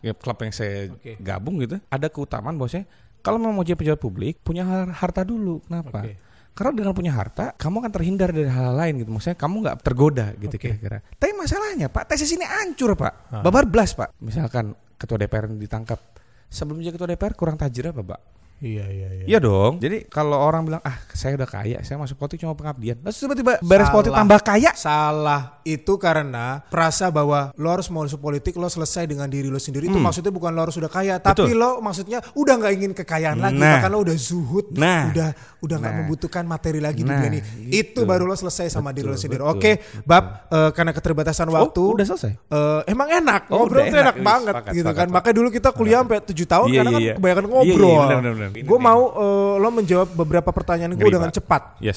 ya, 0.00 0.12
klub 0.12 0.36
yang 0.38 0.52
saya 0.52 0.92
Oke. 0.92 1.16
gabung 1.16 1.56
gitu, 1.58 1.80
ada 1.88 2.06
keutamaan 2.06 2.54
bosnya 2.54 2.84
kalau 3.20 3.36
mau 3.36 3.60
jadi 3.60 3.76
pejabat 3.76 4.00
publik 4.00 4.40
punya 4.40 4.64
har- 4.64 4.92
harta 4.92 5.20
dulu. 5.20 5.60
Kenapa? 5.64 6.04
Oke. 6.04 6.16
Karena 6.50 6.72
dengan 6.76 6.92
punya 6.92 7.12
harta, 7.14 7.54
kamu 7.56 7.86
akan 7.86 7.92
terhindar 7.94 8.28
dari 8.34 8.50
hal-hal 8.50 8.76
lain 8.76 8.94
gitu. 9.00 9.10
Maksudnya 9.10 9.38
kamu 9.38 9.54
nggak 9.64 9.76
tergoda 9.80 10.26
gitu 10.36 10.56
kira-kira. 10.58 10.98
Tapi 11.16 11.32
masalahnya 11.38 11.86
Pak, 11.88 12.04
tesis 12.10 12.30
ini 12.34 12.44
hancur 12.44 12.98
Pak. 12.98 13.12
Ah. 13.32 13.42
Babar 13.46 13.64
blas 13.64 13.94
Pak. 13.96 14.18
Misalkan 14.20 14.74
ketua 14.98 15.16
DPR 15.16 15.48
ditangkap. 15.48 15.98
Sebelum 16.50 16.82
jadi 16.82 16.92
ketua 16.98 17.08
DPR 17.14 17.32
kurang 17.38 17.56
tajir 17.56 17.94
apa 17.94 18.02
Pak? 18.02 18.20
Iya, 18.60 18.84
iya, 18.86 19.08
iya. 19.10 19.24
Iya 19.26 19.38
dong. 19.38 19.80
Jadi 19.80 20.04
kalau 20.04 20.36
orang 20.36 20.62
bilang 20.62 20.82
ah 20.82 20.92
saya 21.10 21.32
udah 21.32 21.48
kaya, 21.48 21.80
saya 21.80 21.96
masuk 21.96 22.14
politik 22.14 22.38
cuma 22.38 22.52
pengabdian. 22.52 23.00
Terus 23.00 23.16
tiba-tiba 23.18 23.56
beres 23.58 23.82
Salah. 23.82 23.94
politik 23.94 24.12
tambah 24.14 24.40
kaya. 24.42 24.70
Salah 24.74 25.40
itu 25.62 25.92
karena 25.96 26.60
perasa 26.66 27.08
bahwa 27.08 27.52
lo 27.54 27.68
harus 27.70 27.88
masuk 27.88 28.18
politik 28.18 28.54
lo 28.54 28.66
selesai 28.66 29.04
dengan 29.06 29.26
diri 29.26 29.46
lo 29.46 29.56
sendiri 29.56 29.86
itu 29.86 29.96
maksudnya 29.96 30.28
bukan 30.28 30.50
lo 30.50 30.60
harus 30.62 30.74
sudah 30.74 30.88
kaya 30.88 31.16
tapi 31.16 31.40
Hmm. 31.40 31.46
Betul. 31.46 31.56
lo 31.56 31.70
maksudnya 31.78 32.18
udah 32.32 32.54
nggak 32.54 32.72
ingin 32.74 32.92
kekayaan 32.92 33.38
lagi 33.38 33.56
Nah. 33.56 33.72
bahkan 33.74 33.90
lo 33.90 33.98
udah 34.02 34.16
zuhud 34.18 34.66
Nah. 34.72 35.08
udah 35.08 35.28
udah 35.60 35.76
nggak 35.78 35.92
Nah. 35.92 36.00
membutuhkan 36.02 36.44
materi 36.44 36.78
lagi 36.78 37.00
di 37.00 37.06
Nah, 37.06 37.16
dunia 37.18 37.30
ini 37.30 37.40
gitu. 37.70 37.96
itu 37.96 38.00
baru 38.02 38.24
lo 38.24 38.34
selesai 38.34 38.68
sama 38.68 38.90
diri 38.90 39.06
lo 39.06 39.14
Betul, 39.14 39.22
sendiri 39.22 39.42
betul, 39.42 39.56
oke 39.56 39.72
bab 40.02 40.24
eh, 40.48 40.70
karena 40.72 40.90
keterbatasan 40.90 41.48
waktu 41.48 41.80
Oh, 41.80 41.94
udah 41.94 42.06
selesai. 42.06 42.32
eh, 42.34 42.80
emang 42.86 43.08
enak 43.10 43.42
Oh, 43.48 43.62
ngobrol 43.62 43.78
udah 43.78 43.86
tuh 43.86 44.00
enak 44.00 44.14
enak. 44.14 44.26
Banget 44.26 44.52
sepakat, 44.52 44.72
gitu 44.74 44.84
sepakat, 44.84 44.98
kan 44.98 45.08
makanya 45.08 45.36
dulu 45.36 45.48
kita 45.50 45.68
kuliah 45.70 45.98
sampai 46.00 46.18
7 46.20 46.44
tahun 46.46 46.66
Iya, 46.66 46.76
karena 46.76 46.90
iya, 46.90 46.96
kan 46.96 47.00
iya. 47.00 47.14
kebanyakan 47.14 47.40
Iya, 47.40 47.46
iya, 47.46 47.54
ngobrol. 47.70 48.49
Gue 48.52 48.78
mau 48.78 49.00
eh, 49.10 49.54
lo 49.56 49.68
menjawab 49.70 50.08
beberapa 50.14 50.50
pertanyaan 50.50 50.92
gue 50.92 51.08
dengan 51.08 51.28
cepat 51.28 51.78
Yes. 51.78 51.96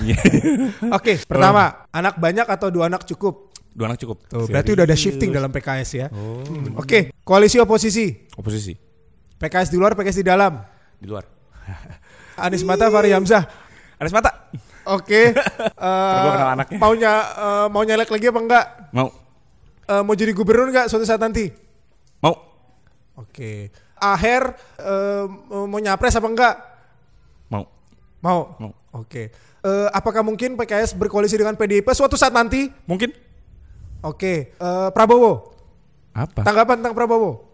Oke, 0.97 1.19
pertama, 1.29 1.87
anak 1.89 2.15
banyak 2.15 2.45
atau 2.45 2.67
dua 2.67 2.87
anak 2.87 3.03
cukup? 3.03 3.51
Dua 3.67 3.87
anak 3.87 3.97
cukup. 3.97 4.21
Tuh, 4.23 4.45
berarti 4.45 4.69
udah 4.71 4.83
ada 4.83 4.93
shifting 4.93 5.29
dalam 5.29 5.49
PKS 5.49 5.89
ya. 5.95 6.07
Oh, 6.09 6.39
Hmm, 6.41 6.77
Oke, 6.77 7.09
koalisi 7.19 7.57
oposisi. 7.57 8.13
oposisi 8.33 8.77
PKS 9.35 9.67
di 9.67 9.77
luar, 9.77 9.93
PKS 9.93 10.21
di 10.21 10.25
dalam. 10.25 10.61
di 10.95 11.05
luar. 11.05 11.25
Anies 12.39 12.61
Mata, 12.61 12.87
Fahri 12.87 13.11
Hamzah. 13.11 13.43
Anis 13.95 14.11
mata. 14.11 14.31
Oke. 14.85 15.31
eh, 15.31 16.19
gua 16.19 16.31
kenal 16.31 16.49
anaknya. 16.53 16.77
Maunya 16.77 17.13
eh, 17.33 17.65
mau 17.67 17.81
nyalek 17.81 18.09
lagi 18.09 18.25
apa 18.25 18.39
enggak? 18.39 18.65
Mau. 18.91 19.07
Eh, 19.83 20.01
mau 20.01 20.13
jadi 20.13 20.31
gubernur 20.31 20.67
enggak 20.67 20.87
suatu 20.87 21.03
saat 21.03 21.19
nanti? 21.19 21.47
Mau. 22.19 22.35
Oke. 23.15 23.71
Aher 24.03 24.53
eh, 24.77 25.23
mau 25.47 25.79
nyapres 25.79 26.13
apa 26.13 26.27
enggak? 26.27 26.55
Mau. 27.47 27.63
Mau. 28.19 28.39
Mau. 28.59 28.71
Oke. 28.93 29.31
Eh, 29.63 29.87
apakah 29.89 30.21
mungkin 30.21 30.53
PKS 30.53 30.93
berkoalisi 30.93 31.33
dengan 31.33 31.55
PDIP 31.55 31.87
suatu 31.89 32.13
saat 32.13 32.35
nanti? 32.35 32.67
Mungkin. 32.83 33.09
Oke. 34.03 34.51
Eh, 34.51 34.89
Prabowo. 34.91 35.55
Apa? 36.11 36.43
Tanggapan 36.43 36.77
tentang 36.77 36.93
Prabowo? 36.93 37.47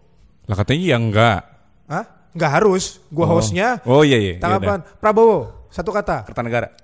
Lah 0.44 0.56
katanya 0.58 0.80
iya 0.82 0.96
enggak. 0.98 1.40
Hah? 1.86 2.04
Enggak 2.34 2.50
harus. 2.52 2.98
Gua 3.08 3.30
Oh. 3.30 3.38
hostnya. 3.38 3.78
Oh 3.86 4.02
iya 4.02 4.18
iya. 4.18 4.34
Tanggapan 4.36 4.82
Prabowo 4.98 5.70
satu 5.70 5.94
kata. 5.94 6.26
Kertanegara. 6.26 6.74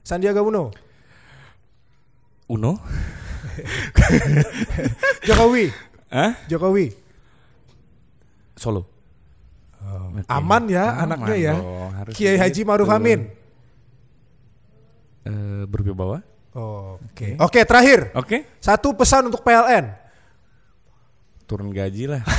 Sandiaga 0.00 0.40
Uno. 0.40 0.72
Uno. 2.48 2.72
Jokowi. 5.28 5.70
Hah? 6.10 6.32
Jokowi. 6.48 6.92
Solo. 8.56 8.93
Oke. 9.84 10.24
Aman 10.30 10.62
ya 10.66 10.84
Aman 10.96 11.20
anaknya 11.20 11.36
ya. 11.36 11.54
Kiai 12.10 12.36
Haji 12.40 12.62
begitu. 12.62 12.68
Maruf 12.68 12.88
Amin. 12.88 13.28
Eh, 15.24 15.64
berwibawa. 15.64 16.20
Oh, 16.54 17.00
Oke. 17.10 17.34
Oke, 17.40 17.60
terakhir. 17.66 18.14
Oke. 18.14 18.46
Satu 18.62 18.94
pesan 18.94 19.26
untuk 19.26 19.42
PLN. 19.42 19.90
Turun 21.44 21.74
gaji 21.74 22.06
lah. 22.06 22.22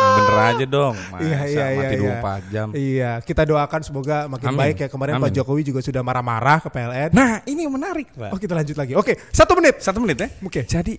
Bener 0.00 0.38
aja 0.54 0.64
dong. 0.64 0.96
Masa 1.12 1.20
Iya, 1.20 1.40
iya, 1.44 1.66
iya, 1.66 1.76
mati 1.76 1.96
iya. 1.96 2.20
24 2.48 2.52
jam. 2.54 2.66
Iya, 2.72 3.10
kita 3.20 3.42
doakan 3.44 3.80
semoga 3.84 4.16
makin 4.30 4.48
Amin. 4.54 4.60
baik 4.64 4.76
ya. 4.80 4.88
Kemarin 4.88 5.12
Pak 5.18 5.28
Amin. 5.28 5.36
Jokowi 5.36 5.62
juga 5.66 5.80
sudah 5.84 6.00
marah-marah 6.00 6.58
ke 6.62 6.68
PLN. 6.72 7.10
Nah, 7.12 7.44
ini 7.44 7.68
menarik, 7.68 8.08
Pak. 8.16 8.30
Oh, 8.32 8.38
kita 8.40 8.54
lanjut 8.56 8.76
lagi. 8.78 8.92
Oke, 8.96 9.18
satu 9.34 9.52
menit. 9.58 9.82
Satu 9.82 9.98
menit 10.00 10.16
ya. 10.16 10.28
Oke. 10.40 10.64
Jadi 10.64 10.96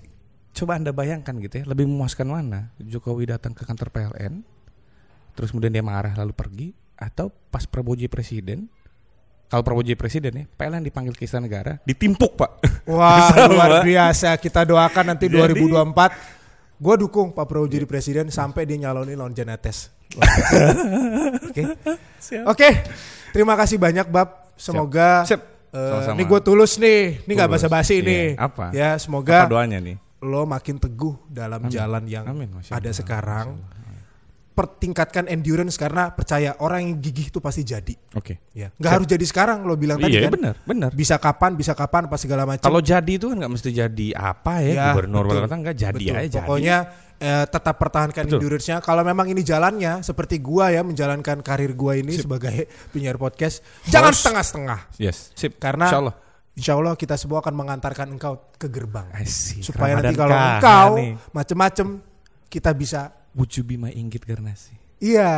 coba 0.51 0.75
anda 0.75 0.91
bayangkan 0.91 1.33
gitu 1.39 1.63
ya, 1.63 1.65
lebih 1.65 1.87
memuaskan 1.87 2.27
mana 2.27 2.75
Jokowi 2.77 3.31
datang 3.31 3.55
ke 3.55 3.63
kantor 3.63 3.87
PLN, 3.89 4.43
terus 5.31 5.49
kemudian 5.49 5.71
dia 5.71 5.81
marah 5.81 6.11
lalu 6.13 6.31
pergi 6.31 6.67
atau 6.95 7.27
pas 7.47 7.63
Prabowo 7.63 7.95
jadi 7.95 8.07
presiden 8.07 8.69
kalau 9.47 9.61
Prabowo 9.61 9.81
jadi 9.81 9.95
presiden 9.95 10.31
ya 10.33 10.45
PLN 10.47 10.81
dipanggil 10.81 11.11
ke 11.11 11.23
istana 11.23 11.45
negara 11.45 11.79
ditimpuk 11.81 12.35
pak 12.35 12.51
Wah, 12.83 13.29
luar 13.51 13.81
biasa. 13.81 14.33
Kita 14.35 14.63
doakan 14.63 15.13
nanti 15.13 15.25
Jadi- 15.25 15.53
2024 15.53 16.41
gue 16.77 16.95
dukung 16.97 17.29
Pak 17.29 17.45
Prabowo 17.45 17.67
jadi 17.67 17.85
presiden 17.85 18.25
sampai 18.27 18.65
dia 18.65 18.79
nyalonin 18.79 19.13
lawan 19.13 19.31
Janetes. 19.31 19.93
Oke. 21.43 21.63
Oke. 22.43 22.69
Terima 23.29 23.53
kasih 23.53 23.77
banyak 23.77 24.07
Bab. 24.07 24.49
Semoga 24.57 25.21
Siap. 25.23 25.41
eh, 25.69 25.77
Sama-sama. 25.77 26.15
ini 26.15 26.23
gue 26.25 26.39
tulus 26.41 26.73
nih. 26.75 27.21
Ini 27.21 27.31
nggak 27.31 27.51
basa-basi 27.51 28.01
nih. 28.01 28.25
Apa? 28.33 28.69
Ya, 28.71 28.93
apa 28.93 28.99
semoga 28.99 29.45
doanya 29.45 29.77
nih 29.77 29.97
lo 30.21 30.45
makin 30.45 30.77
teguh 30.77 31.17
dalam 31.25 31.65
jalan 31.65 32.05
yang 32.05 32.25
Amin, 32.25 32.45
Masya 32.51 32.73
ada 32.73 32.81
Allah. 32.83 32.93
sekarang. 32.93 33.47
Pertingkatkan 34.51 35.31
endurance 35.31 35.79
karena 35.79 36.11
percaya 36.11 36.59
orang 36.59 36.83
yang 36.83 36.93
gigih 36.99 37.31
itu 37.31 37.39
pasti 37.39 37.63
jadi. 37.63 37.95
oke 38.11 38.51
Ya, 38.51 38.67
nggak 38.75 38.91
harus 38.91 39.07
jadi 39.07 39.23
sekarang 39.23 39.63
lo 39.63 39.79
bilang 39.79 39.95
tadi 39.95 40.11
iya 40.13 40.27
kan. 40.27 40.35
benar 40.35 40.55
benar 40.61 40.91
Bisa 40.91 41.15
kapan, 41.15 41.55
bisa 41.55 41.71
kapan, 41.71 42.11
apa 42.11 42.19
segala 42.19 42.43
macam. 42.43 42.59
kalau 42.61 42.83
jadi 42.83 43.07
itu 43.15 43.31
kan 43.31 43.39
nggak 43.39 43.51
mesti 43.51 43.69
jadi 43.71 44.07
apa 44.11 44.53
ya, 44.59 44.71
Ya, 44.71 44.85
gubernur 44.91 45.23
betul. 45.25 45.47
nggak 45.47 45.77
jadi 45.77 45.95
Betul. 45.95 46.15
aja 46.19 46.27
jadi. 46.27 46.39
Pokoknya 46.43 46.77
eh, 47.15 47.45
tetap 47.47 47.75
pertahankan 47.77 48.23
Betul. 48.27 48.37
endurance-nya. 48.37 48.77
Kalau 48.81 49.03
memang 49.05 49.29
ini 49.29 49.39
jalannya 49.39 50.01
seperti 50.01 50.41
gua 50.41 50.67
ya 50.67 50.83
menjalankan 50.83 51.39
karir 51.39 51.71
gua 51.71 51.95
ini 51.95 52.11
sebagai 52.11 52.65
penyiar 52.91 53.15
podcast, 53.15 53.63
jangan 53.87 54.11
setengah-setengah. 54.11 54.79
yes 54.97 55.31
sip 55.31 55.55
Karena 55.55 55.87
Insya 55.87 55.99
Allah 56.01 56.15
Insya 56.51 56.73
Allah 56.75 56.93
kita 56.99 57.15
semua 57.15 57.39
akan 57.39 57.55
mengantarkan 57.55 58.11
engkau 58.11 58.51
ke 58.59 58.67
gerbang. 58.67 59.07
Asik, 59.15 59.63
Supaya 59.63 59.95
nanti 59.95 60.11
Ramadan 60.11 60.19
kalau 60.19 60.35
kah 60.35 60.51
engkau 60.59 60.89
macem-macem 61.31 61.87
kita 62.51 62.75
bisa 62.75 63.15
Would 63.31 63.51
you 63.55 63.63
be 63.63 63.75
my 63.75 63.89
inggit 63.89 64.23
garnasi 64.23 64.75
Iya, 65.01 65.33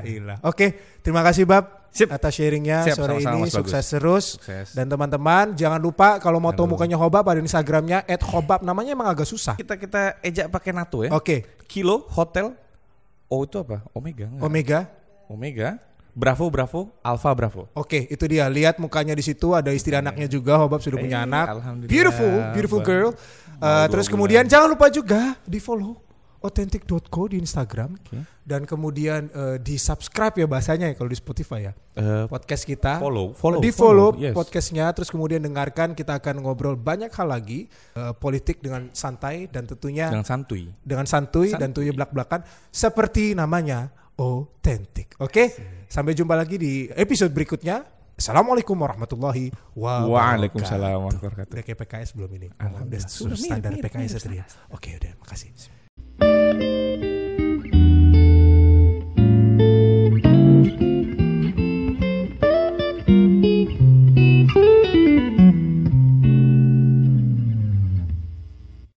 iya. 0.00 0.40
Oke, 0.40 0.72
terima 1.04 1.20
kasih 1.20 1.44
Bab 1.44 1.84
Sip. 1.92 2.08
atas 2.08 2.34
sharingnya 2.34 2.88
Siap, 2.88 2.96
sore 2.96 3.20
sama-sama, 3.20 3.36
ini. 3.36 3.40
Mas 3.44 3.52
Bagus. 3.52 3.60
Sukses 3.68 3.84
terus. 3.86 4.24
Sukses. 4.40 4.68
Dan 4.72 4.88
teman-teman 4.88 5.52
jangan 5.52 5.76
lupa 5.76 6.16
kalau 6.18 6.40
mau 6.40 6.50
tahu 6.50 6.72
mukanya 6.72 6.96
Hobab 6.96 7.20
ada 7.22 7.36
Instagramnya 7.36 8.00
@hobab. 8.24 8.64
Namanya 8.64 8.96
emang 8.96 9.06
agak 9.06 9.28
susah. 9.28 9.54
kita 9.54 9.76
kita 9.76 10.16
ejak 10.20 10.48
pakai 10.48 10.72
nato 10.72 11.04
ya 11.04 11.12
Oke, 11.12 11.44
kilo 11.68 12.08
hotel 12.10 12.56
oh 13.28 13.44
itu 13.44 13.60
apa 13.60 13.84
omega 13.92 14.24
nggak? 14.24 14.40
Omega. 14.40 14.80
omega 15.26 15.68
bravo 16.14 16.46
bravo 16.48 16.80
alpha 17.02 17.28
bravo 17.36 17.68
Oke, 17.76 18.08
itu 18.08 18.24
dia. 18.24 18.48
Lihat 18.48 18.80
mukanya 18.80 19.12
di 19.12 19.20
situ 19.20 19.52
ada 19.52 19.68
istri 19.68 19.92
anaknya 19.92 20.26
juga. 20.26 20.56
Hobab 20.56 20.80
sudah 20.80 20.96
punya 20.96 21.20
Eh, 21.20 21.26
anak. 21.28 21.46
alhamdulillah. 21.52 21.92
Beautiful, 21.92 22.34
beautiful 22.56 22.80
girl. 22.80 23.10
Uh, 23.60 23.84
terus 23.86 24.08
bulan. 24.08 24.12
kemudian 24.16 24.44
jangan 24.48 24.66
lupa 24.66 24.88
juga 24.88 25.36
di 25.44 25.60
follow 25.60 26.00
authentic.co 26.44 27.32
di 27.32 27.40
Instagram. 27.40 27.96
Oke. 27.96 28.20
dan 28.44 28.68
kemudian 28.68 29.32
uh, 29.32 29.56
di 29.56 29.80
subscribe 29.80 30.36
ya 30.36 30.44
bahasanya 30.44 30.92
ya 30.92 30.94
kalau 31.00 31.08
di 31.08 31.16
Spotify 31.16 31.64
ya. 31.64 31.72
Eh, 31.96 32.28
podcast 32.28 32.68
kita. 32.68 33.00
follow 33.00 33.32
follow 33.32 33.62
di 33.62 33.72
follow 33.72 34.12
yes. 34.20 34.36
podcastnya 34.36 34.92
terus 34.92 35.08
kemudian 35.08 35.40
dengarkan 35.40 35.96
kita 35.96 36.20
akan 36.20 36.44
ngobrol 36.44 36.76
banyak 36.76 37.08
hal 37.08 37.24
lagi 37.32 37.70
uh, 37.96 38.12
politik 38.12 38.60
dengan 38.60 38.92
santai 38.92 39.48
dan 39.48 39.64
tentunya 39.64 40.12
jangan 40.12 40.44
santuy. 40.44 40.68
dengan 40.84 41.08
santuy, 41.08 41.48
dan 41.56 41.72
Santuy. 41.72 41.88
tentunya 41.88 41.92
belak 41.96 42.10
belakan 42.12 42.40
seperti 42.68 43.32
namanya 43.32 43.88
authentic. 44.20 45.16
Oke? 45.16 45.54
Sampai 45.88 46.12
jumpa 46.12 46.36
lagi 46.36 46.60
di 46.60 46.90
episode 46.92 47.32
berikutnya. 47.32 47.86
Assalamualaikum 48.14 48.78
warahmatullahi 48.78 49.50
wabarakatuh. 49.74 50.12
Waalaikumsalam 50.12 50.90
warahmatullahi 51.02 51.26
wabarakatuh. 51.26 51.54
udah 51.56 51.64
kayak 51.66 51.78
PKS 51.82 52.10
belum 52.14 52.30
ini? 52.38 52.48
Alhamdulillah. 52.60 53.02
udah 53.02 53.02
sudah 53.10 53.38
standar 53.40 53.72
PKS 53.74 54.12
ya? 54.30 54.44
oke 54.70 54.90
udah 55.00 55.12
makasih 55.18 55.50
Thank 56.20 56.62
you. 56.62 57.43